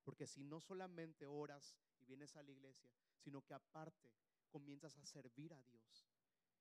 Porque 0.05 0.25
si 0.25 0.45
no 0.45 0.61
solamente 0.61 1.27
oras 1.27 1.75
y 1.99 2.05
vienes 2.05 2.37
a 2.37 2.43
la 2.43 2.51
iglesia, 2.51 2.89
sino 3.17 3.41
que 3.41 3.53
aparte 3.53 4.09
comienzas 4.49 4.97
a 4.97 5.05
servir 5.05 5.53
a 5.53 5.61
Dios. 5.63 6.07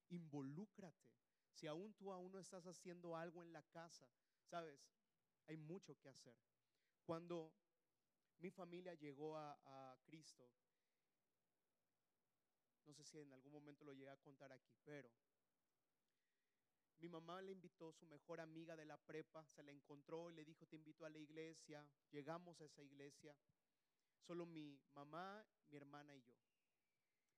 Involúcrate. 0.09 1.09
Si 1.53 1.69
aún 1.69 1.95
tú 1.95 2.13
aún 2.13 2.33
no 2.33 2.41
estás 2.41 2.67
haciendo 2.67 3.17
algo 3.17 3.41
en 3.41 3.53
la 3.53 3.63
casa, 3.63 4.09
sabes, 4.43 4.81
hay 5.47 5.57
mucho 5.57 5.97
que 6.01 6.09
hacer. 6.09 6.37
Cuando 7.05 7.53
mi 8.39 8.51
familia 8.51 8.95
llegó 8.95 9.37
a, 9.37 9.53
a 9.65 9.97
Cristo, 10.03 10.51
no 12.85 12.93
sé 12.95 13.05
si 13.05 13.19
en 13.19 13.33
algún 13.33 13.53
momento 13.53 13.85
lo 13.85 13.93
llegué 13.93 14.11
a 14.11 14.17
contar 14.17 14.51
aquí, 14.51 14.75
pero 14.85 15.09
mi 17.01 17.09
mamá 17.09 17.41
le 17.43 17.53
invitó, 17.53 17.93
su 17.93 18.07
mejor 18.07 18.41
amiga 18.41 18.77
de 18.77 18.85
la 18.85 18.97
prepa, 18.97 19.45
se 19.47 19.63
la 19.63 19.71
encontró 19.71 20.31
y 20.31 20.35
le 20.35 20.45
dijo, 20.45 20.67
te 20.67 20.77
invito 20.77 21.05
a 21.05 21.11
la 21.11 21.19
iglesia. 21.19 21.87
Llegamos 22.11 22.61
a 22.61 22.65
esa 22.65 22.83
iglesia, 22.83 23.37
solo 24.27 24.47
mi 24.47 24.81
mamá, 24.95 25.47
mi 25.69 25.77
hermana 25.77 26.15
y 26.17 26.23
yo. 26.23 26.35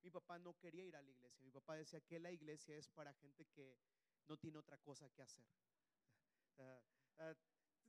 Mi 0.02 0.10
papá 0.10 0.38
no 0.38 0.54
quería 0.54 0.84
ir 0.84 0.96
a 0.96 1.02
la 1.02 1.10
iglesia. 1.10 1.44
Mi 1.44 1.50
papá 1.50 1.76
decía 1.76 2.00
que 2.00 2.18
la 2.18 2.32
iglesia 2.32 2.76
es 2.76 2.88
para 2.88 3.12
gente 3.14 3.44
que 3.46 3.76
no 4.28 4.36
tiene 4.38 4.58
otra 4.58 4.78
cosa 4.78 5.08
que 5.10 5.22
hacer. 5.22 5.44
Ah, 6.62 6.82
ah, 7.16 7.34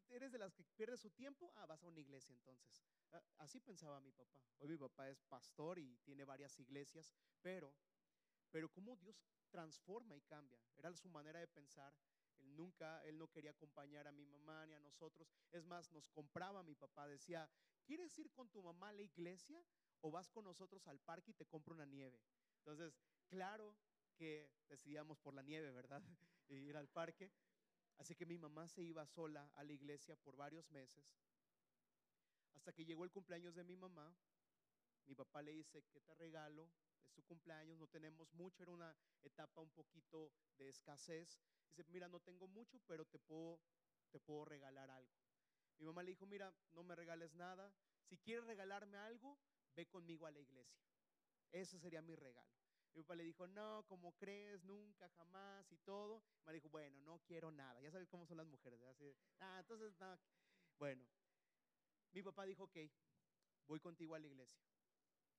¿Eres 0.07 0.31
de 0.31 0.37
las 0.37 0.53
que 0.53 0.63
pierde 0.63 0.95
su 0.95 1.09
tiempo? 1.09 1.51
Ah, 1.57 1.65
vas 1.65 1.83
a 1.83 1.87
una 1.87 1.99
iglesia 1.99 2.31
entonces. 2.31 2.81
Ah, 3.11 3.21
así 3.39 3.59
pensaba 3.59 3.99
mi 3.99 4.13
papá. 4.13 4.39
Hoy 4.59 4.69
mi 4.69 4.77
papá 4.77 5.09
es 5.09 5.21
pastor 5.23 5.77
y 5.77 5.97
tiene 6.05 6.23
varias 6.23 6.57
iglesias, 6.57 7.13
pero, 7.41 7.73
pero 8.49 8.69
cómo 8.69 8.95
Dios 8.95 9.21
transforma 9.51 10.15
y 10.15 10.21
cambia. 10.21 10.59
Era 10.77 10.93
su 10.95 11.09
manera 11.09 11.39
de 11.39 11.47
pensar. 11.47 11.93
Él 12.39 12.55
nunca, 12.55 13.03
él 13.03 13.17
no 13.17 13.27
quería 13.27 13.51
acompañar 13.51 14.07
a 14.07 14.11
mi 14.11 14.25
mamá 14.25 14.65
ni 14.65 14.73
a 14.73 14.79
nosotros. 14.79 15.29
Es 15.51 15.65
más, 15.65 15.91
nos 15.91 16.07
compraba 16.09 16.63
mi 16.63 16.73
papá. 16.73 17.07
Decía, 17.07 17.47
¿quieres 17.85 18.17
ir 18.17 18.31
con 18.31 18.49
tu 18.49 18.63
mamá 18.63 18.89
a 18.89 18.93
la 18.93 19.03
iglesia 19.03 19.63
o 19.99 20.09
vas 20.09 20.29
con 20.29 20.45
nosotros 20.45 20.87
al 20.87 20.99
parque 20.99 21.31
y 21.31 21.35
te 21.35 21.45
compro 21.45 21.73
una 21.73 21.85
nieve? 21.85 22.19
Entonces, 22.57 22.99
claro 23.27 23.75
que 24.15 24.49
decidíamos 24.69 25.19
por 25.19 25.33
la 25.33 25.43
nieve, 25.43 25.71
¿verdad? 25.71 26.01
ir 26.49 26.77
al 26.77 26.87
parque. 26.87 27.31
Así 27.97 28.15
que 28.15 28.25
mi 28.25 28.37
mamá 28.37 28.67
se 28.67 28.81
iba 28.81 29.05
sola 29.05 29.51
a 29.55 29.63
la 29.63 29.73
iglesia 29.73 30.15
por 30.15 30.35
varios 30.35 30.69
meses. 30.71 31.05
Hasta 32.55 32.73
que 32.73 32.85
llegó 32.85 33.03
el 33.03 33.11
cumpleaños 33.11 33.55
de 33.55 33.63
mi 33.63 33.75
mamá, 33.75 34.15
mi 35.05 35.15
papá 35.15 35.41
le 35.41 35.51
dice, 35.51 35.83
¿qué 35.91 35.99
te 36.01 36.13
regalo? 36.15 36.69
Es 37.11 37.15
tu 37.15 37.23
cumpleaños, 37.23 37.77
no 37.77 37.87
tenemos 37.87 38.33
mucho, 38.33 38.63
era 38.63 38.71
una 38.71 38.95
etapa 39.21 39.59
un 39.59 39.69
poquito 39.71 40.31
de 40.57 40.69
escasez. 40.69 41.37
Dice, 41.67 41.83
mira, 41.89 42.07
no 42.07 42.21
tengo 42.21 42.47
mucho, 42.47 42.79
pero 42.87 43.03
te 43.03 43.19
puedo, 43.19 43.59
te 44.11 44.19
puedo 44.21 44.45
regalar 44.45 44.89
algo. 44.89 45.11
Mi 45.77 45.85
mamá 45.85 46.03
le 46.03 46.11
dijo, 46.11 46.25
mira, 46.25 46.53
no 46.71 46.83
me 46.83 46.95
regales 46.95 47.33
nada. 47.33 47.73
Si 48.05 48.17
quieres 48.17 48.45
regalarme 48.45 48.97
algo, 48.97 49.37
ve 49.75 49.85
conmigo 49.87 50.25
a 50.25 50.31
la 50.31 50.39
iglesia. 50.39 50.81
Ese 51.51 51.79
sería 51.79 52.01
mi 52.01 52.15
regalo. 52.15 52.49
Mi 52.93 53.01
papá 53.01 53.15
le 53.15 53.23
dijo, 53.23 53.45
no, 53.45 53.83
como 53.87 54.15
crees? 54.15 54.63
Nunca, 54.63 55.09
jamás 55.09 55.69
y 55.69 55.77
todo. 55.79 56.23
Me 56.45 56.53
dijo, 56.53 56.69
bueno, 56.69 56.97
no 57.01 57.19
quiero 57.19 57.51
nada. 57.51 57.81
Ya 57.81 57.91
sabes 57.91 58.07
cómo 58.07 58.25
son 58.25 58.37
las 58.37 58.47
mujeres. 58.47 58.79
Ah, 59.41 59.57
entonces, 59.59 59.93
no. 59.99 60.17
Bueno, 60.79 61.05
mi 62.13 62.23
papá 62.23 62.45
dijo, 62.45 62.63
ok, 62.63 62.77
voy 63.67 63.81
contigo 63.81 64.15
a 64.15 64.19
la 64.19 64.27
iglesia, 64.27 64.61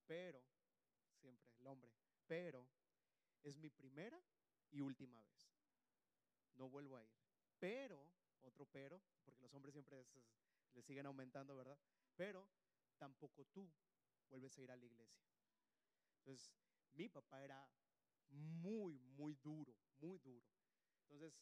pero, 0.07 0.43
siempre 1.23 1.53
el 1.59 1.67
hombre, 1.67 1.93
pero 2.27 2.69
es 3.43 3.57
mi 3.57 3.71
primera 3.71 4.21
y 4.71 4.81
última 4.81 5.23
vez. 5.23 5.53
No 6.55 6.69
vuelvo 6.69 6.97
a 6.97 7.05
ir. 7.05 7.15
Pero, 7.59 8.05
otro 8.43 8.67
pero, 8.67 9.01
porque 9.25 9.41
los 9.41 9.55
hombres 9.55 9.73
siempre 9.73 10.05
le 10.75 10.83
siguen 10.83 11.07
aumentando, 11.07 11.57
¿verdad? 11.57 11.79
Pero 12.17 12.49
tampoco 12.99 13.45
tú 13.47 13.71
vuelves 14.29 14.59
a 14.59 14.63
ir 14.63 14.71
a 14.71 14.77
la 14.77 14.85
iglesia. 14.85 15.25
Entonces, 16.19 16.53
mi 16.93 17.09
papá 17.09 17.43
era 17.43 17.71
muy, 18.29 18.99
muy 18.99 19.35
duro, 19.37 19.77
muy 19.99 20.19
duro. 20.19 20.47
Entonces, 21.09 21.39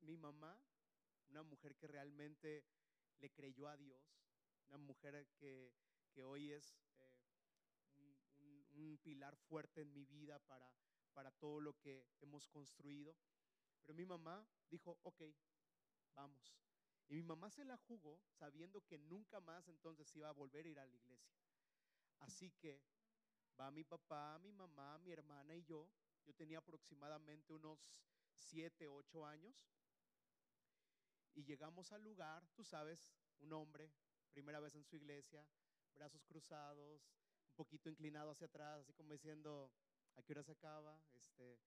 mi 0.00 0.16
mamá, 0.16 0.60
una 1.28 1.42
mujer 1.42 1.76
que 1.76 1.86
realmente 1.86 2.64
le 3.18 3.30
creyó 3.30 3.68
a 3.68 3.76
Dios, 3.76 4.02
una 4.68 4.78
mujer 4.78 5.28
que, 5.38 5.72
que 6.12 6.22
hoy 6.22 6.52
es 6.52 6.76
eh, 6.98 7.15
un, 8.76 8.98
pilar 8.98 9.36
fuerte 9.36 9.82
en 9.82 9.92
mi 9.92 10.04
vida 10.04 10.38
para, 10.38 10.70
para 11.12 11.30
todo 11.32 11.60
lo 11.60 11.78
que 11.78 12.06
hemos 12.20 12.48
construido. 12.48 13.16
Pero 13.84 13.96
mi 13.96 14.04
mamá 14.04 14.46
dijo, 14.68 14.98
ok, 15.02 15.22
vamos. 16.14 16.56
Y 17.08 17.14
mi 17.14 17.22
mamá 17.22 17.50
se 17.50 17.64
la 17.64 17.76
jugó 17.76 18.20
sabiendo 18.30 18.80
que 18.82 18.98
nunca 18.98 19.40
más 19.40 19.68
entonces 19.68 20.14
iba 20.16 20.28
a 20.28 20.32
volver 20.32 20.66
a 20.66 20.68
ir 20.68 20.78
a 20.78 20.86
la 20.86 20.94
iglesia. 20.94 21.36
Así 22.20 22.50
que 22.52 22.82
va 23.58 23.70
mi 23.70 23.84
papá, 23.84 24.38
mi 24.38 24.52
mamá, 24.52 24.98
mi 24.98 25.12
hermana 25.12 25.54
y 25.54 25.62
yo. 25.62 25.88
Yo 26.24 26.34
tenía 26.34 26.58
aproximadamente 26.58 27.52
unos 27.52 27.78
siete, 28.32 28.88
ocho 28.88 29.24
años. 29.24 29.54
Y 31.34 31.44
llegamos 31.44 31.92
al 31.92 32.02
lugar, 32.02 32.46
tú 32.54 32.64
sabes, 32.64 33.14
un 33.38 33.52
hombre 33.52 33.92
primera 34.32 34.60
vez 34.60 34.74
en 34.74 34.84
su 34.84 34.96
iglesia, 34.96 35.46
brazos 35.94 36.24
cruzados, 36.24 37.10
poquito 37.56 37.88
inclinado 37.88 38.30
hacia 38.30 38.46
atrás, 38.46 38.80
así 38.80 38.92
como 38.92 39.12
diciendo, 39.12 39.72
¿a 40.16 40.22
qué 40.22 40.32
hora 40.32 40.42
se 40.42 40.52
acaba? 40.52 41.00
Este, 41.14 41.58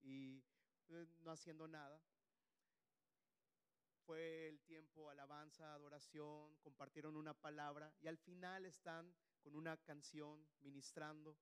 y 0.00 0.42
eh, 0.88 1.06
no 1.20 1.30
haciendo 1.30 1.68
nada. 1.68 2.00
Fue 4.06 4.48
el 4.48 4.60
tiempo, 4.60 5.08
alabanza, 5.08 5.72
adoración, 5.72 6.56
compartieron 6.56 7.16
una 7.16 7.32
palabra 7.32 7.94
y 8.00 8.06
al 8.06 8.18
final 8.18 8.66
están 8.66 9.14
con 9.40 9.54
una 9.54 9.76
canción 9.78 10.46
ministrando. 10.60 11.38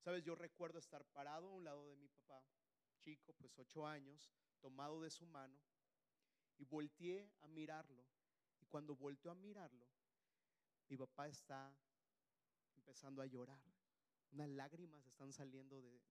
Sabes, 0.00 0.22
yo 0.22 0.34
recuerdo 0.34 0.78
estar 0.78 1.04
parado 1.06 1.48
a 1.48 1.52
un 1.52 1.64
lado 1.64 1.86
de 1.88 1.96
mi 1.96 2.08
papá, 2.08 2.44
chico, 3.00 3.32
pues 3.34 3.58
ocho 3.58 3.86
años, 3.86 4.30
tomado 4.60 5.00
de 5.00 5.10
su 5.10 5.24
mano, 5.26 5.58
y 6.58 6.64
volteé 6.64 7.30
a 7.40 7.48
mirarlo. 7.48 8.04
Y 8.60 8.66
cuando 8.66 8.94
volteó 8.94 9.30
a 9.30 9.34
mirarlo, 9.34 9.88
mi 10.88 10.98
papá 10.98 11.28
está 11.28 11.74
empezando 12.84 13.22
a 13.22 13.26
llorar. 13.26 13.62
Unas 14.30 14.50
lágrimas 14.50 15.06
están 15.06 15.32
saliendo 15.32 15.80
de, 15.80 16.02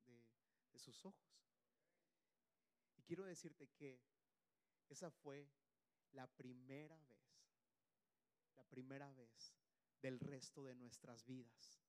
sus 0.75 1.05
ojos. 1.05 1.39
Y 2.97 3.03
quiero 3.03 3.25
decirte 3.25 3.67
que 3.75 4.01
esa 4.89 5.11
fue 5.11 5.47
la 6.13 6.25
primera 6.25 6.99
vez, 7.05 7.45
la 8.55 8.63
primera 8.63 9.11
vez 9.13 9.53
del 10.01 10.19
resto 10.19 10.63
de 10.63 10.73
nuestras 10.73 11.23
vidas, 11.25 11.79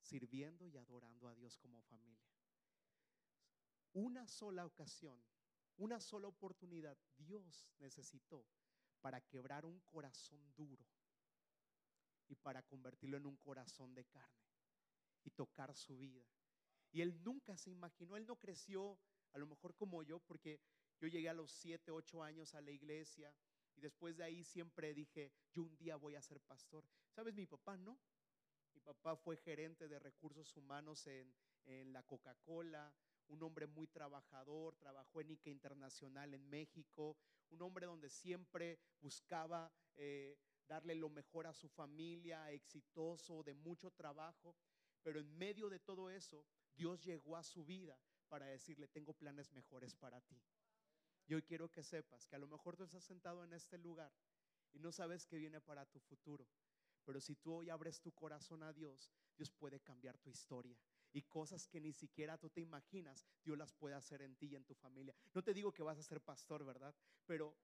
sirviendo 0.00 0.68
y 0.68 0.76
adorando 0.76 1.26
a 1.26 1.34
Dios 1.34 1.58
como 1.58 1.82
familia. 1.82 2.32
Una 3.92 4.28
sola 4.28 4.64
ocasión, 4.64 5.20
una 5.78 6.00
sola 6.00 6.28
oportunidad 6.28 6.96
Dios 7.16 7.68
necesitó 7.80 8.46
para 9.00 9.20
quebrar 9.20 9.66
un 9.66 9.80
corazón 9.80 10.54
duro 10.54 10.86
y 12.32 12.36
para 12.36 12.62
convertirlo 12.62 13.18
en 13.18 13.26
un 13.26 13.36
corazón 13.36 13.94
de 13.94 14.06
carne 14.06 14.48
y 15.22 15.30
tocar 15.30 15.74
su 15.74 15.98
vida. 15.98 16.26
Y 16.90 17.02
él 17.02 17.22
nunca 17.22 17.58
se 17.58 17.70
imaginó, 17.70 18.16
él 18.16 18.26
no 18.26 18.36
creció 18.36 18.98
a 19.32 19.38
lo 19.38 19.46
mejor 19.46 19.74
como 19.74 20.02
yo, 20.02 20.18
porque 20.18 20.58
yo 20.98 21.08
llegué 21.08 21.28
a 21.28 21.34
los 21.34 21.52
7, 21.52 21.90
8 21.90 22.22
años 22.22 22.54
a 22.54 22.62
la 22.62 22.70
iglesia 22.70 23.34
y 23.74 23.80
después 23.82 24.16
de 24.16 24.24
ahí 24.24 24.44
siempre 24.44 24.94
dije, 24.94 25.30
yo 25.52 25.64
un 25.64 25.76
día 25.76 25.96
voy 25.96 26.14
a 26.14 26.22
ser 26.22 26.40
pastor. 26.40 26.84
¿Sabes? 27.10 27.34
Mi 27.34 27.46
papá 27.46 27.76
no. 27.76 27.98
Mi 28.74 28.80
papá 28.80 29.14
fue 29.14 29.36
gerente 29.36 29.86
de 29.86 29.98
recursos 29.98 30.56
humanos 30.56 31.06
en, 31.06 31.34
en 31.66 31.92
la 31.92 32.02
Coca-Cola, 32.02 32.94
un 33.28 33.42
hombre 33.42 33.66
muy 33.66 33.88
trabajador, 33.88 34.74
trabajó 34.76 35.20
en 35.20 35.32
ICA 35.32 35.50
Internacional 35.50 36.32
en 36.32 36.48
México, 36.48 37.18
un 37.50 37.60
hombre 37.60 37.84
donde 37.84 38.08
siempre 38.08 38.78
buscaba 39.00 39.70
eh, 39.96 40.38
darle 40.72 40.94
lo 40.94 41.10
mejor 41.10 41.46
a 41.46 41.52
su 41.52 41.68
familia, 41.68 42.50
exitoso, 42.50 43.42
de 43.42 43.52
mucho 43.52 43.90
trabajo, 43.90 44.56
pero 45.02 45.20
en 45.20 45.36
medio 45.36 45.68
de 45.68 45.78
todo 45.78 46.08
eso, 46.08 46.46
Dios 46.74 47.02
llegó 47.04 47.36
a 47.36 47.42
su 47.42 47.62
vida 47.62 48.00
para 48.30 48.46
decirle, 48.46 48.88
tengo 48.88 49.12
planes 49.12 49.52
mejores 49.52 49.94
para 49.94 50.22
ti. 50.22 50.40
Y 51.26 51.34
hoy 51.34 51.42
quiero 51.42 51.70
que 51.70 51.82
sepas 51.82 52.26
que 52.26 52.36
a 52.36 52.38
lo 52.38 52.48
mejor 52.48 52.74
tú 52.74 52.84
estás 52.84 53.04
sentado 53.04 53.44
en 53.44 53.52
este 53.52 53.76
lugar 53.76 54.10
y 54.72 54.78
no 54.78 54.92
sabes 54.92 55.26
qué 55.26 55.36
viene 55.36 55.60
para 55.60 55.84
tu 55.84 56.00
futuro. 56.00 56.48
Pero 57.04 57.20
si 57.20 57.36
tú 57.36 57.52
hoy 57.52 57.68
abres 57.68 58.00
tu 58.00 58.12
corazón 58.12 58.62
a 58.62 58.72
Dios, 58.72 59.12
Dios 59.36 59.50
puede 59.50 59.78
cambiar 59.80 60.16
tu 60.16 60.30
historia. 60.30 60.78
Y 61.12 61.20
cosas 61.20 61.68
que 61.68 61.82
ni 61.82 61.92
siquiera 61.92 62.38
tú 62.38 62.48
te 62.48 62.62
imaginas, 62.62 63.26
Dios 63.44 63.58
las 63.58 63.74
puede 63.74 63.94
hacer 63.94 64.22
en 64.22 64.36
ti 64.36 64.46
y 64.46 64.56
en 64.56 64.64
tu 64.64 64.74
familia. 64.74 65.14
No 65.34 65.42
te 65.42 65.52
digo 65.52 65.70
que 65.70 65.82
vas 65.82 65.98
a 65.98 66.02
ser 66.02 66.22
pastor, 66.22 66.64
¿verdad? 66.64 66.94
Pero 67.26 67.54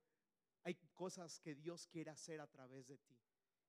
hay 0.64 0.74
cosas 0.94 1.38
que 1.40 1.54
Dios 1.54 1.86
quiere 1.86 2.11
hacer 2.11 2.40
a 2.40 2.46
través 2.46 2.86
de 2.86 2.98
ti. 2.98 3.16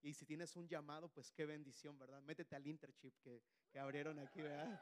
Y 0.02 0.14
si 0.14 0.26
tienes 0.26 0.56
un 0.56 0.68
llamado, 0.68 1.10
pues 1.10 1.32
qué 1.32 1.46
bendición, 1.46 1.98
¿verdad? 1.98 2.22
Métete 2.22 2.56
al 2.56 2.66
internship 2.66 3.14
que, 3.22 3.44
que 3.70 3.80
abrieron 3.80 4.18
aquí, 4.20 4.42
¿verdad? 4.42 4.82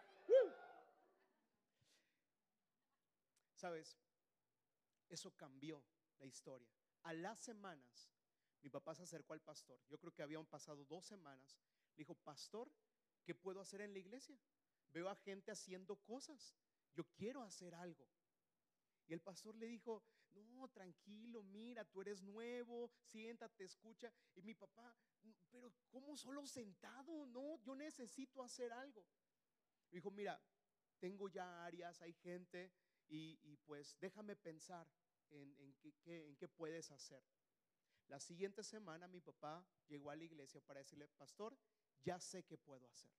Sabes, 3.55 3.97
eso 5.09 5.35
cambió 5.35 5.83
la 6.19 6.25
historia. 6.25 6.69
A 7.03 7.13
las 7.13 7.39
semanas, 7.39 8.11
mi 8.61 8.69
papá 8.69 8.93
se 8.93 9.03
acercó 9.03 9.33
al 9.33 9.41
pastor. 9.41 9.79
Yo 9.87 9.97
creo 9.97 10.13
que 10.13 10.21
habían 10.21 10.45
pasado 10.45 10.85
dos 10.85 11.05
semanas. 11.05 11.57
Le 11.95 12.01
dijo, 12.01 12.15
pastor, 12.15 12.71
¿qué 13.23 13.33
puedo 13.33 13.59
hacer 13.59 13.81
en 13.81 13.93
la 13.93 13.99
iglesia? 13.99 14.39
Veo 14.89 15.09
a 15.09 15.15
gente 15.15 15.51
haciendo 15.51 15.95
cosas. 15.97 16.55
Yo 16.93 17.03
quiero 17.15 17.43
hacer 17.43 17.73
algo. 17.73 18.07
Y 19.07 19.13
el 19.13 19.21
pastor 19.21 19.55
le 19.55 19.67
dijo, 19.67 20.03
no, 20.45 20.67
tranquilo, 20.69 21.43
mira, 21.43 21.85
tú 21.85 22.01
eres 22.01 22.21
nuevo, 22.21 22.89
siéntate, 23.03 23.63
escucha. 23.63 24.11
Y 24.35 24.41
mi 24.41 24.53
papá, 24.53 24.95
pero 25.49 25.73
¿cómo 25.89 26.15
solo 26.15 26.45
sentado? 26.45 27.25
No, 27.25 27.57
yo 27.63 27.75
necesito 27.75 28.41
hacer 28.41 28.71
algo. 28.71 29.05
dijo, 29.91 30.11
mira, 30.11 30.41
tengo 30.99 31.29
ya 31.29 31.65
áreas, 31.65 32.01
hay 32.01 32.13
gente, 32.13 32.71
y, 33.09 33.57
pues 33.65 33.97
déjame 33.99 34.35
pensar 34.35 34.88
en, 35.29 35.73
qué, 36.03 36.27
en 36.27 36.35
qué 36.35 36.47
puedes 36.47 36.91
hacer. 36.91 37.23
La 38.07 38.19
siguiente 38.19 38.63
semana 38.63 39.07
mi 39.07 39.21
papá 39.21 39.65
llegó 39.88 40.09
a 40.09 40.15
la 40.15 40.23
iglesia 40.23 40.61
para 40.61 40.79
decirle, 40.79 41.07
pastor, 41.07 41.57
ya 42.03 42.19
sé 42.19 42.43
qué 42.43 42.57
puedo 42.57 42.88
hacer. 42.88 43.11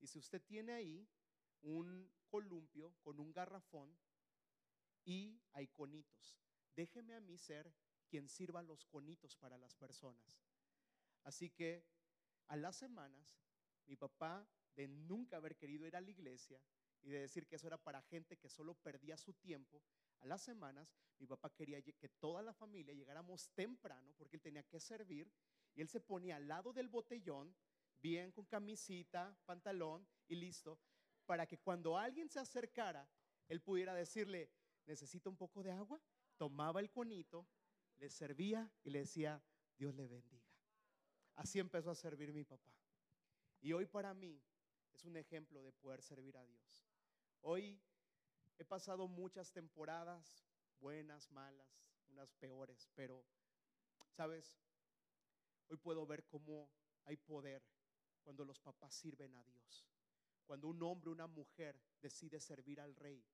Y 0.00 0.06
si 0.06 0.18
usted 0.18 0.42
tiene 0.42 0.72
ahí 0.72 1.08
un 1.62 2.10
columpio 2.28 2.94
con 3.02 3.20
un 3.20 3.32
garrafón 3.32 3.96
y 5.04 5.40
hay 5.52 5.68
conitos, 5.68 6.36
déjeme 6.74 7.14
a 7.14 7.20
mí 7.20 7.38
ser 7.38 7.72
quien 8.08 8.28
sirva 8.28 8.62
los 8.62 8.84
conitos 8.84 9.36
para 9.36 9.56
las 9.56 9.74
personas. 9.74 10.42
Así 11.22 11.50
que 11.50 11.84
a 12.48 12.56
las 12.56 12.76
semanas, 12.76 13.38
mi 13.86 13.96
papá, 13.96 14.46
de 14.74 14.88
nunca 14.88 15.36
haber 15.36 15.56
querido 15.56 15.86
ir 15.86 15.96
a 15.96 16.00
la 16.00 16.10
iglesia, 16.10 16.60
y 17.02 17.10
de 17.10 17.20
decir 17.20 17.46
que 17.46 17.56
eso 17.56 17.66
era 17.66 17.78
para 17.78 18.02
gente 18.02 18.36
que 18.36 18.48
solo 18.48 18.74
perdía 18.74 19.16
su 19.16 19.32
tiempo, 19.34 19.82
a 20.20 20.26
las 20.26 20.42
semanas 20.42 20.94
mi 21.18 21.26
papá 21.26 21.50
quería 21.50 21.80
que 21.82 22.08
toda 22.08 22.42
la 22.42 22.52
familia 22.52 22.94
llegáramos 22.94 23.50
temprano 23.50 24.12
porque 24.18 24.36
él 24.36 24.42
tenía 24.42 24.62
que 24.62 24.80
servir 24.80 25.30
y 25.74 25.80
él 25.80 25.88
se 25.88 26.00
ponía 26.00 26.36
al 26.36 26.48
lado 26.48 26.72
del 26.72 26.88
botellón, 26.88 27.54
bien 28.00 28.32
con 28.32 28.44
camisita, 28.44 29.36
pantalón 29.46 30.06
y 30.28 30.34
listo, 30.34 30.78
para 31.24 31.46
que 31.46 31.58
cuando 31.58 31.96
alguien 31.96 32.28
se 32.28 32.40
acercara, 32.40 33.08
él 33.48 33.60
pudiera 33.60 33.94
decirle, 33.94 34.50
necesita 34.90 35.30
un 35.30 35.36
poco 35.36 35.62
de 35.62 35.70
agua, 35.70 36.00
tomaba 36.36 36.80
el 36.80 36.90
conito, 36.90 37.46
le 37.98 38.10
servía 38.10 38.68
y 38.82 38.90
le 38.90 38.98
decía, 39.00 39.40
Dios 39.78 39.94
le 39.94 40.08
bendiga. 40.08 40.50
Así 41.36 41.60
empezó 41.60 41.92
a 41.92 41.94
servir 41.94 42.32
mi 42.32 42.42
papá. 42.42 42.74
Y 43.60 43.72
hoy 43.72 43.86
para 43.86 44.12
mí 44.14 44.42
es 44.92 45.04
un 45.04 45.16
ejemplo 45.16 45.62
de 45.62 45.70
poder 45.70 46.02
servir 46.02 46.36
a 46.36 46.44
Dios. 46.44 46.84
Hoy 47.42 47.80
he 48.58 48.64
pasado 48.64 49.06
muchas 49.06 49.52
temporadas, 49.52 50.44
buenas, 50.80 51.30
malas, 51.30 51.88
unas 52.08 52.32
peores, 52.34 52.88
pero, 52.96 53.24
¿sabes? 54.10 54.58
Hoy 55.68 55.76
puedo 55.76 56.04
ver 56.04 56.24
cómo 56.26 56.68
hay 57.04 57.16
poder 57.16 57.62
cuando 58.24 58.44
los 58.44 58.58
papás 58.58 58.92
sirven 58.92 59.36
a 59.36 59.44
Dios. 59.44 59.86
Cuando 60.46 60.66
un 60.66 60.82
hombre, 60.82 61.10
una 61.10 61.28
mujer 61.28 61.80
decide 62.00 62.40
servir 62.40 62.80
al 62.80 62.96
rey, 62.96 63.24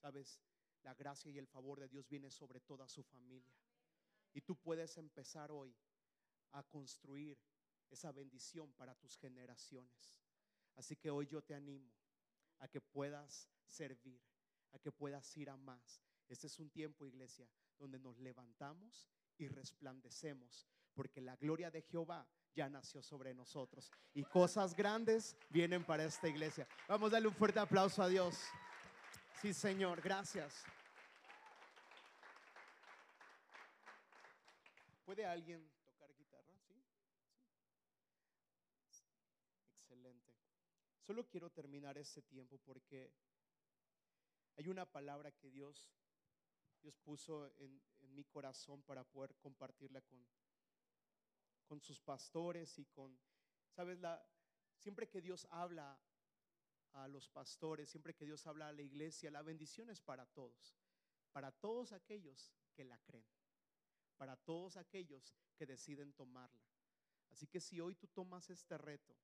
¿sabes? 0.00 0.40
La 0.86 0.94
gracia 0.94 1.32
y 1.32 1.38
el 1.38 1.48
favor 1.48 1.80
de 1.80 1.88
Dios 1.88 2.08
viene 2.08 2.30
sobre 2.30 2.60
toda 2.60 2.86
su 2.86 3.02
familia. 3.02 3.52
Y 4.32 4.40
tú 4.40 4.54
puedes 4.54 4.96
empezar 4.98 5.50
hoy 5.50 5.74
a 6.52 6.62
construir 6.62 7.36
esa 7.90 8.12
bendición 8.12 8.72
para 8.74 8.94
tus 8.94 9.18
generaciones. 9.18 10.22
Así 10.76 10.94
que 10.94 11.10
hoy 11.10 11.26
yo 11.26 11.42
te 11.42 11.56
animo 11.56 11.92
a 12.60 12.68
que 12.68 12.80
puedas 12.80 13.48
servir, 13.66 14.22
a 14.70 14.78
que 14.78 14.92
puedas 14.92 15.36
ir 15.36 15.50
a 15.50 15.56
más. 15.56 16.04
Este 16.28 16.46
es 16.46 16.56
un 16.60 16.70
tiempo, 16.70 17.04
iglesia, 17.04 17.48
donde 17.76 17.98
nos 17.98 18.16
levantamos 18.20 19.08
y 19.38 19.48
resplandecemos, 19.48 20.68
porque 20.94 21.20
la 21.20 21.34
gloria 21.34 21.68
de 21.68 21.82
Jehová 21.82 22.28
ya 22.54 22.68
nació 22.68 23.02
sobre 23.02 23.34
nosotros 23.34 23.90
y 24.14 24.22
cosas 24.22 24.76
grandes 24.76 25.36
vienen 25.50 25.84
para 25.84 26.04
esta 26.04 26.28
iglesia. 26.28 26.68
Vamos 26.86 27.10
a 27.10 27.14
darle 27.14 27.26
un 27.26 27.34
fuerte 27.34 27.58
aplauso 27.58 28.04
a 28.04 28.08
Dios. 28.08 28.38
Sí, 29.42 29.52
Señor, 29.52 30.00
gracias. 30.00 30.64
¿Puede 35.06 35.24
alguien 35.24 35.70
tocar 35.84 36.12
guitarra? 36.16 36.52
¿Sí? 36.58 36.74
Excelente. 39.76 40.34
Solo 41.00 41.28
quiero 41.28 41.48
terminar 41.48 41.96
este 41.96 42.22
tiempo 42.22 42.58
porque 42.58 43.12
hay 44.56 44.66
una 44.66 44.84
palabra 44.84 45.30
que 45.30 45.48
Dios, 45.48 45.92
Dios 46.82 46.98
puso 46.98 47.46
en, 47.58 47.80
mi 48.16 48.24
corazón 48.24 48.82
para 48.82 49.04
poder 49.04 49.36
compartirla 49.36 50.00
con, 50.00 50.26
con 51.66 51.80
sus 51.80 52.00
pastores 52.00 52.76
y 52.78 52.86
con, 52.86 53.16
sabes, 53.70 54.00
la, 54.00 54.26
siempre 54.76 55.08
que 55.08 55.20
Dios 55.20 55.46
habla 55.50 56.00
a 56.94 57.06
los 57.06 57.28
pastores, 57.28 57.88
siempre 57.88 58.14
que 58.14 58.24
Dios 58.24 58.44
habla 58.46 58.68
a 58.68 58.72
la 58.72 58.82
iglesia, 58.82 59.30
la 59.30 59.42
bendición 59.42 59.88
es 59.90 60.00
para 60.00 60.26
todos, 60.26 60.74
para 61.30 61.52
todos 61.52 61.92
aquellos 61.92 62.52
que 62.74 62.84
la 62.84 62.98
creen, 62.98 63.26
para 64.16 64.36
todos 64.36 64.76
aquellos 64.76 65.34
que 65.56 65.66
deciden 65.66 66.12
tomarla. 66.12 66.66
Así 67.30 67.46
que 67.46 67.60
si 67.60 67.80
hoy 67.80 67.94
tú 67.96 68.06
tomas 68.08 68.48
este 68.50 68.78
reto 68.78 69.14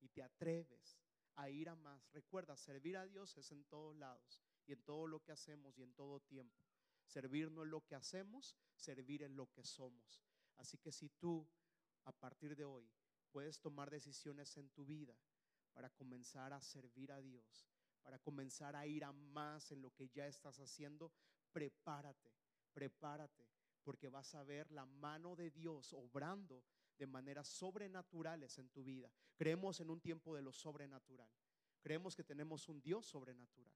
y 0.00 0.08
te 0.08 0.22
atreves 0.22 0.98
a 1.36 1.48
ir 1.50 1.68
a 1.68 1.76
más, 1.76 2.10
recuerda, 2.12 2.56
servir 2.56 2.96
a 2.96 3.06
Dios 3.06 3.36
es 3.36 3.50
en 3.52 3.64
todos 3.64 3.96
lados 3.96 4.42
y 4.66 4.72
en 4.72 4.82
todo 4.82 5.06
lo 5.06 5.20
que 5.22 5.32
hacemos 5.32 5.78
y 5.78 5.82
en 5.82 5.92
todo 5.94 6.20
tiempo. 6.20 6.62
Servir 7.06 7.50
no 7.50 7.62
es 7.62 7.70
lo 7.70 7.84
que 7.86 7.94
hacemos, 7.94 8.56
servir 8.76 9.22
es 9.22 9.30
lo 9.30 9.50
que 9.50 9.64
somos. 9.64 10.22
Así 10.56 10.76
que 10.78 10.92
si 10.92 11.08
tú 11.08 11.48
a 12.04 12.12
partir 12.12 12.54
de 12.54 12.64
hoy 12.64 12.90
puedes 13.30 13.60
tomar 13.60 13.90
decisiones 13.90 14.56
en 14.56 14.68
tu 14.70 14.84
vida 14.84 15.16
para 15.72 15.90
comenzar 15.90 16.52
a 16.52 16.60
servir 16.60 17.12
a 17.12 17.20
Dios, 17.20 17.66
para 18.02 18.18
comenzar 18.18 18.76
a 18.76 18.86
ir 18.86 19.04
a 19.04 19.12
más 19.12 19.70
en 19.70 19.80
lo 19.80 19.90
que 19.94 20.08
ya 20.08 20.26
estás 20.26 20.58
haciendo, 20.60 21.12
prepárate, 21.52 22.32
prepárate, 22.72 23.46
porque 23.82 24.08
vas 24.08 24.34
a 24.34 24.42
ver 24.42 24.70
la 24.70 24.84
mano 24.86 25.36
de 25.36 25.50
Dios 25.50 25.92
obrando 25.92 26.64
de 26.98 27.06
maneras 27.06 27.48
sobrenaturales 27.48 28.58
en 28.58 28.68
tu 28.70 28.84
vida. 28.84 29.10
Creemos 29.36 29.80
en 29.80 29.90
un 29.90 30.00
tiempo 30.00 30.34
de 30.34 30.42
lo 30.42 30.52
sobrenatural. 30.52 31.30
Creemos 31.80 32.16
que 32.16 32.24
tenemos 32.24 32.68
un 32.68 32.80
Dios 32.82 33.06
sobrenatural. 33.06 33.74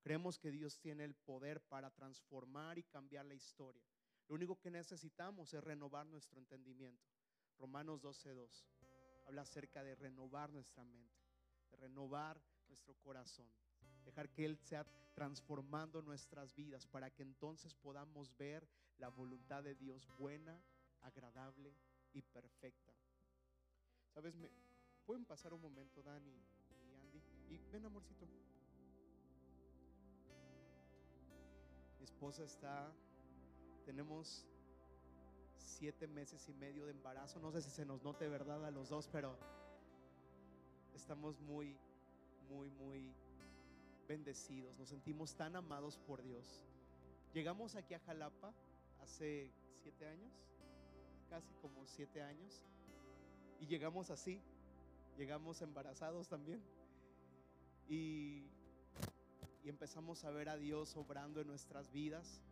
Creemos 0.00 0.38
que 0.38 0.50
Dios 0.50 0.78
tiene 0.78 1.04
el 1.04 1.14
poder 1.14 1.60
para 1.60 1.90
transformar 1.90 2.78
y 2.78 2.84
cambiar 2.84 3.24
la 3.26 3.34
historia. 3.34 3.82
Lo 4.28 4.34
único 4.34 4.58
que 4.58 4.70
necesitamos 4.70 5.52
es 5.52 5.62
renovar 5.62 6.06
nuestro 6.06 6.38
entendimiento. 6.38 7.08
Romanos 7.58 8.02
12.2 8.02 8.64
habla 9.26 9.42
acerca 9.42 9.84
de 9.84 9.94
renovar 9.94 10.52
nuestra 10.52 10.84
mente, 10.84 11.22
de 11.70 11.76
renovar 11.76 12.42
nuestro 12.68 12.94
corazón, 12.94 13.48
dejar 14.04 14.28
que 14.30 14.44
Él 14.44 14.58
sea 14.58 14.84
transformando 15.14 16.02
nuestras 16.02 16.54
vidas 16.54 16.86
para 16.86 17.10
que 17.10 17.22
entonces 17.22 17.74
podamos 17.74 18.36
ver 18.36 18.66
la 18.98 19.08
voluntad 19.08 19.62
de 19.62 19.74
Dios 19.74 20.08
buena, 20.18 20.60
agradable 21.00 21.74
y 22.12 22.22
perfecta. 22.22 22.92
¿Sabes? 24.14 24.34
Me, 24.34 24.50
Pueden 25.06 25.24
pasar 25.24 25.52
un 25.52 25.60
momento, 25.60 26.02
Dani 26.02 26.30
y 26.30 26.94
Andy. 26.94 27.22
Y 27.50 27.58
ven, 27.72 27.84
amorcito. 27.84 28.26
Mi 31.98 32.04
esposa 32.04 32.44
está, 32.44 32.92
tenemos 33.84 34.46
siete 35.56 36.06
meses 36.06 36.48
y 36.48 36.54
medio 36.54 36.86
de 36.86 36.92
embarazo. 36.92 37.40
No 37.40 37.50
sé 37.50 37.60
si 37.60 37.70
se 37.70 37.84
nos 37.84 38.02
note 38.02 38.28
verdad 38.28 38.64
a 38.64 38.70
los 38.70 38.88
dos, 38.88 39.08
pero 39.08 39.36
estamos 40.94 41.40
muy, 41.40 41.76
muy, 42.48 42.70
muy 42.70 43.12
bendecidos. 44.06 44.76
Nos 44.78 44.88
sentimos 44.88 45.34
tan 45.34 45.56
amados 45.56 45.98
por 45.98 46.22
Dios. 46.22 46.64
Llegamos 47.32 47.74
aquí 47.76 47.94
a 47.94 48.00
Jalapa 48.00 48.52
hace 49.00 49.52
siete 49.82 50.06
años, 50.06 50.32
casi 51.28 51.52
como 51.62 51.86
siete 51.86 52.22
años, 52.22 52.62
y 53.58 53.66
llegamos 53.66 54.10
así, 54.10 54.40
llegamos 55.16 55.62
embarazados 55.62 56.28
también. 56.28 56.62
Y, 57.88 58.50
y 59.64 59.68
empezamos 59.68 60.24
a 60.24 60.30
ver 60.30 60.48
a 60.48 60.56
Dios 60.56 60.96
obrando 60.96 61.40
en 61.40 61.46
nuestras 61.46 61.90
vidas. 61.90 62.42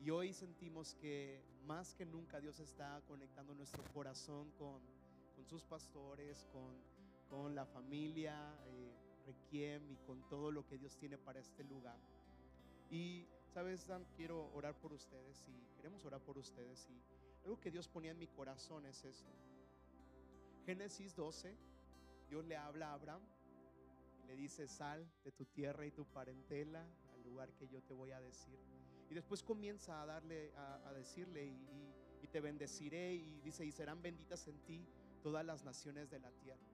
Y 0.00 0.10
hoy 0.10 0.32
sentimos 0.32 0.94
que 0.94 1.42
más 1.66 1.94
que 1.94 2.06
nunca 2.06 2.40
Dios 2.40 2.60
está 2.60 3.02
conectando 3.08 3.54
nuestro 3.54 3.82
corazón 3.92 4.50
con, 4.52 4.80
con 5.34 5.46
sus 5.46 5.64
pastores, 5.64 6.46
con, 6.52 6.74
con 7.28 7.54
la 7.54 7.66
familia 7.66 8.34
eh, 8.66 8.85
Requiem 9.26 9.90
y 9.90 9.96
con 10.06 10.26
todo 10.28 10.50
lo 10.50 10.66
que 10.66 10.78
Dios 10.78 10.96
tiene 10.96 11.18
para 11.18 11.40
este 11.40 11.64
lugar. 11.64 11.98
Y, 12.90 13.26
¿sabes, 13.52 13.86
Dan? 13.86 14.04
Quiero 14.16 14.50
orar 14.54 14.74
por 14.74 14.92
ustedes 14.92 15.48
y 15.48 15.76
queremos 15.76 16.04
orar 16.04 16.20
por 16.20 16.38
ustedes. 16.38 16.88
Y 16.90 17.02
algo 17.44 17.60
que 17.60 17.70
Dios 17.70 17.88
ponía 17.88 18.12
en 18.12 18.18
mi 18.18 18.28
corazón 18.28 18.86
es 18.86 19.04
esto. 19.04 19.30
Génesis 20.64 21.14
12, 21.14 21.56
Dios 22.28 22.44
le 22.44 22.56
habla 22.56 22.90
a 22.90 22.94
Abraham 22.94 23.22
y 24.22 24.26
le 24.26 24.36
dice, 24.36 24.66
sal 24.68 25.08
de 25.24 25.32
tu 25.32 25.44
tierra 25.44 25.86
y 25.86 25.90
tu 25.90 26.04
parentela 26.04 26.84
al 27.14 27.22
lugar 27.22 27.52
que 27.54 27.68
yo 27.68 27.82
te 27.82 27.94
voy 27.94 28.12
a 28.12 28.20
decir. 28.20 28.58
Y 29.08 29.14
después 29.14 29.42
comienza 29.42 30.02
a 30.02 30.06
darle, 30.06 30.52
a, 30.56 30.92
decirle, 30.92 31.46
y, 31.46 32.22
y 32.22 32.26
te 32.26 32.40
bendeciré, 32.40 33.14
y 33.14 33.40
dice, 33.42 33.64
y 33.64 33.70
serán 33.70 34.02
benditas 34.02 34.48
en 34.48 34.58
ti 34.64 34.84
todas 35.22 35.44
las 35.44 35.64
naciones 35.64 36.10
de 36.10 36.18
la 36.18 36.30
tierra. 36.32 36.66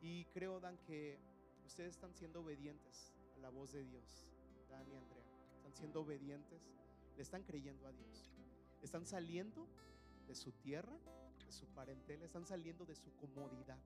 Y 0.00 0.24
creo, 0.26 0.60
Dan, 0.60 0.78
que 0.86 1.18
ustedes 1.66 1.94
están 1.94 2.14
siendo 2.14 2.40
obedientes 2.40 3.12
a 3.34 3.38
la 3.40 3.50
voz 3.50 3.72
de 3.72 3.84
Dios, 3.84 4.26
Dan 4.70 4.88
y 4.88 4.94
Andrea. 4.94 5.26
Están 5.56 5.74
siendo 5.74 6.00
obedientes, 6.00 6.62
le 7.16 7.22
están 7.22 7.42
creyendo 7.42 7.86
a 7.86 7.92
Dios. 7.92 8.30
Están 8.82 9.04
saliendo 9.04 9.66
de 10.28 10.34
su 10.34 10.52
tierra, 10.52 10.96
de 11.44 11.52
su 11.52 11.66
parentela, 11.66 12.24
están 12.24 12.46
saliendo 12.46 12.84
de 12.84 12.94
su 12.94 13.14
comodidad, 13.16 13.78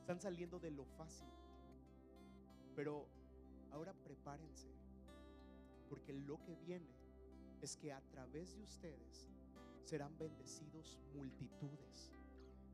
están 0.00 0.20
saliendo 0.20 0.58
de 0.58 0.70
lo 0.70 0.84
fácil. 0.84 1.28
Pero 2.74 3.06
ahora 3.72 3.92
prepárense, 3.92 4.68
porque 5.88 6.12
lo 6.12 6.42
que 6.44 6.54
viene 6.56 6.94
es 7.60 7.76
que 7.76 7.92
a 7.92 8.00
través 8.00 8.56
de 8.56 8.62
ustedes 8.62 9.28
serán 9.84 10.16
bendecidos 10.18 10.98
multitudes. 11.14 12.12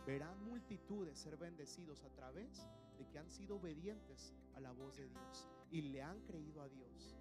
Verán 0.06 0.44
multitudes 0.44 1.18
ser 1.18 1.36
bendecidos 1.36 2.04
a 2.04 2.10
través 2.10 2.58
de 2.58 2.83
que 3.10 3.18
han 3.18 3.30
sido 3.30 3.56
obedientes 3.56 4.34
a 4.54 4.60
la 4.60 4.72
voz 4.72 4.96
de 4.96 5.08
Dios 5.08 5.48
y 5.70 5.82
le 5.82 6.02
han 6.02 6.20
creído 6.22 6.62
a 6.62 6.68
Dios. 6.68 7.16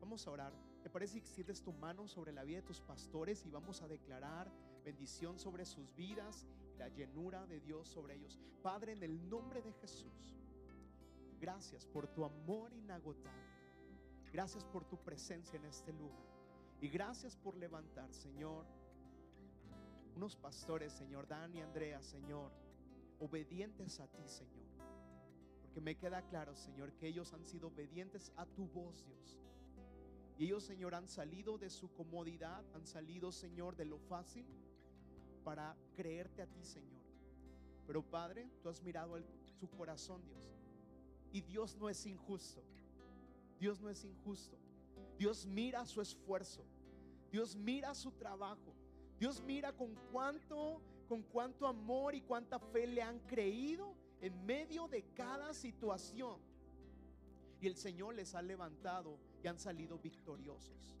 Vamos 0.00 0.26
a 0.26 0.30
orar. 0.30 0.52
¿Te 0.82 0.90
parece 0.90 1.14
que 1.14 1.20
extiendes 1.20 1.62
tu 1.62 1.72
mano 1.72 2.08
sobre 2.08 2.32
la 2.32 2.42
vida 2.42 2.56
de 2.56 2.66
tus 2.66 2.80
pastores 2.80 3.46
y 3.46 3.50
vamos 3.50 3.82
a 3.82 3.88
declarar 3.88 4.50
bendición 4.84 5.38
sobre 5.38 5.64
sus 5.64 5.94
vidas 5.94 6.44
y 6.74 6.78
la 6.78 6.88
llenura 6.88 7.46
de 7.46 7.60
Dios 7.60 7.88
sobre 7.88 8.16
ellos? 8.16 8.40
Padre, 8.62 8.92
en 8.92 9.02
el 9.02 9.28
nombre 9.28 9.62
de 9.62 9.72
Jesús, 9.74 10.36
gracias 11.40 11.86
por 11.86 12.08
tu 12.08 12.24
amor 12.24 12.72
inagotable. 12.72 13.52
Gracias 14.32 14.64
por 14.64 14.84
tu 14.84 14.96
presencia 14.96 15.56
en 15.56 15.66
este 15.66 15.92
lugar. 15.92 16.26
Y 16.80 16.88
gracias 16.88 17.36
por 17.36 17.56
levantar, 17.56 18.12
Señor, 18.12 18.66
unos 20.16 20.36
pastores, 20.36 20.92
Señor, 20.92 21.28
Dan 21.28 21.54
y 21.54 21.60
Andrea, 21.60 22.02
Señor, 22.02 22.50
obedientes 23.20 24.00
a 24.00 24.06
ti, 24.06 24.26
Señor. 24.26 24.66
Porque 25.62 25.80
me 25.80 25.96
queda 25.96 26.22
claro, 26.22 26.54
Señor, 26.54 26.92
que 26.94 27.08
ellos 27.08 27.32
han 27.32 27.46
sido 27.46 27.68
obedientes 27.68 28.32
a 28.36 28.46
tu 28.46 28.66
voz, 28.68 29.04
Dios. 29.06 29.40
Y 30.38 30.46
ellos, 30.46 30.64
Señor, 30.64 30.94
han 30.94 31.08
salido 31.08 31.58
de 31.58 31.70
su 31.70 31.92
comodidad, 31.92 32.64
han 32.74 32.86
salido, 32.86 33.32
Señor, 33.32 33.76
de 33.76 33.84
lo 33.84 33.98
fácil 33.98 34.46
para 35.44 35.76
creerte 35.94 36.42
a 36.42 36.46
ti, 36.46 36.62
Señor. 36.64 37.02
Pero 37.86 38.02
Padre, 38.02 38.48
tú 38.62 38.68
has 38.68 38.82
mirado 38.82 39.18
su 39.60 39.68
corazón, 39.70 40.22
Dios. 40.24 40.50
Y 41.32 41.40
Dios 41.40 41.76
no 41.76 41.88
es 41.88 42.06
injusto. 42.06 42.62
Dios 43.58 43.80
no 43.80 43.88
es 43.88 44.04
injusto. 44.04 44.56
Dios 45.18 45.46
mira 45.46 45.86
su 45.86 46.00
esfuerzo. 46.00 46.64
Dios 47.30 47.56
mira 47.56 47.94
su 47.94 48.10
trabajo. 48.12 48.74
Dios 49.18 49.42
mira 49.42 49.72
con 49.72 49.94
cuánto, 50.10 50.82
con 51.12 51.24
cuánto 51.24 51.66
amor 51.66 52.14
y 52.14 52.22
cuánta 52.22 52.58
fe 52.58 52.86
le 52.86 53.02
han 53.02 53.18
creído 53.26 53.94
en 54.22 54.46
medio 54.46 54.88
de 54.88 55.02
cada 55.12 55.52
situación. 55.52 56.40
Y 57.60 57.66
el 57.66 57.76
Señor 57.76 58.14
les 58.14 58.34
ha 58.34 58.40
levantado 58.40 59.18
y 59.44 59.46
han 59.46 59.58
salido 59.58 59.98
victoriosos. 59.98 60.96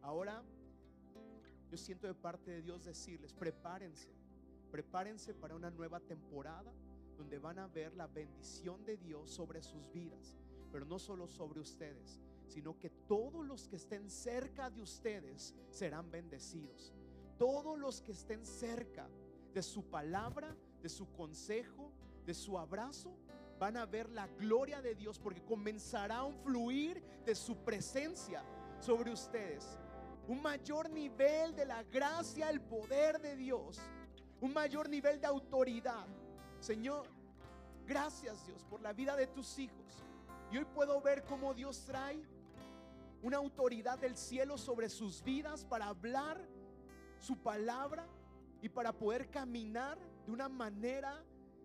Ahora, 0.00 0.42
yo 1.70 1.76
siento 1.76 2.06
de 2.06 2.14
parte 2.14 2.50
de 2.50 2.62
Dios 2.62 2.84
decirles, 2.84 3.34
prepárense, 3.34 4.08
prepárense 4.70 5.34
para 5.34 5.54
una 5.54 5.70
nueva 5.70 6.00
temporada 6.00 6.72
donde 7.18 7.38
van 7.38 7.58
a 7.58 7.68
ver 7.68 7.92
la 7.94 8.06
bendición 8.06 8.86
de 8.86 8.96
Dios 8.96 9.28
sobre 9.28 9.62
sus 9.62 9.92
vidas, 9.92 10.34
pero 10.72 10.86
no 10.86 10.98
solo 10.98 11.28
sobre 11.28 11.60
ustedes, 11.60 12.18
sino 12.48 12.78
que 12.78 12.88
todos 12.88 13.44
los 13.44 13.68
que 13.68 13.76
estén 13.76 14.08
cerca 14.08 14.70
de 14.70 14.80
ustedes 14.80 15.54
serán 15.68 16.10
bendecidos. 16.10 16.94
Todos 17.36 17.78
los 17.78 18.00
que 18.00 18.12
estén 18.12 18.46
cerca 18.46 19.06
de 19.56 19.62
su 19.62 19.82
palabra, 19.84 20.54
de 20.82 20.88
su 20.90 21.10
consejo, 21.12 21.90
de 22.26 22.34
su 22.34 22.58
abrazo, 22.58 23.16
van 23.58 23.78
a 23.78 23.86
ver 23.86 24.06
la 24.10 24.26
gloria 24.26 24.82
de 24.82 24.94
Dios 24.94 25.18
porque 25.18 25.42
comenzará 25.42 26.24
un 26.24 26.36
fluir 26.42 27.02
de 27.24 27.34
su 27.34 27.56
presencia 27.64 28.44
sobre 28.80 29.10
ustedes. 29.10 29.78
Un 30.28 30.42
mayor 30.42 30.90
nivel 30.90 31.56
de 31.56 31.64
la 31.64 31.82
gracia, 31.84 32.50
el 32.50 32.60
poder 32.60 33.18
de 33.18 33.34
Dios. 33.34 33.80
Un 34.42 34.52
mayor 34.52 34.90
nivel 34.90 35.22
de 35.22 35.26
autoridad. 35.26 36.06
Señor, 36.60 37.06
gracias 37.86 38.44
Dios 38.46 38.62
por 38.68 38.82
la 38.82 38.92
vida 38.92 39.16
de 39.16 39.26
tus 39.26 39.58
hijos. 39.58 40.04
Y 40.52 40.58
hoy 40.58 40.66
puedo 40.66 41.00
ver 41.00 41.24
cómo 41.24 41.54
Dios 41.54 41.82
trae 41.86 42.22
una 43.22 43.38
autoridad 43.38 43.98
del 43.98 44.18
cielo 44.18 44.58
sobre 44.58 44.90
sus 44.90 45.22
vidas 45.22 45.64
para 45.64 45.86
hablar 45.86 46.46
su 47.18 47.38
palabra 47.38 48.06
y 48.62 48.68
para 48.68 48.92
poder 48.92 49.28
caminar 49.30 49.98
de 50.26 50.32
una 50.32 50.48
manera 50.48 51.22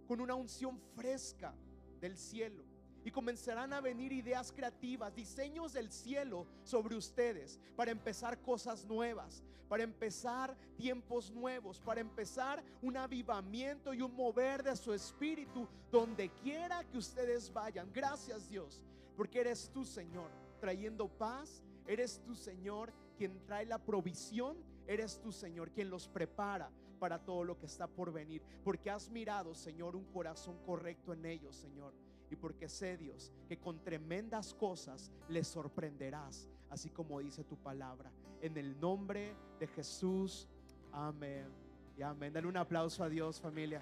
con 0.08 0.22
una 0.22 0.36
unción 0.36 0.80
fresca 0.96 1.54
del 2.00 2.18
cielo. 2.18 2.64
Y 3.04 3.12
comenzarán 3.12 3.74
a 3.74 3.82
venir 3.82 4.12
ideas 4.12 4.52
creativas, 4.52 5.16
diseños 5.16 5.74
del 5.74 5.92
cielo 5.92 6.46
sobre 6.64 6.96
ustedes 6.96 7.60
para 7.76 7.92
empezar 7.92 8.39
cosas 8.42 8.86
nuevas, 8.86 9.44
para 9.68 9.84
empezar 9.84 10.56
tiempos 10.76 11.32
nuevos, 11.32 11.80
para 11.80 12.02
empezar 12.02 12.64
un 12.82 12.98
avivamiento 12.98 13.94
y 13.94 14.02
un 14.02 14.14
mover 14.14 14.62
de 14.62 14.76
su 14.76 14.94
espíritu 14.94 15.68
donde 15.89 16.30
quiera 16.30 16.84
que 16.84 16.98
ustedes 16.98 17.52
vayan. 17.52 17.89
Gracias 17.94 18.50
Dios, 18.50 18.84
porque 19.16 19.39
eres 19.39 19.72
tú 19.74 19.86
Señor, 19.86 20.30
trayendo 20.60 21.08
paz, 21.08 21.64
eres 21.88 22.22
tú 22.24 22.36
Señor 22.36 22.94
quien 23.18 23.44
trae 23.46 23.66
la 23.66 23.78
provisión, 23.78 24.58
eres 24.92 25.20
tú 25.20 25.32
Señor 25.32 25.72
quien 25.72 25.89
los 25.89 26.08
prepara 26.08 26.70
para 27.00 27.24
todo 27.24 27.44
lo 27.44 27.58
que 27.58 27.66
está 27.66 27.88
por 27.88 28.12
venir, 28.12 28.42
porque 28.64 28.92
has 28.92 29.10
mirado 29.10 29.56
Señor 29.56 29.96
un 29.96 30.06
corazón 30.06 30.58
correcto 30.66 31.14
en 31.14 31.26
ellos 31.26 31.56
Señor 31.56 31.94
y 32.32 32.38
porque 32.38 32.70
sé, 32.70 32.98
Dios, 32.98 33.32
que 33.48 33.60
con 33.60 33.84
tremendas 33.84 34.54
cosas 34.54 35.12
les 35.28 35.48
sorprenderás, 35.48 36.48
así 36.70 36.89
como 36.89 37.20
dice 37.20 37.44
tu 37.44 37.58
palabra. 37.58 38.10
En 38.42 38.58
el 38.58 38.80
nombre 38.80 39.36
de 39.60 39.68
Jesús, 39.68 40.48
amén. 40.94 41.48
Y 41.98 42.02
amén. 42.02 42.32
Dale 42.32 42.48
un 42.48 42.56
aplauso 42.56 43.04
a 43.04 43.10
Dios, 43.10 43.42
familia. 43.42 43.82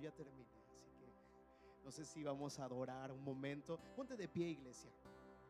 Ya 0.00 0.10
terminé, 0.12 0.48
así 0.68 0.90
que 0.98 1.12
no 1.84 1.90
sé 1.90 2.04
si 2.04 2.22
vamos 2.22 2.58
a 2.58 2.64
adorar 2.64 3.12
un 3.12 3.22
momento. 3.22 3.78
Ponte 3.96 4.16
de 4.16 4.28
pie, 4.28 4.48
iglesia. 4.48 4.90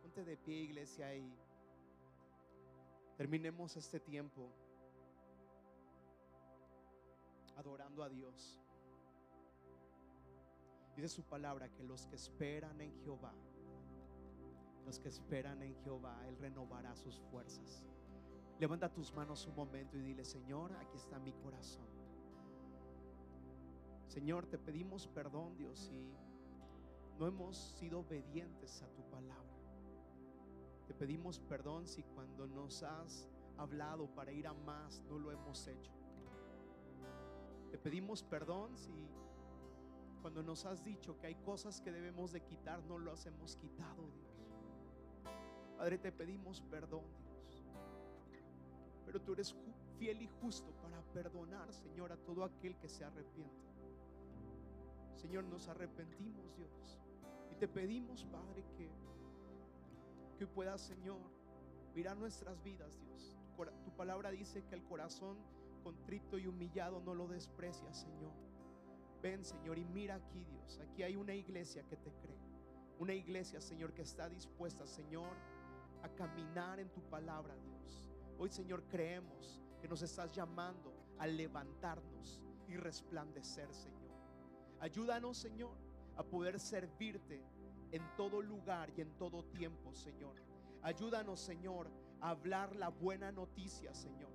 Ponte 0.03 0.25
de 0.25 0.37
pie, 0.37 0.63
iglesia, 0.63 1.15
y 1.15 1.33
terminemos 3.17 3.77
este 3.77 4.01
tiempo 4.01 4.51
adorando 7.57 8.03
a 8.03 8.09
Dios. 8.09 8.59
De 10.97 11.09
su 11.09 11.23
palabra 11.23 11.71
que 11.73 11.83
los 11.83 12.07
que 12.07 12.17
esperan 12.17 12.81
en 12.81 12.93
Jehová, 13.03 13.33
los 14.85 14.99
que 14.99 15.09
esperan 15.09 15.63
en 15.63 15.75
Jehová, 15.83 16.21
Él 16.27 16.37
renovará 16.37 16.95
sus 16.95 17.19
fuerzas. 17.31 17.85
Levanta 18.59 18.93
tus 18.93 19.13
manos 19.15 19.47
un 19.47 19.55
momento 19.55 19.97
y 19.97 20.03
dile, 20.03 20.25
Señor, 20.25 20.75
aquí 20.77 20.97
está 20.97 21.19
mi 21.19 21.33
corazón. 21.33 22.00
Señor, 24.11 24.45
te 24.47 24.59
pedimos 24.59 25.07
perdón, 25.07 25.57
Dios, 25.57 25.79
si 25.79 26.13
no 27.17 27.29
hemos 27.29 27.57
sido 27.79 28.01
obedientes 28.01 28.83
a 28.83 28.89
tu 28.89 29.09
palabra. 29.09 29.55
Te 30.89 30.95
pedimos 30.95 31.39
perdón 31.39 31.87
si 31.87 32.03
cuando 32.03 32.49
nos 32.49 32.83
has 32.83 33.29
hablado 33.57 34.13
para 34.13 34.33
ir 34.33 34.49
a 34.49 34.53
más 34.53 35.01
no 35.09 35.17
lo 35.17 35.31
hemos 35.31 35.65
hecho. 35.69 35.93
Te 37.71 37.79
pedimos 37.79 38.25
perdón 38.25 38.77
si 38.77 38.91
cuando 40.23 40.43
nos 40.43 40.65
has 40.67 40.83
dicho 40.83 41.17
que 41.17 41.29
hay 41.29 41.37
cosas 41.37 41.81
que 41.81 41.93
debemos 41.93 42.33
de 42.33 42.41
quitar 42.41 42.83
no 42.83 42.99
lo 42.99 43.15
hemos 43.25 43.55
quitado, 43.55 44.11
Dios. 44.11 44.51
Padre, 45.79 45.99
te 45.99 46.11
pedimos 46.11 46.61
perdón, 46.63 47.05
Dios. 47.23 47.65
Pero 49.07 49.23
tú 49.23 49.35
eres 49.35 49.55
fiel 50.01 50.21
y 50.21 50.27
justo 50.41 50.73
para 50.83 51.01
perdonar, 51.13 51.73
Señor, 51.73 52.11
a 52.11 52.17
todo 52.17 52.43
aquel 52.43 52.77
que 52.77 52.89
se 52.89 53.05
arrepiente. 53.05 53.70
Señor, 55.21 55.45
nos 55.45 55.69
arrepentimos, 55.69 56.57
Dios. 56.57 56.99
Y 57.53 57.55
te 57.57 57.69
pedimos, 57.69 58.25
Padre, 58.25 58.65
que, 58.77 58.89
que 60.39 60.47
puedas, 60.47 60.81
Señor, 60.81 61.21
mirar 61.95 62.17
nuestras 62.17 62.63
vidas, 62.63 62.99
Dios. 63.03 63.37
Tu 63.85 63.91
palabra 63.91 64.31
dice 64.31 64.65
que 64.65 64.75
el 64.75 64.83
corazón 64.85 65.37
contrito 65.85 66.39
y 66.39 66.47
humillado 66.47 67.01
no 67.01 67.15
lo 67.15 67.29
desprecia, 67.29 67.93
Señor. 67.93 68.33
Ven, 69.23 69.45
Señor, 69.45 69.79
y 69.79 69.85
mira 69.85 70.15
aquí, 70.15 70.43
Dios. 70.45 70.81
Aquí 70.81 71.03
hay 71.03 71.17
una 71.17 71.35
iglesia 71.35 71.83
que 71.87 71.97
te 71.99 72.11
cree. 72.13 72.41
Una 72.99 73.13
iglesia, 73.13 73.61
Señor, 73.61 73.93
que 73.93 74.03
está 74.03 74.31
dispuesta, 74.31 74.87
Señor, 74.87 75.37
a 76.03 76.09
caminar 76.09 76.81
en 76.81 76.89
tu 76.89 77.03
palabra, 77.03 77.55
Dios. 77.57 78.11
Hoy, 78.39 78.49
Señor, 78.49 78.85
creemos 78.89 79.61
que 79.83 79.89
nos 79.89 80.01
estás 80.01 80.33
llamando 80.35 80.95
a 81.19 81.27
levantarnos 81.27 82.41
y 82.69 82.77
resplandecer, 82.77 83.71
Señor. 83.75 84.00
Ayúdanos, 84.81 85.37
Señor, 85.37 85.77
a 86.17 86.23
poder 86.23 86.59
servirte 86.59 87.43
en 87.93 88.03
todo 88.17 88.41
lugar 88.41 88.91
y 88.97 89.03
en 89.03 89.11
todo 89.19 89.45
tiempo, 89.45 89.93
Señor. 89.93 90.35
Ayúdanos, 90.83 91.39
Señor, 91.41 91.91
a 92.21 92.31
hablar 92.31 92.75
la 92.77 92.89
buena 92.89 93.31
noticia, 93.31 93.93
Señor. 93.95 94.31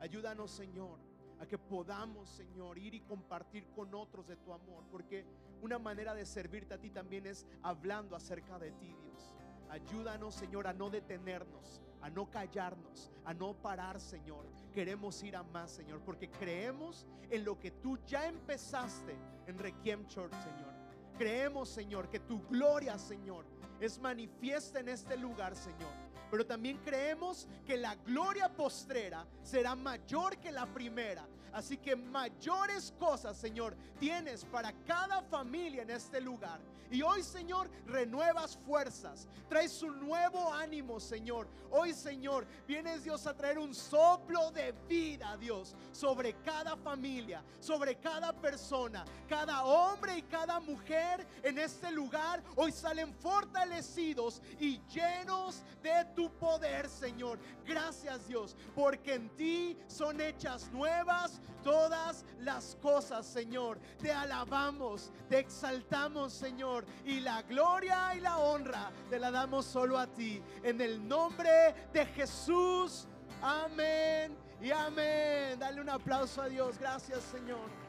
Ayúdanos, 0.00 0.50
Señor, 0.50 0.98
a 1.38 1.46
que 1.46 1.58
podamos, 1.58 2.30
Señor, 2.30 2.78
ir 2.78 2.94
y 2.94 3.00
compartir 3.00 3.66
con 3.74 3.94
otros 3.94 4.26
de 4.26 4.36
tu 4.36 4.52
amor, 4.52 4.84
porque 4.90 5.26
una 5.60 5.78
manera 5.78 6.14
de 6.14 6.24
servirte 6.24 6.74
a 6.74 6.80
ti 6.80 6.90
también 6.90 7.26
es 7.26 7.46
hablando 7.62 8.16
acerca 8.16 8.58
de 8.58 8.72
ti, 8.72 8.94
Dios. 9.02 9.34
Ayúdanos, 9.68 10.34
Señor, 10.34 10.66
a 10.66 10.72
no 10.72 10.88
detenernos, 10.88 11.82
a 12.00 12.08
no 12.08 12.30
callarnos, 12.30 13.10
a 13.24 13.34
no 13.34 13.54
parar, 13.54 14.00
Señor. 14.00 14.46
Queremos 14.72 15.22
ir 15.22 15.36
a 15.36 15.42
más, 15.42 15.72
Señor, 15.72 16.00
porque 16.00 16.30
creemos 16.30 17.06
en 17.30 17.44
lo 17.44 17.58
que 17.58 17.70
tú 17.70 17.98
ya 18.06 18.26
empezaste 18.26 19.16
en 19.46 19.58
Requiem 19.58 20.06
Church, 20.06 20.32
Señor. 20.32 20.72
Creemos, 21.18 21.68
Señor, 21.68 22.08
que 22.10 22.20
tu 22.20 22.46
gloria, 22.48 22.98
Señor, 22.98 23.44
es 23.80 23.98
manifiesta 23.98 24.80
en 24.80 24.88
este 24.88 25.16
lugar, 25.16 25.54
Señor. 25.54 25.90
Pero 26.30 26.46
también 26.46 26.78
creemos 26.78 27.48
que 27.66 27.76
la 27.76 27.94
gloria 27.94 28.48
postrera 28.48 29.26
será 29.42 29.74
mayor 29.74 30.38
que 30.38 30.50
la 30.50 30.66
primera. 30.66 31.26
Así 31.54 31.78
que 31.78 31.94
mayores 31.94 32.92
cosas, 32.98 33.36
Señor, 33.36 33.76
tienes 34.00 34.44
para 34.44 34.72
cada 34.84 35.22
familia 35.22 35.82
en 35.82 35.90
este 35.90 36.20
lugar. 36.20 36.60
Y 36.90 37.02
hoy, 37.02 37.22
Señor, 37.22 37.70
renuevas 37.86 38.56
fuerzas. 38.66 39.28
Traes 39.48 39.82
un 39.82 40.00
nuevo 40.00 40.52
ánimo, 40.52 41.00
Señor. 41.00 41.48
Hoy, 41.70 41.92
Señor, 41.92 42.46
vienes 42.66 43.04
Dios 43.04 43.26
a 43.26 43.34
traer 43.34 43.58
un 43.58 43.74
soplo 43.74 44.50
de 44.50 44.72
vida, 44.88 45.36
Dios, 45.36 45.74
sobre 45.92 46.34
cada 46.44 46.76
familia, 46.76 47.42
sobre 47.58 47.96
cada 47.96 48.32
persona, 48.32 49.04
cada 49.28 49.64
hombre 49.64 50.18
y 50.18 50.22
cada 50.22 50.60
mujer 50.60 51.26
en 51.42 51.58
este 51.58 51.90
lugar. 51.90 52.42
Hoy 52.56 52.70
salen 52.70 53.12
fortalecidos 53.14 54.42
y 54.60 54.80
llenos 54.88 55.62
de 55.82 56.04
tu 56.14 56.30
poder, 56.38 56.88
Señor. 56.88 57.38
Gracias, 57.66 58.28
Dios, 58.28 58.56
porque 58.74 59.14
en 59.14 59.30
ti 59.30 59.76
son 59.88 60.20
hechas 60.20 60.70
nuevas 60.70 61.40
todas 61.62 62.24
las 62.40 62.76
cosas, 62.80 63.26
Señor. 63.26 63.78
Te 64.00 64.12
alabamos, 64.12 65.10
te 65.28 65.38
exaltamos, 65.38 66.32
Señor. 66.32 66.84
Y 67.04 67.20
la 67.20 67.42
gloria 67.42 68.14
y 68.14 68.20
la 68.20 68.38
honra 68.38 68.90
te 69.10 69.18
la 69.18 69.30
damos 69.30 69.64
solo 69.64 69.98
a 69.98 70.06
ti. 70.06 70.42
En 70.62 70.80
el 70.80 71.06
nombre 71.06 71.74
de 71.92 72.06
Jesús. 72.06 73.06
Amén 73.42 74.36
y 74.60 74.70
amén. 74.70 75.58
Dale 75.58 75.80
un 75.80 75.90
aplauso 75.90 76.42
a 76.42 76.48
Dios. 76.48 76.78
Gracias, 76.78 77.22
Señor. 77.24 77.83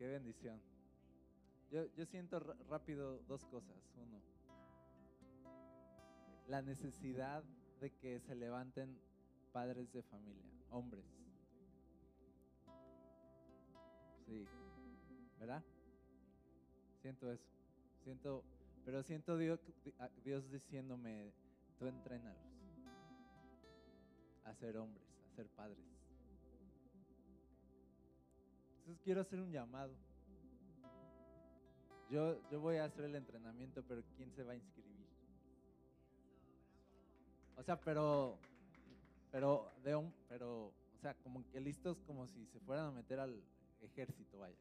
Qué 0.00 0.06
bendición. 0.06 0.58
Yo, 1.70 1.84
yo 1.94 2.06
siento 2.06 2.40
rápido 2.70 3.18
dos 3.28 3.44
cosas. 3.44 3.76
Uno, 3.96 4.18
la 6.48 6.62
necesidad 6.62 7.44
de 7.82 7.90
que 7.90 8.18
se 8.20 8.34
levanten 8.34 8.98
padres 9.52 9.92
de 9.92 10.02
familia, 10.02 10.50
hombres. 10.70 11.04
Sí, 14.24 14.46
¿verdad? 15.38 15.62
Siento 17.02 17.30
eso. 17.30 17.50
Siento, 18.02 18.42
pero 18.86 19.02
siento 19.02 19.36
Dios, 19.36 19.60
Dios 20.24 20.50
diciéndome, 20.50 21.30
tú 21.78 21.86
entrénalos 21.86 22.40
a 24.44 24.54
ser 24.54 24.78
hombres, 24.78 25.06
a 25.30 25.36
ser 25.36 25.46
padres. 25.48 25.99
Entonces 28.90 29.04
quiero 29.04 29.20
hacer 29.20 29.38
un 29.38 29.52
llamado. 29.52 29.94
Yo, 32.10 32.40
yo 32.50 32.60
voy 32.60 32.78
a 32.78 32.86
hacer 32.86 33.04
el 33.04 33.14
entrenamiento, 33.14 33.84
pero 33.86 34.02
¿quién 34.16 34.32
se 34.32 34.42
va 34.42 34.50
a 34.50 34.56
inscribir? 34.56 35.06
O 37.56 37.62
sea, 37.62 37.80
pero, 37.80 38.36
pero, 39.30 39.70
de 39.84 39.94
un, 39.94 40.12
pero, 40.28 40.72
o 40.96 40.98
sea, 41.00 41.14
como 41.22 41.48
que 41.52 41.60
listos 41.60 42.00
como 42.04 42.26
si 42.26 42.44
se 42.46 42.58
fueran 42.58 42.86
a 42.86 42.90
meter 42.90 43.20
al 43.20 43.40
ejército, 43.80 44.40
vaya. 44.40 44.58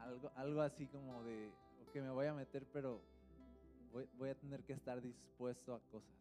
Algo, 0.00 0.30
algo 0.34 0.60
así 0.60 0.86
como 0.86 1.22
de, 1.22 1.54
ok, 1.88 1.94
me 1.94 2.10
voy 2.10 2.26
a 2.26 2.34
meter, 2.34 2.66
pero 2.70 3.00
voy, 3.92 4.06
voy 4.18 4.28
a 4.28 4.34
tener 4.34 4.62
que 4.62 4.74
estar 4.74 5.00
dispuesto 5.00 5.74
a 5.74 5.80
cosas. 5.90 6.14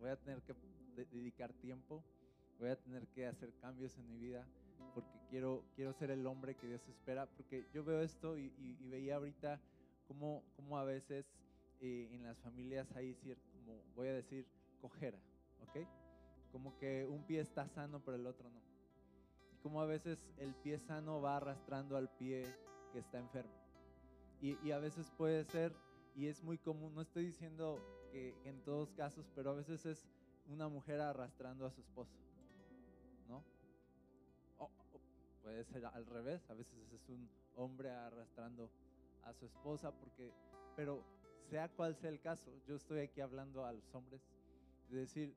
Voy 0.00 0.08
a 0.08 0.16
tener 0.16 0.40
que 0.40 0.54
dedicar 1.12 1.52
tiempo, 1.52 2.02
voy 2.58 2.70
a 2.70 2.76
tener 2.76 3.06
que 3.08 3.26
hacer 3.26 3.52
cambios 3.60 3.98
en 3.98 4.08
mi 4.08 4.16
vida 4.16 4.48
porque 4.94 5.18
quiero, 5.30 5.64
quiero 5.74 5.92
ser 5.92 6.10
el 6.10 6.26
hombre 6.26 6.54
que 6.54 6.66
Dios 6.66 6.86
espera, 6.88 7.26
porque 7.26 7.66
yo 7.72 7.84
veo 7.84 8.00
esto 8.00 8.36
y, 8.38 8.50
veía 8.90 9.16
ahorita 9.16 9.60
cómo, 10.06 10.42
cómo 10.56 10.78
a 10.78 10.84
veces 10.84 11.26
eh, 11.80 12.08
en 12.12 12.22
las 12.22 12.38
familias 12.38 12.90
hay 12.94 13.14
cierto, 13.14 13.42
como 13.52 13.82
voy 13.94 14.08
a 14.08 14.14
decir, 14.14 14.46
cojera, 14.80 15.18
¿ok? 15.62 15.86
Como 16.50 16.76
que 16.78 17.06
un 17.06 17.24
pie 17.24 17.40
está 17.40 17.68
sano 17.68 18.00
pero 18.04 18.16
el 18.16 18.26
otro 18.26 18.50
no. 18.50 18.60
Y 19.52 19.56
como 19.62 19.80
a 19.80 19.86
veces 19.86 20.18
el 20.36 20.54
pie 20.54 20.78
sano 20.78 21.20
va 21.20 21.36
arrastrando 21.36 21.96
al 21.96 22.10
pie 22.10 22.44
que 22.92 22.98
está 22.98 23.18
enfermo. 23.18 23.52
Y, 24.40 24.58
y 24.66 24.72
a 24.72 24.78
veces 24.78 25.10
puede 25.16 25.44
ser, 25.44 25.72
y 26.14 26.26
es 26.26 26.42
muy 26.42 26.58
común, 26.58 26.94
no 26.94 27.00
estoy 27.00 27.26
diciendo 27.26 27.80
que 28.10 28.34
en 28.44 28.60
todos 28.62 28.92
casos, 28.92 29.30
pero 29.34 29.50
a 29.50 29.54
veces 29.54 29.86
es 29.86 30.06
una 30.46 30.68
mujer 30.68 31.00
arrastrando 31.00 31.66
a 31.66 31.70
su 31.70 31.80
esposo, 31.80 32.12
puede 35.42 35.64
ser 35.64 35.84
al 35.86 36.06
revés, 36.06 36.48
a 36.50 36.54
veces 36.54 36.92
es 36.92 37.08
un 37.08 37.28
hombre 37.56 37.90
arrastrando 37.90 38.70
a 39.24 39.32
su 39.32 39.46
esposa, 39.46 39.92
porque, 39.92 40.32
pero 40.76 41.02
sea 41.50 41.68
cual 41.68 41.96
sea 41.96 42.10
el 42.10 42.20
caso, 42.20 42.50
yo 42.66 42.76
estoy 42.76 43.00
aquí 43.00 43.20
hablando 43.20 43.66
a 43.66 43.72
los 43.72 43.94
hombres 43.94 44.22
de 44.88 44.98
decir, 44.98 45.34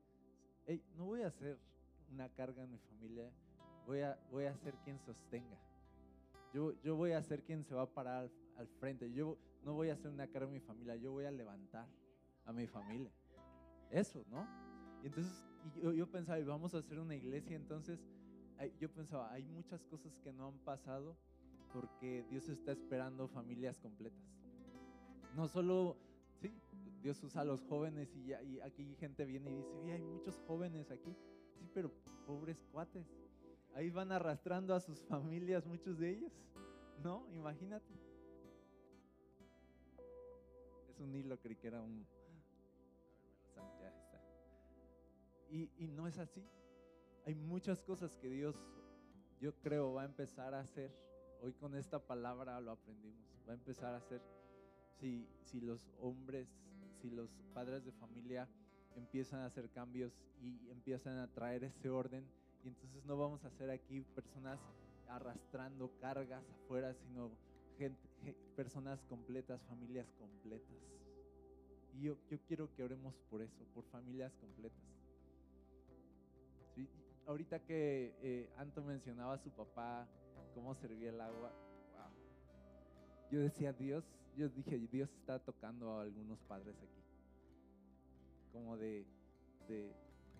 hey, 0.66 0.82
no 0.96 1.04
voy 1.04 1.22
a 1.22 1.30
ser 1.30 1.58
una 2.12 2.28
carga 2.28 2.62
en 2.62 2.70
mi 2.70 2.78
familia, 2.78 3.30
voy 3.86 4.00
a, 4.00 4.18
voy 4.30 4.44
a 4.44 4.56
ser 4.56 4.74
quien 4.84 4.98
sostenga. 5.00 5.56
Yo, 6.54 6.72
yo 6.82 6.96
voy 6.96 7.12
a 7.12 7.22
ser 7.22 7.42
quien 7.42 7.64
se 7.64 7.74
va 7.74 7.82
a 7.82 7.90
parar 7.90 8.30
al, 8.56 8.68
frente. 8.80 9.12
Yo 9.12 9.36
no 9.62 9.74
voy 9.74 9.90
a 9.90 9.96
ser 9.96 10.10
una 10.10 10.26
carga 10.28 10.46
en 10.46 10.54
mi 10.54 10.60
familia, 10.60 10.96
yo 10.96 11.12
voy 11.12 11.24
a 11.24 11.30
levantar 11.30 11.86
a 12.44 12.52
mi 12.52 12.66
familia. 12.66 13.10
Eso, 13.90 14.24
¿no? 14.30 14.46
Y 15.02 15.06
entonces 15.06 15.44
yo, 15.82 15.92
yo 15.92 16.10
pensaba, 16.10 16.42
vamos 16.44 16.74
a 16.74 16.78
hacer 16.78 16.98
una 16.98 17.14
iglesia, 17.14 17.56
entonces 17.56 18.00
yo 18.78 18.90
pensaba, 18.90 19.30
hay 19.32 19.44
muchas 19.44 19.84
cosas 19.84 20.16
que 20.18 20.32
no 20.32 20.48
han 20.48 20.58
pasado 20.58 21.16
porque 21.72 22.24
Dios 22.30 22.48
está 22.48 22.72
esperando 22.72 23.28
familias 23.28 23.78
completas. 23.78 24.24
No 25.34 25.46
solo, 25.48 25.96
sí, 26.40 26.52
Dios 27.02 27.22
usa 27.22 27.42
a 27.42 27.44
los 27.44 27.62
jóvenes 27.64 28.08
y, 28.16 28.32
y 28.32 28.60
aquí 28.60 28.94
gente 28.96 29.24
viene 29.24 29.50
y 29.50 29.56
dice, 29.56 29.92
hay 29.92 30.02
muchos 30.02 30.40
jóvenes 30.46 30.90
aquí. 30.90 31.14
Sí, 31.58 31.68
pero 31.74 31.92
pobres 32.26 32.64
cuates. 32.72 33.06
Ahí 33.74 33.90
van 33.90 34.10
arrastrando 34.10 34.74
a 34.74 34.80
sus 34.80 35.02
familias, 35.02 35.66
muchos 35.66 35.98
de 35.98 36.10
ellos. 36.10 36.32
¿No? 37.02 37.26
Imagínate. 37.32 37.92
Es 40.88 40.98
un 40.98 41.14
hilo, 41.14 41.38
creí 41.38 41.56
que 41.56 41.66
era 41.66 41.82
un... 41.82 42.06
Ya 43.80 43.88
está. 43.88 44.20
Y, 45.50 45.70
y 45.76 45.88
no 45.88 46.06
es 46.06 46.18
así 46.18 46.42
hay 47.26 47.34
muchas 47.34 47.82
cosas 47.82 48.16
que 48.16 48.30
Dios, 48.30 48.54
yo 49.40 49.52
creo, 49.56 49.92
va 49.92 50.02
a 50.02 50.06
empezar 50.06 50.54
a 50.54 50.60
hacer. 50.60 50.92
Hoy 51.42 51.52
con 51.52 51.74
esta 51.74 51.98
palabra 51.98 52.60
lo 52.60 52.70
aprendimos. 52.70 53.26
Va 53.46 53.52
a 53.52 53.56
empezar 53.56 53.94
a 53.94 53.98
hacer 53.98 54.22
si, 55.00 55.28
si 55.42 55.60
los 55.60 55.90
hombres, 55.98 56.48
si 57.02 57.10
los 57.10 57.28
padres 57.52 57.84
de 57.84 57.90
familia 57.92 58.48
empiezan 58.94 59.40
a 59.40 59.46
hacer 59.46 59.68
cambios 59.70 60.12
y 60.40 60.70
empiezan 60.70 61.18
a 61.18 61.26
traer 61.26 61.64
ese 61.64 61.90
orden. 61.90 62.24
Y 62.62 62.68
entonces 62.68 63.04
no 63.04 63.16
vamos 63.16 63.44
a 63.44 63.50
ser 63.50 63.70
aquí 63.70 64.02
personas 64.14 64.60
arrastrando 65.08 65.90
cargas 66.00 66.44
afuera, 66.48 66.94
sino 66.94 67.32
personas 68.54 69.02
completas, 69.02 69.60
familias 69.64 70.06
completas. 70.12 70.76
Y 71.92 72.02
yo, 72.02 72.16
yo 72.30 72.38
quiero 72.46 72.72
que 72.72 72.84
oremos 72.84 73.16
por 73.28 73.42
eso, 73.42 73.64
por 73.74 73.84
familias 73.84 74.32
completas. 74.36 75.05
Ahorita 77.26 77.58
que 77.60 78.14
eh, 78.22 78.48
Anto 78.56 78.82
mencionaba 78.82 79.34
a 79.34 79.38
su 79.38 79.50
papá, 79.50 80.06
cómo 80.54 80.74
servía 80.74 81.10
el 81.10 81.20
agua, 81.20 81.50
wow. 81.92 82.10
Yo 83.30 83.40
decía, 83.40 83.72
Dios, 83.72 84.04
yo 84.36 84.48
dije, 84.48 84.78
Dios 84.78 85.10
está 85.14 85.38
tocando 85.38 85.90
a 85.92 86.02
algunos 86.02 86.38
padres 86.42 86.76
aquí. 86.76 87.02
Como 88.52 88.76
de, 88.76 89.04
de 89.68 89.92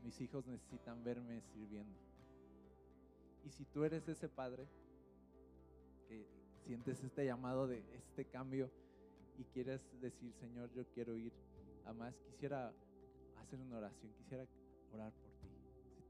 mis 0.04 0.20
hijos 0.20 0.46
necesitan 0.46 1.02
verme 1.02 1.42
sirviendo. 1.52 1.98
Y 3.44 3.50
si 3.50 3.64
tú 3.64 3.84
eres 3.84 4.08
ese 4.08 4.28
padre 4.28 4.66
que 6.08 6.26
sientes 6.64 7.02
este 7.02 7.24
llamado 7.24 7.66
de 7.66 7.84
este 7.94 8.24
cambio 8.24 8.70
y 9.38 9.44
quieres 9.44 9.82
decir, 10.00 10.32
Señor, 10.34 10.72
yo 10.72 10.84
quiero 10.94 11.16
ir 11.16 11.32
a 11.84 11.92
más, 11.92 12.14
quisiera 12.30 12.72
hacer 13.36 13.60
una 13.60 13.78
oración, 13.78 14.12
quisiera 14.14 14.46
orar 14.92 15.12
por 15.12 15.25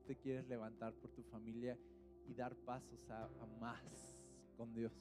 te 0.06 0.16
quieres 0.16 0.48
levantar 0.48 0.94
por 0.94 1.10
tu 1.10 1.22
familia 1.24 1.76
y 2.28 2.34
dar 2.34 2.54
pasos 2.54 3.10
a, 3.10 3.28
más 3.60 4.16
con 4.56 4.72
Dios. 4.72 4.92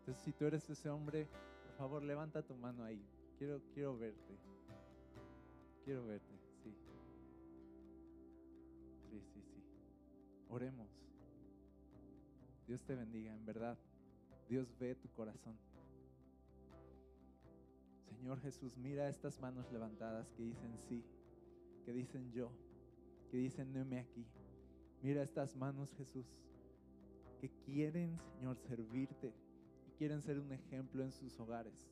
Entonces, 0.00 0.22
si 0.22 0.32
tú 0.32 0.44
eres 0.44 0.68
ese 0.68 0.88
hombre, 0.90 1.28
por 1.66 1.76
favor, 1.76 2.02
levanta 2.02 2.42
tu 2.42 2.54
mano 2.54 2.84
ahí. 2.84 3.02
Quiero, 3.38 3.60
quiero 3.72 3.96
verte. 3.96 4.38
Quiero 5.84 6.06
verte, 6.06 6.38
sí. 6.62 6.74
Sí, 9.10 9.20
sí, 9.32 9.42
sí. 9.42 9.62
Oremos. 10.48 10.90
Dios 12.66 12.82
te 12.84 12.94
bendiga, 12.94 13.34
en 13.34 13.46
verdad. 13.46 13.78
Dios 14.48 14.68
ve 14.78 14.94
tu 14.94 15.08
corazón. 15.10 15.56
Señor 18.04 18.40
Jesús, 18.40 18.76
mira 18.76 19.08
estas 19.08 19.40
manos 19.40 19.70
levantadas 19.72 20.30
que 20.32 20.42
dicen 20.42 20.76
sí, 20.78 21.04
que 21.84 21.92
dicen 21.92 22.32
yo 22.32 22.50
que 23.30 23.36
dicen, 23.36 23.72
me 23.88 24.00
aquí. 24.00 24.26
Mira 25.02 25.22
estas 25.22 25.54
manos, 25.54 25.92
Jesús, 25.94 26.26
que 27.40 27.50
quieren, 27.64 28.18
Señor, 28.34 28.58
servirte 28.58 29.32
y 29.86 29.92
quieren 29.92 30.20
ser 30.22 30.38
un 30.38 30.52
ejemplo 30.52 31.04
en 31.04 31.12
sus 31.12 31.38
hogares. 31.38 31.88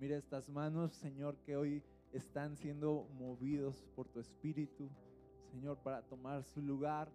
Mira 0.00 0.16
estas 0.16 0.48
manos, 0.48 0.92
Señor, 0.92 1.36
que 1.44 1.56
hoy 1.56 1.82
están 2.12 2.56
siendo 2.56 3.08
movidos 3.18 3.84
por 3.94 4.08
tu 4.08 4.20
espíritu, 4.20 4.88
Señor, 5.50 5.78
para 5.78 6.02
tomar 6.02 6.44
su 6.44 6.62
lugar, 6.62 7.10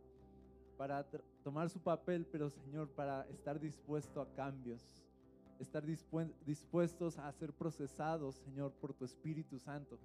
para 0.78 1.06
tomar 1.44 1.70
su 1.70 1.80
papel, 1.80 2.26
pero 2.32 2.50
Señor, 2.50 2.90
para 2.90 3.28
estar 3.30 3.60
dispuesto 3.60 4.22
a 4.22 4.34
cambios, 4.34 5.04
estar 5.60 5.86
dispuestos 5.86 7.18
a 7.20 7.32
ser 7.34 7.54
procesados, 7.54 8.36
Señor, 8.36 8.72
por 8.74 8.94
tu 8.94 9.06
Espíritu 9.06 9.60
Santo, 9.60 10.00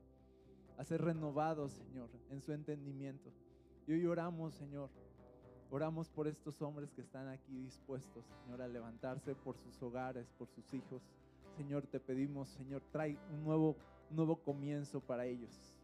a 0.76 0.84
ser 0.84 1.02
renovados, 1.02 1.72
Señor, 1.72 2.10
en 2.30 2.42
su 2.42 2.52
entendimiento. 2.52 3.32
Y 3.86 3.92
hoy 3.92 4.06
oramos, 4.06 4.54
Señor. 4.54 4.90
Oramos 5.70 6.08
por 6.10 6.26
estos 6.26 6.60
hombres 6.62 6.92
que 6.92 7.00
están 7.00 7.28
aquí 7.28 7.56
dispuestos, 7.58 8.24
Señor, 8.44 8.62
a 8.62 8.68
levantarse 8.68 9.34
por 9.34 9.56
sus 9.58 9.80
hogares, 9.82 10.30
por 10.38 10.48
sus 10.48 10.72
hijos. 10.74 11.02
Señor, 11.56 11.86
te 11.86 12.00
pedimos, 12.00 12.48
Señor, 12.48 12.82
trae 12.90 13.18
un 13.32 13.44
nuevo, 13.44 13.76
nuevo 14.10 14.36
comienzo 14.36 15.00
para 15.00 15.24
ellos. 15.26 15.74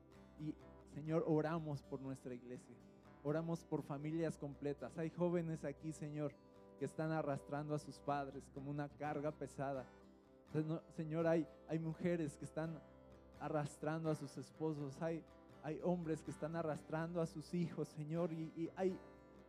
Y, 0.40 0.55
Señor, 0.94 1.24
oramos 1.26 1.82
por 1.82 2.00
nuestra 2.00 2.34
iglesia. 2.34 2.76
Oramos 3.24 3.64
por 3.64 3.82
familias 3.82 4.36
completas. 4.36 4.96
Hay 4.98 5.11
jóvenes 5.11 5.64
aquí, 5.64 5.92
Señor, 5.92 6.32
que 6.78 6.84
están 6.84 7.12
arrastrando 7.12 7.74
a 7.74 7.78
sus 7.78 7.98
padres 8.00 8.48
como 8.53 8.70
una 8.70 8.88
carga 8.88 9.30
pesada. 9.30 9.86
Señor, 10.96 11.26
hay, 11.26 11.46
hay 11.68 11.78
mujeres 11.78 12.36
que 12.36 12.44
están 12.44 12.80
arrastrando 13.40 14.11
a 14.11 14.14
sus 14.14 14.36
esposos. 14.36 15.00
Hay 15.00 15.24
hay 15.62 15.80
hombres 15.82 16.22
que 16.22 16.30
están 16.30 16.56
arrastrando 16.56 17.20
a 17.20 17.26
sus 17.26 17.54
hijos, 17.54 17.88
Señor, 17.88 18.32
y, 18.32 18.70
hay, 18.76 18.98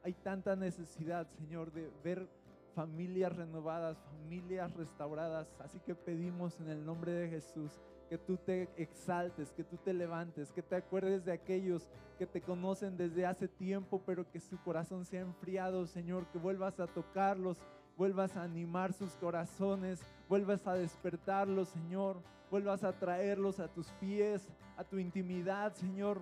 hay 0.04 0.14
tanta 0.14 0.56
necesidad, 0.56 1.28
Señor, 1.38 1.72
de 1.72 1.92
ver 2.04 2.28
familias 2.76 3.36
renovadas, 3.36 3.98
familias 4.00 4.74
restauradas. 4.76 5.48
Así 5.60 5.80
que 5.80 5.96
pedimos 5.96 6.60
en 6.60 6.70
el 6.70 6.86
nombre 6.86 7.12
de 7.12 7.30
Jesús 7.30 7.80
que 8.10 8.18
tú 8.18 8.38
te 8.38 8.70
exaltes, 8.78 9.52
que 9.54 9.64
tú 9.64 9.78
te 9.78 9.94
levantes, 9.94 10.52
que 10.52 10.62
te 10.62 10.76
acuerdes 10.76 11.26
de 11.26 11.32
aquellos 11.32 11.90
que 12.18 12.28
te 12.28 12.42
conocen 12.42 12.96
desde 12.98 13.26
hace 13.26 13.48
tiempo, 13.48 14.02
pero 14.06 14.30
que 14.30 14.40
su 14.40 14.58
corazón 14.62 15.06
se 15.06 15.18
ha 15.18 15.22
enfriado, 15.22 15.88
Señor, 15.88 16.28
que 16.28 16.38
vuelvas 16.38 16.80
a 16.80 16.88
tocarlos, 16.88 17.58
vuelvas 17.98 18.36
a 18.38 18.44
animar 18.44 18.94
sus 18.94 19.14
corazones, 19.18 20.02
vuelvas 20.30 20.66
a 20.68 20.74
despertarlos, 20.74 21.70
Señor, 21.70 22.22
vuelvas 22.54 22.84
a 22.84 22.94
traerlos 22.94 23.60
a 23.60 23.68
tus 23.68 23.88
pies, 23.94 24.48
a 24.78 24.84
tu 24.84 25.00
intimidad, 25.00 25.74
Señor. 25.74 26.22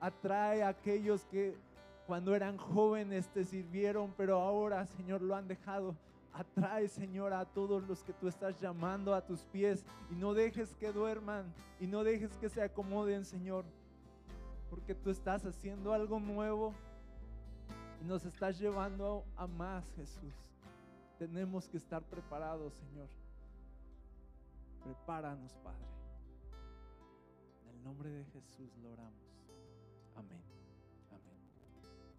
Atrae 0.00 0.64
a 0.64 0.70
aquellos 0.70 1.24
que 1.26 1.54
cuando 2.04 2.34
eran 2.34 2.56
jóvenes 2.56 3.28
te 3.28 3.44
sirvieron, 3.44 4.12
pero 4.16 4.40
ahora, 4.40 4.84
Señor, 4.86 5.22
lo 5.22 5.36
han 5.36 5.46
dejado 5.46 5.94
Atrae, 6.32 6.88
Señor, 6.88 7.32
a 7.32 7.44
todos 7.44 7.86
los 7.86 8.02
que 8.02 8.12
tú 8.12 8.26
estás 8.26 8.60
llamando 8.60 9.14
a 9.14 9.24
tus 9.24 9.44
pies 9.44 9.84
y 10.10 10.16
no 10.16 10.34
dejes 10.34 10.74
que 10.74 10.90
duerman 10.90 11.54
y 11.78 11.86
no 11.86 12.02
dejes 12.02 12.36
que 12.38 12.48
se 12.48 12.60
acomoden, 12.60 13.24
Señor, 13.24 13.64
porque 14.70 14.96
tú 14.96 15.10
estás 15.10 15.44
haciendo 15.44 15.92
algo 15.92 16.18
nuevo 16.18 16.74
y 18.02 18.04
nos 18.04 18.24
estás 18.24 18.58
llevando 18.58 19.24
a 19.36 19.46
más, 19.46 19.88
Jesús. 19.94 20.34
Tenemos 21.20 21.68
que 21.68 21.76
estar 21.76 22.02
preparados, 22.02 22.74
Señor. 22.74 23.08
Prepáranos, 24.88 25.52
Padre. 25.62 25.84
En 27.62 27.76
el 27.76 27.84
nombre 27.84 28.08
de 28.08 28.24
Jesús 28.24 28.74
lo 28.82 28.92
oramos. 28.92 29.20
Amén. 30.16 30.40
Amén. 31.10 31.36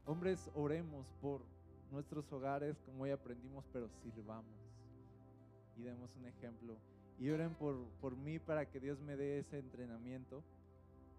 Hombres, 0.05 0.51
oremos 0.53 1.07
por 1.19 1.41
nuestros 1.89 2.31
hogares 2.31 2.79
como 2.85 3.05
hoy 3.05 3.09
aprendimos, 3.09 3.65
pero 3.73 3.89
sirvamos 4.03 4.53
y 5.77 5.81
demos 5.81 6.15
un 6.15 6.25
ejemplo. 6.27 6.77
Y 7.17 7.31
oren 7.31 7.55
por, 7.55 7.75
por 8.01 8.15
mí 8.15 8.37
para 8.37 8.67
que 8.69 8.79
Dios 8.79 8.99
me 8.99 9.15
dé 9.15 9.39
ese 9.39 9.57
entrenamiento, 9.57 10.43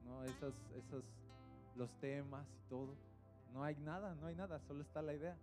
¿no? 0.04 0.22
Esos, 0.22 0.54
esos, 0.76 1.02
los 1.74 1.90
temas 1.98 2.46
y 2.46 2.68
todo. 2.68 2.94
No 3.52 3.64
hay 3.64 3.74
nada, 3.74 4.14
no 4.20 4.28
hay 4.28 4.36
nada, 4.36 4.60
solo 4.68 4.82
está 4.82 5.02
la 5.02 5.14
idea. 5.14 5.36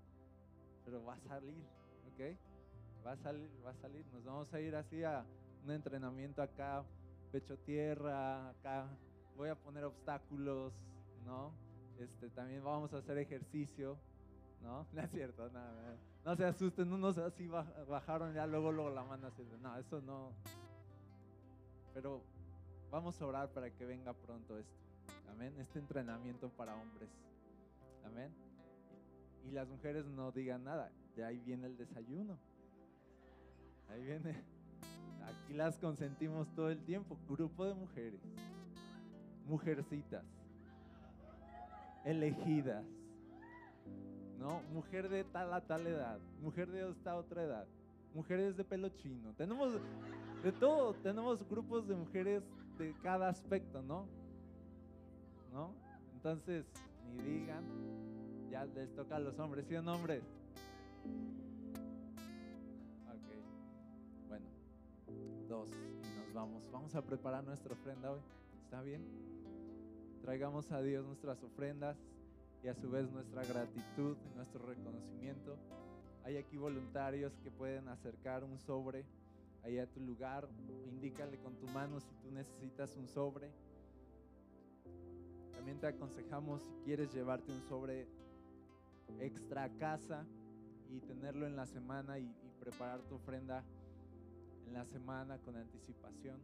Pero 0.85 1.03
va 1.03 1.15
a 1.15 1.19
salir, 1.27 1.65
¿ok? 2.13 2.37
Va 3.05 3.11
a 3.11 3.17
salir, 3.17 3.49
va 3.65 3.71
a 3.71 3.75
salir. 3.81 4.05
Nos 4.13 4.23
vamos 4.23 4.53
a 4.53 4.61
ir 4.61 4.73
así 4.73 5.03
a 5.03 5.25
un 5.67 5.73
entrenamiento 5.73 6.41
acá, 6.41 6.83
pecho 7.31 7.57
tierra, 7.59 8.49
acá. 8.49 8.87
Voy 9.35 9.49
a 9.49 9.55
poner 9.55 9.83
obstáculos, 9.83 10.73
¿no? 11.25 11.51
Este, 11.99 12.29
también 12.29 12.63
vamos 12.63 12.93
a 12.93 12.97
hacer 12.97 13.17
ejercicio, 13.17 13.97
¿no? 14.63 14.87
No 14.93 15.01
es 15.01 15.11
cierto, 15.11 15.49
nada. 15.49 15.97
No, 16.23 16.35
se 16.35 16.45
asusten, 16.45 16.91
unos 16.91 17.17
así 17.17 17.47
bajaron 17.47 18.33
ya 18.33 18.47
luego, 18.47 18.71
luego 18.71 18.91
la 18.91 19.03
mano 19.03 19.27
así. 19.27 19.43
No, 19.61 19.77
eso 19.77 20.01
no. 20.01 20.31
Pero 21.93 22.21
vamos 22.89 23.21
a 23.21 23.25
orar 23.25 23.49
para 23.49 23.69
que 23.69 23.85
venga 23.85 24.13
pronto 24.13 24.57
esto. 24.57 24.77
Amén. 25.29 25.53
Este 25.59 25.79
entrenamiento 25.79 26.49
para 26.49 26.75
hombres. 26.75 27.09
Amén. 28.05 28.33
Y 29.45 29.51
las 29.51 29.67
mujeres 29.67 30.05
no 30.05 30.31
digan 30.31 30.63
nada. 30.63 30.91
De 31.15 31.25
ahí 31.25 31.39
viene 31.39 31.67
el 31.67 31.77
desayuno. 31.77 32.37
Ahí 33.89 34.03
viene. 34.03 34.56
Aquí 35.27 35.53
las 35.53 35.77
consentimos 35.77 36.47
todo 36.55 36.69
el 36.69 36.79
tiempo. 36.83 37.17
Grupo 37.29 37.65
de 37.65 37.73
mujeres. 37.73 38.21
Mujercitas. 39.47 40.25
Elegidas. 42.05 42.85
¿No? 44.39 44.61
Mujer 44.73 45.09
de 45.09 45.23
tal 45.25 45.53
a 45.53 45.61
tal 45.61 45.85
edad. 45.87 46.19
Mujer 46.41 46.69
de 46.71 46.89
esta 46.89 47.15
otra 47.15 47.43
edad. 47.43 47.67
Mujeres 48.13 48.55
de 48.55 48.63
pelo 48.63 48.89
chino. 48.89 49.33
Tenemos 49.37 49.73
de 50.43 50.51
todo. 50.53 50.93
Tenemos 50.95 51.47
grupos 51.49 51.87
de 51.87 51.95
mujeres 51.95 52.43
de 52.77 52.93
cada 53.03 53.29
aspecto, 53.29 53.81
¿no? 53.81 54.05
¿No? 55.51 55.73
Entonces, 56.13 56.65
ni 57.15 57.23
digan, 57.23 57.63
ya 58.49 58.65
les 58.65 58.93
toca 58.95 59.15
a 59.15 59.19
los 59.19 59.37
hombres, 59.39 59.65
¿sí 59.67 59.75
o 59.75 59.81
no 59.81 59.93
hombres? 59.93 60.23
Y 66.03 66.19
nos 66.19 66.33
vamos. 66.33 66.63
Vamos 66.71 66.95
a 66.95 67.01
preparar 67.01 67.43
nuestra 67.43 67.73
ofrenda 67.73 68.11
hoy, 68.11 68.21
¿está 68.63 68.81
bien? 68.81 69.01
Traigamos 70.21 70.71
a 70.71 70.81
Dios 70.81 71.05
nuestras 71.05 71.43
ofrendas 71.43 71.97
y 72.63 72.67
a 72.67 72.75
su 72.75 72.89
vez 72.89 73.09
nuestra 73.11 73.43
gratitud 73.43 74.17
y 74.25 74.35
nuestro 74.35 74.65
reconocimiento. 74.65 75.57
Hay 76.23 76.37
aquí 76.37 76.57
voluntarios 76.57 77.37
que 77.43 77.51
pueden 77.51 77.87
acercar 77.87 78.43
un 78.43 78.59
sobre 78.59 79.05
ahí 79.63 79.79
a 79.79 79.87
tu 79.87 79.99
lugar. 80.01 80.47
Indícale 80.89 81.37
con 81.37 81.55
tu 81.55 81.67
mano 81.67 81.99
si 81.99 82.13
tú 82.21 82.31
necesitas 82.31 82.95
un 82.97 83.07
sobre 83.07 83.51
también 85.67 85.81
te 85.81 85.87
aconsejamos 85.87 86.61
si 86.61 86.71
quieres 86.85 87.13
llevarte 87.13 87.51
un 87.51 87.61
sobre 87.67 88.07
extra 89.19 89.65
a 89.65 89.69
casa 89.71 90.25
y 90.89 91.01
tenerlo 91.01 91.45
en 91.45 91.57
la 91.57 91.65
semana 91.65 92.19
y, 92.19 92.33
preparar 92.61 93.01
tu 93.01 93.15
ofrenda 93.15 93.63
en 94.67 94.73
la 94.73 94.85
semana 94.85 95.37
con 95.39 95.55
anticipación, 95.55 96.39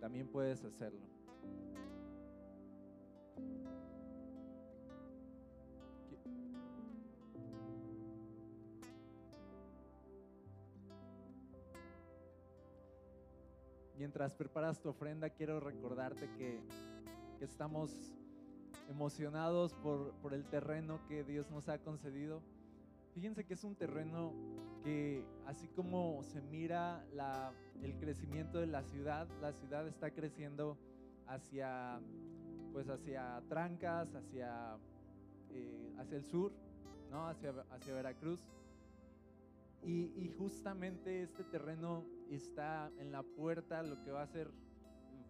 también 0.00 0.26
puedes 0.26 0.64
hacerlo. 0.64 1.00
Mientras 13.96 14.32
preparas 14.32 14.80
tu 14.80 14.88
ofrenda, 14.88 15.28
quiero 15.28 15.60
recordarte 15.60 16.26
que 16.38 16.58
estamos 17.40 18.14
emocionados 18.88 19.74
por, 19.74 20.12
por 20.22 20.32
el 20.32 20.46
terreno 20.46 21.00
que 21.06 21.22
Dios 21.22 21.50
nos 21.50 21.68
ha 21.68 21.78
concedido. 21.78 22.42
Fíjense 23.12 23.44
que 23.44 23.54
es 23.54 23.62
un 23.62 23.76
terreno 23.76 24.32
que 24.82 25.24
así 25.46 25.68
como 25.68 26.22
se 26.24 26.40
mira 26.42 27.04
el 27.82 27.96
crecimiento 27.98 28.58
de 28.60 28.66
la 28.66 28.82
ciudad, 28.82 29.28
la 29.40 29.52
ciudad 29.52 29.86
está 29.86 30.10
creciendo 30.10 30.78
hacia, 31.26 32.00
pues 32.72 32.88
hacia 32.88 33.42
Trancas, 33.48 34.14
hacia, 34.14 34.76
eh, 35.50 35.94
hacia 35.98 36.16
el 36.16 36.24
sur, 36.24 36.52
¿no? 37.10 37.26
hacia, 37.26 37.50
hacia 37.70 37.94
Veracruz. 37.94 38.40
Y, 39.82 40.12
y, 40.14 40.28
justamente 40.36 41.22
este 41.22 41.42
terreno 41.42 42.04
está 42.28 42.90
en 42.98 43.12
la 43.12 43.22
puerta, 43.22 43.82
lo 43.82 44.02
que 44.02 44.10
va 44.10 44.20
a 44.20 44.26
ser 44.26 44.50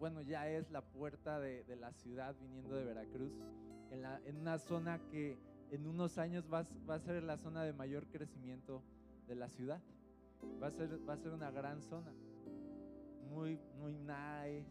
bueno, 0.01 0.23
ya 0.23 0.49
es 0.49 0.71
la 0.71 0.81
puerta 0.81 1.39
de, 1.39 1.63
la 1.79 1.93
ciudad 1.93 2.35
viniendo 2.41 2.75
de 2.75 2.83
Veracruz, 2.83 3.31
en, 3.91 4.01
la, 4.01 4.19
en, 4.25 4.35
una 4.35 4.57
zona 4.57 4.99
que 5.11 5.37
en 5.69 5.85
unos 5.85 6.17
años 6.17 6.51
va, 6.51 6.65
va, 6.89 6.95
a 6.95 6.99
ser 6.99 7.21
la 7.21 7.37
zona 7.37 7.63
de 7.63 7.71
mayor 7.71 8.07
crecimiento 8.07 8.81
de 9.31 9.35
la 9.35 9.49
ciudad. 9.49 9.81
Va 10.61 10.67
a 10.67 10.71
ser, 10.71 10.89
va 11.07 11.13
a 11.13 11.17
ser 11.17 11.31
una 11.33 11.51
gran 11.51 11.81
zona, 11.81 12.11
muy, 13.29 13.59
muy 13.79 13.93
nice. 13.93 14.69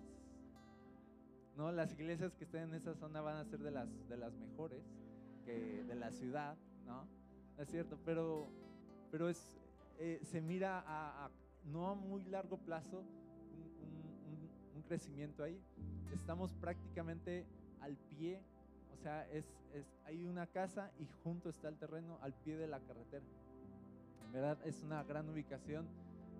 ¿no? 1.56 1.72
Las 1.72 1.92
iglesias 1.92 2.34
que 2.34 2.44
estén 2.44 2.62
en 2.64 2.74
esa 2.74 2.94
zona 2.94 3.20
van 3.20 3.36
a 3.36 3.44
ser 3.44 3.60
de 3.60 3.70
las, 3.70 3.88
de 4.08 4.16
las 4.16 4.32
mejores 4.34 4.82
que 5.44 5.84
de 5.84 5.94
la 5.94 6.10
ciudad, 6.10 6.56
¿no? 6.86 7.06
Es 7.58 7.68
cierto, 7.68 7.98
pero, 8.04 8.48
pero 9.10 9.28
es, 9.28 9.58
eh, 9.98 10.20
se 10.22 10.40
mira 10.40 10.80
a, 10.80 11.26
a 11.26 11.30
no 11.64 11.88
a 11.88 11.94
muy 11.94 12.24
largo 12.24 12.58
plazo 12.58 13.04
crecimiento 14.90 15.44
ahí. 15.44 15.56
Estamos 16.12 16.52
prácticamente 16.54 17.46
al 17.80 17.96
pie, 17.96 18.42
o 18.92 18.96
sea, 18.96 19.24
es, 19.30 19.44
es, 19.72 19.86
hay 20.04 20.26
una 20.26 20.48
casa 20.48 20.90
y 20.98 21.06
junto 21.22 21.48
está 21.48 21.68
el 21.68 21.76
terreno 21.76 22.18
al 22.22 22.34
pie 22.34 22.56
de 22.56 22.66
la 22.66 22.80
carretera. 22.80 23.24
Verdad 24.32 24.58
es 24.64 24.82
una 24.82 25.02
gran 25.04 25.28
ubicación 25.28 25.86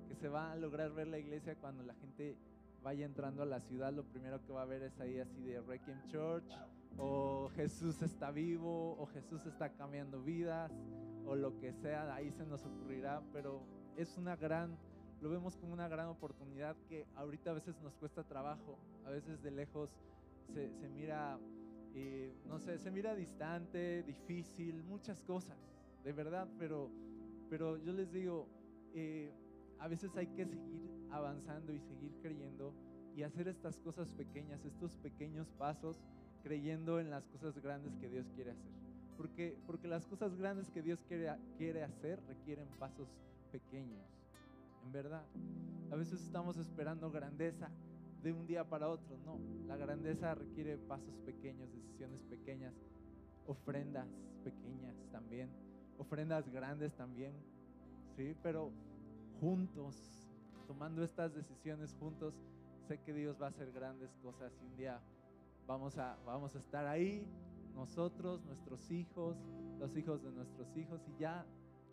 que 0.09 0.15
se 0.15 0.29
va 0.29 0.53
a 0.53 0.57
lograr 0.57 0.93
ver 0.93 1.09
la 1.09 1.19
iglesia 1.19 1.57
cuando 1.57 1.83
la 1.83 1.95
gente 1.95 2.37
vaya 2.83 3.05
entrando 3.05 3.43
a 3.43 3.47
la 3.47 3.61
ciudad. 3.61 3.93
Lo 3.93 4.05
primero 4.05 4.45
que 4.45 4.53
va 4.53 4.63
a 4.63 4.67
ver 4.67 4.83
es 4.83 4.99
ahí 5.01 5.19
así 5.19 5.43
de 5.43 5.61
Requiem 5.61 6.03
Church, 6.07 6.51
o 6.99 7.51
Jesús 7.55 8.03
está 8.03 8.31
vivo, 8.31 8.97
o 8.99 9.07
Jesús 9.07 9.45
está 9.47 9.71
cambiando 9.71 10.23
vidas, 10.23 10.73
o 11.27 11.35
lo 11.37 11.59
que 11.59 11.73
sea, 11.73 12.15
ahí 12.15 12.31
se 12.33 12.45
nos 12.47 12.65
ocurrirá, 12.65 13.23
pero 13.33 13.63
es 13.97 14.17
una 14.17 14.37
gran 14.37 14.77
lo 15.21 15.29
vemos 15.29 15.57
como 15.57 15.73
una 15.73 15.89
gran 15.89 16.09
oportunidad 16.09 16.77
que 16.89 17.07
ahorita 17.17 17.51
a 17.51 17.55
veces 17.55 17.79
nos 17.83 17.95
cuesta 17.97 18.25
trabajo, 18.25 18.79
a 19.05 19.11
veces 19.11 19.43
de 19.43 19.51
lejos 19.51 19.91
se, 20.55 20.73
se 20.73 20.89
mira, 20.89 21.39
eh, 21.95 22.35
no 22.47 22.59
sé, 22.59 22.79
se 22.79 22.91
mira 22.91 23.15
distante, 23.15 24.03
difícil, 24.03 24.83
muchas 24.83 25.23
cosas, 25.23 25.59
de 26.05 26.13
verdad, 26.13 26.49
pero, 26.59 26.91
pero 27.51 27.77
yo 27.79 27.93
les 27.93 28.13
digo, 28.13 28.47
eh, 28.95 29.33
a 29.81 29.89
veces 29.89 30.17
hay 30.17 30.29
que 30.29 30.47
seguir 30.47 30.89
avanzando 31.11 31.73
y 31.75 31.81
seguir 31.81 32.13
creyendo 32.23 32.73
y 33.17 33.25
hacer 33.25 33.49
estas 33.49 33.79
cosas 33.81 34.13
pequeñas, 34.13 34.65
estos 34.65 34.97
pequeños 34.97 35.51
pasos, 35.59 36.01
creyendo 36.43 37.01
en 37.01 37.11
las 37.11 37.27
cosas 37.27 37.59
grandes 37.59 37.97
que 37.97 38.09
Dios 38.09 38.31
quiere 38.35 38.53
hacer. 38.53 38.71
Porque, 39.17 39.59
porque 39.67 39.89
las 39.89 40.07
cosas 40.07 40.37
grandes 40.37 40.71
que 40.71 40.81
Dios 40.81 41.03
quiere, 41.09 41.31
quiere 41.59 41.83
hacer 41.83 42.21
requieren 42.29 42.69
pasos 42.79 43.09
pequeños 43.53 44.07
en 44.85 44.93
verdad. 44.93 45.25
A 45.91 45.97
veces 45.97 46.23
estamos 46.23 46.57
esperando 46.57 47.11
grandeza 47.11 47.69
de 48.23 48.33
un 48.33 48.47
día 48.47 48.65
para 48.65 48.89
otro, 48.89 49.19
no. 49.25 49.39
La 49.67 49.77
grandeza 49.77 50.35
requiere 50.35 50.77
pasos 50.79 51.19
pequeños, 51.25 51.73
decisiones 51.73 52.23
pequeñas, 52.23 52.75
ofrendas 53.47 54.09
pequeñas 54.45 54.95
también, 55.11 55.51
ofrendas 56.01 56.49
grandes 56.49 56.95
también, 56.95 57.33
¿sí? 58.17 58.35
Pero 58.43 58.73
juntos, 59.39 60.29
tomando 60.67 61.05
estas 61.05 61.35
decisiones 61.35 61.95
juntos, 62.01 62.35
sé 62.89 62.99
que 63.03 63.13
Dios 63.13 63.41
va 63.41 63.47
a 63.47 63.49
hacer 63.51 63.71
grandes 63.71 64.11
cosas 64.23 64.53
y 64.63 64.67
un 64.67 64.77
día 64.77 65.01
vamos 65.67 65.99
a, 65.99 66.17
vamos 66.25 66.57
a 66.57 66.59
estar 66.59 66.87
ahí, 66.87 67.27
nosotros, 67.75 68.43
nuestros 68.45 68.91
hijos, 68.91 69.37
los 69.79 69.97
hijos 69.97 70.23
de 70.23 70.33
nuestros 70.33 70.77
hijos 70.77 71.01
y 71.07 71.21
ya 71.21 71.45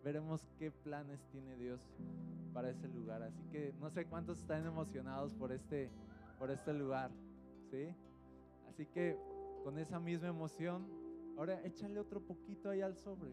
veremos 0.02 0.48
qué 0.58 0.70
planes 0.70 1.20
tiene 1.30 1.56
Dios 1.56 1.80
para 2.54 2.70
ese 2.70 2.88
lugar. 2.88 3.22
Así 3.22 3.42
que 3.52 3.74
no 3.78 3.90
sé 3.90 4.06
cuántos 4.06 4.38
están 4.38 4.66
emocionados 4.66 5.34
por 5.34 5.52
este, 5.52 5.90
por 6.38 6.50
este 6.50 6.72
lugar, 6.72 7.10
¿sí? 7.70 7.94
Así 8.68 8.86
que 8.86 9.18
con 9.64 9.78
esa 9.78 10.00
misma 10.00 10.28
emoción, 10.28 10.86
ahora 11.36 11.60
échale 11.64 12.00
otro 12.00 12.20
poquito 12.20 12.70
ahí 12.70 12.80
al 12.80 12.96
sobre. 12.96 13.32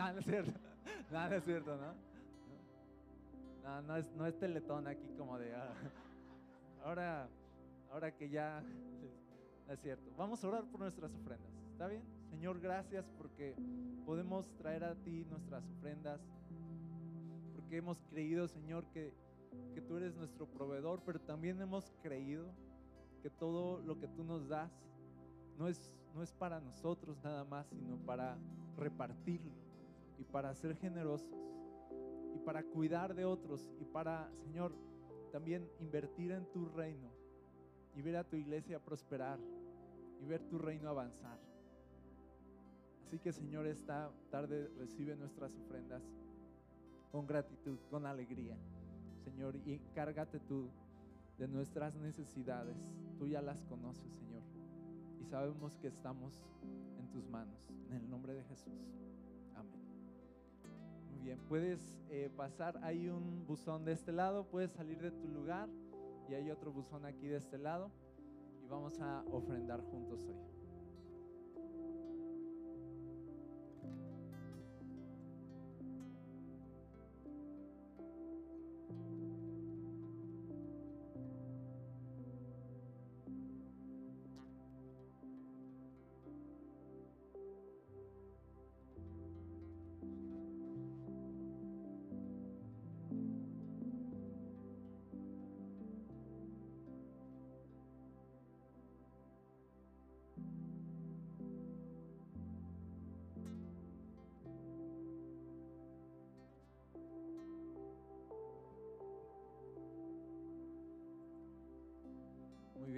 No, 0.00 0.12
no 0.14 0.18
es 0.18 0.24
cierto. 0.24 0.52
No, 1.10 1.28
no 1.28 1.34
es 1.34 1.44
cierto, 1.44 1.76
¿no? 1.76 1.94
No, 3.62 3.82
no 3.82 3.96
es, 3.96 4.10
no 4.14 4.26
es 4.26 4.38
teletón 4.38 4.86
aquí 4.86 5.12
como 5.18 5.38
de... 5.38 5.54
ah, 5.54 5.74
ahora, 6.84 7.28
ahora 7.92 8.16
que 8.16 8.30
ya... 8.30 8.62
No 9.66 9.74
es 9.74 9.80
cierto. 9.80 10.10
Vamos 10.16 10.42
a 10.42 10.48
orar 10.48 10.64
por 10.64 10.80
nuestras 10.80 11.14
ofrendas. 11.14 11.52
¿Está 11.70 11.86
bien? 11.86 12.02
Señor, 12.30 12.60
gracias 12.60 13.08
porque 13.18 13.54
podemos 14.04 14.50
traer 14.56 14.84
a 14.84 14.94
ti 14.96 15.24
nuestras 15.28 15.64
ofrendas. 15.68 16.20
Porque 17.54 17.76
hemos 17.76 18.02
creído, 18.10 18.48
Señor, 18.48 18.86
que, 18.86 19.14
que 19.74 19.80
tú 19.82 19.98
eres 19.98 20.16
nuestro 20.16 20.46
proveedor, 20.46 21.02
pero 21.04 21.20
también 21.20 21.60
hemos 21.60 21.92
creído 22.02 22.50
que 23.22 23.30
todo 23.30 23.80
lo 23.82 23.98
que 23.98 24.08
tú 24.08 24.24
nos 24.24 24.48
das 24.48 24.72
no 25.56 25.68
es, 25.68 25.94
no 26.14 26.22
es 26.22 26.32
para 26.32 26.58
nosotros 26.60 27.16
nada 27.22 27.44
más, 27.44 27.68
sino 27.68 27.96
para 27.98 28.36
repartirlo 28.76 29.59
y 30.20 30.24
para 30.24 30.54
ser 30.54 30.76
generosos 30.76 31.50
y 32.34 32.38
para 32.38 32.62
cuidar 32.62 33.14
de 33.14 33.24
otros 33.24 33.72
y 33.80 33.84
para, 33.84 34.30
Señor, 34.34 34.72
también 35.32 35.68
invertir 35.80 36.30
en 36.32 36.44
tu 36.52 36.66
reino 36.66 37.10
y 37.94 38.02
ver 38.02 38.16
a 38.16 38.24
tu 38.24 38.36
iglesia 38.36 38.78
prosperar 38.78 39.38
y 40.20 40.26
ver 40.26 40.42
tu 40.44 40.58
reino 40.58 40.88
avanzar. 40.88 41.38
Así 43.04 43.18
que, 43.18 43.32
Señor, 43.32 43.66
esta 43.66 44.12
tarde 44.30 44.70
recibe 44.78 45.16
nuestras 45.16 45.56
ofrendas 45.56 46.02
con 47.10 47.26
gratitud, 47.26 47.78
con 47.90 48.06
alegría. 48.06 48.56
Señor, 49.24 49.56
y 49.56 49.72
encárgate 49.72 50.38
tú 50.40 50.68
de 51.38 51.48
nuestras 51.48 51.96
necesidades. 51.96 52.76
Tú 53.18 53.26
ya 53.26 53.42
las 53.42 53.64
conoces, 53.64 54.12
Señor. 54.12 54.42
Y 55.20 55.24
sabemos 55.24 55.76
que 55.78 55.88
estamos 55.88 56.44
en 56.98 57.10
tus 57.10 57.26
manos. 57.28 57.68
En 57.88 57.96
el 57.96 58.08
nombre 58.08 58.34
de 58.34 58.44
Jesús. 58.44 58.72
Amén. 59.56 59.80
Bien, 61.22 61.38
puedes 61.48 61.80
eh, 62.08 62.30
pasar. 62.36 62.78
Hay 62.82 63.08
un 63.08 63.46
buzón 63.46 63.84
de 63.84 63.92
este 63.92 64.12
lado. 64.12 64.44
Puedes 64.44 64.72
salir 64.72 64.98
de 65.00 65.10
tu 65.10 65.28
lugar. 65.28 65.68
Y 66.28 66.34
hay 66.34 66.50
otro 66.50 66.72
buzón 66.72 67.04
aquí 67.04 67.26
de 67.26 67.36
este 67.36 67.58
lado. 67.58 67.90
Y 68.62 68.66
vamos 68.68 68.98
a 69.00 69.22
ofrendar 69.30 69.80
juntos 69.82 70.24
hoy. 70.24 70.59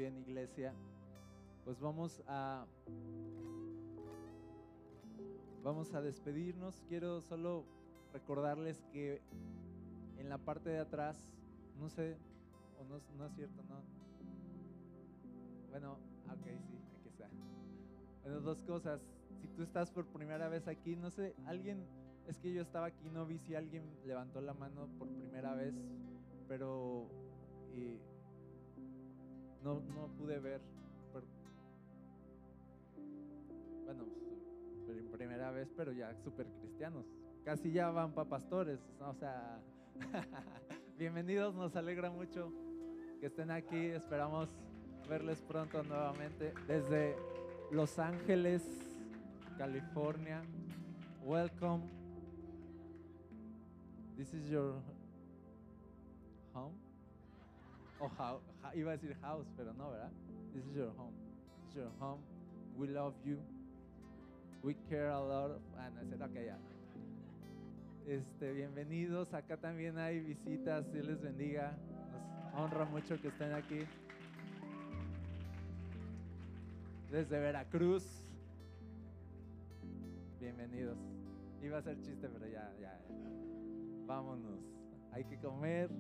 Bien, 0.03 0.19
iglesia. 0.19 0.75
Pues 1.65 1.79
vamos 1.79 2.25
a 2.27 2.67
vamos 5.63 5.95
a 5.95 6.03
despedirnos. 6.03 6.83
Quiero 6.89 7.21
solo 7.21 7.65
recordarles 8.13 8.83
que 8.93 9.23
en 10.19 10.29
la 10.29 10.39
parte 10.39 10.71
de 10.71 10.81
atrás, 10.81 11.17
no 11.79 11.89
sé, 11.89 12.17
o 12.81 12.85
no, 12.85 13.01
no 13.17 13.27
es 13.27 13.35
cierto, 13.37 13.63
no. 13.63 13.81
Bueno, 15.71 15.93
ok, 16.27 16.47
sí, 16.67 16.81
aquí 16.99 17.09
está. 17.09 17.29
Bueno, 18.25 18.41
dos 18.41 18.61
cosas. 18.63 19.01
Si 19.41 19.47
tú 19.47 19.63
estás 19.63 19.93
por 19.93 20.07
primera 20.07 20.49
vez 20.49 20.67
aquí, 20.67 20.97
no 20.97 21.11
sé, 21.11 21.37
alguien, 21.47 21.87
es 22.27 22.41
que 22.41 22.53
yo 22.53 22.63
estaba 22.63 22.87
aquí, 22.87 23.09
no 23.09 23.25
vi 23.25 23.39
si 23.39 23.55
alguien 23.55 23.85
levantó 24.05 24.41
la 24.41 24.53
mano 24.53 24.89
por 24.99 25.07
primera 25.11 25.55
vez, 25.55 25.77
pero 26.49 27.07
eh, 27.71 28.01
no, 29.63 29.81
no 29.95 30.09
pude 30.19 30.39
ver. 30.39 30.61
bueno, 33.85 34.05
pues, 34.87 35.03
primera 35.13 35.51
vez, 35.51 35.73
pero 35.77 35.93
ya 35.93 36.15
súper 36.17 36.47
cristianos. 36.61 37.07
Casi 37.45 37.73
ya 37.73 37.91
van 37.91 38.13
para 38.13 38.29
pastores. 38.29 38.81
O 39.01 39.15
sea, 39.15 39.61
bienvenidos, 40.99 41.55
nos 41.55 41.75
alegra 41.77 42.11
mucho 42.11 42.53
que 43.21 43.27
estén 43.27 43.51
aquí. 43.51 43.87
Esperamos 43.87 44.49
verles 45.09 45.41
pronto 45.43 45.83
nuevamente 45.83 46.55
desde 46.67 47.17
Los 47.71 47.99
Ángeles, 47.99 48.63
California. 49.59 50.43
Welcome. 51.25 51.85
This 54.17 54.35
is 54.35 54.49
your 54.51 54.75
home. 56.53 56.75
O 58.01 58.09
how, 58.09 58.41
iba 58.75 58.93
a 58.93 58.97
decir 58.97 59.15
house, 59.21 59.47
pero 59.57 59.73
no, 59.75 59.91
¿verdad? 59.91 60.11
This 60.53 60.65
is 60.67 60.75
your 60.77 60.91
home. 60.97 61.13
This 61.67 61.71
is 61.71 61.77
your 61.77 61.91
home. 61.99 62.21
We 62.77 62.89
love 62.89 63.15
you. 63.25 63.39
We 64.63 64.75
care 64.89 65.09
a 65.09 65.19
lot. 65.21 65.61
Ah, 65.77 65.91
no, 65.91 66.01
ese- 66.03 66.23
ok, 66.23 66.35
ya. 66.47 66.59
Este, 68.07 68.53
bienvenidos. 68.53 69.33
Acá 69.35 69.57
también 69.57 69.99
hay 69.99 70.21
visitas. 70.21 70.91
Dios 70.93 71.07
les 71.07 71.21
bendiga. 71.21 71.77
Nos 72.53 72.61
honra 72.61 72.85
mucho 72.87 73.21
que 73.21 73.29
estén 73.29 73.53
aquí. 73.53 73.81
Desde 77.11 77.39
Veracruz. 77.39 78.05
Bienvenidos. 80.41 80.99
Iba 81.63 81.79
a 81.79 81.83
ser 81.83 82.01
chiste, 82.01 82.29
pero 82.29 82.47
ya, 82.49 82.73
ya. 82.81 82.99
Vámonos. 84.07 84.61
Hay 85.13 85.25
que 85.25 85.39
comer. 85.39 85.91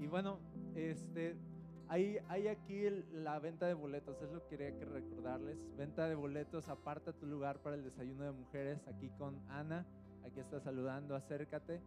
Y 0.00 0.06
bueno, 0.06 0.38
este, 0.74 1.36
hay, 1.88 2.48
aquí 2.48 2.82
la 3.12 3.38
venta 3.38 3.66
de 3.66 3.74
boletos, 3.74 4.20
es 4.20 4.30
lo 4.30 4.42
que 4.42 4.56
quería 4.56 4.78
que 4.78 4.84
recordarles. 4.84 5.58
Venta 5.76 6.08
de 6.08 6.14
boletos, 6.14 6.68
aparta 6.68 7.12
tu 7.12 7.26
lugar 7.26 7.60
para 7.62 7.76
el 7.76 7.84
desayuno 7.84 8.24
de 8.24 8.32
mujeres 8.32 8.86
aquí 8.86 9.08
con 9.18 9.40
Ana. 9.48 9.86
Aquí 10.24 10.40
está 10.40 10.60
saludando, 10.60 11.16
acércate. 11.16 11.80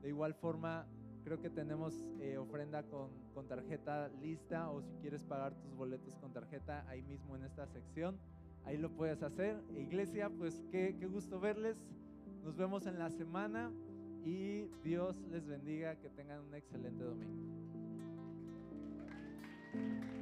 De 0.00 0.08
igual 0.08 0.34
forma, 0.34 0.86
creo 1.24 1.40
que 1.40 1.50
tenemos 1.50 1.94
eh, 2.20 2.38
ofrenda 2.38 2.82
con, 2.84 3.10
tarjeta 3.46 4.08
lista 4.22 4.70
o 4.70 4.80
si 4.80 4.94
quieres 5.02 5.22
pagar 5.22 5.54
tus 5.54 5.74
boletos 5.74 6.16
con 6.16 6.32
tarjeta 6.32 6.88
ahí 6.88 7.02
mismo 7.02 7.36
en 7.36 7.44
esta 7.44 7.66
sección, 7.66 8.18
ahí 8.64 8.78
lo 8.78 8.90
puedes 8.90 9.22
hacer. 9.22 9.62
Iglesia, 9.76 10.30
pues 10.30 10.64
qué, 10.70 10.96
qué 10.98 11.06
gusto 11.06 11.38
verles. 11.38 11.76
Nos 12.42 12.56
vemos 12.56 12.86
en 12.86 12.98
la 12.98 13.10
semana 13.10 13.70
y 14.24 14.68
Dios 14.82 15.20
les 15.30 15.46
bendiga, 15.46 15.96
que 15.96 16.08
tengan 16.08 16.40
un 16.40 16.54
excelente 16.54 17.04
domingo. 17.04 17.55
Amen. 19.76 20.15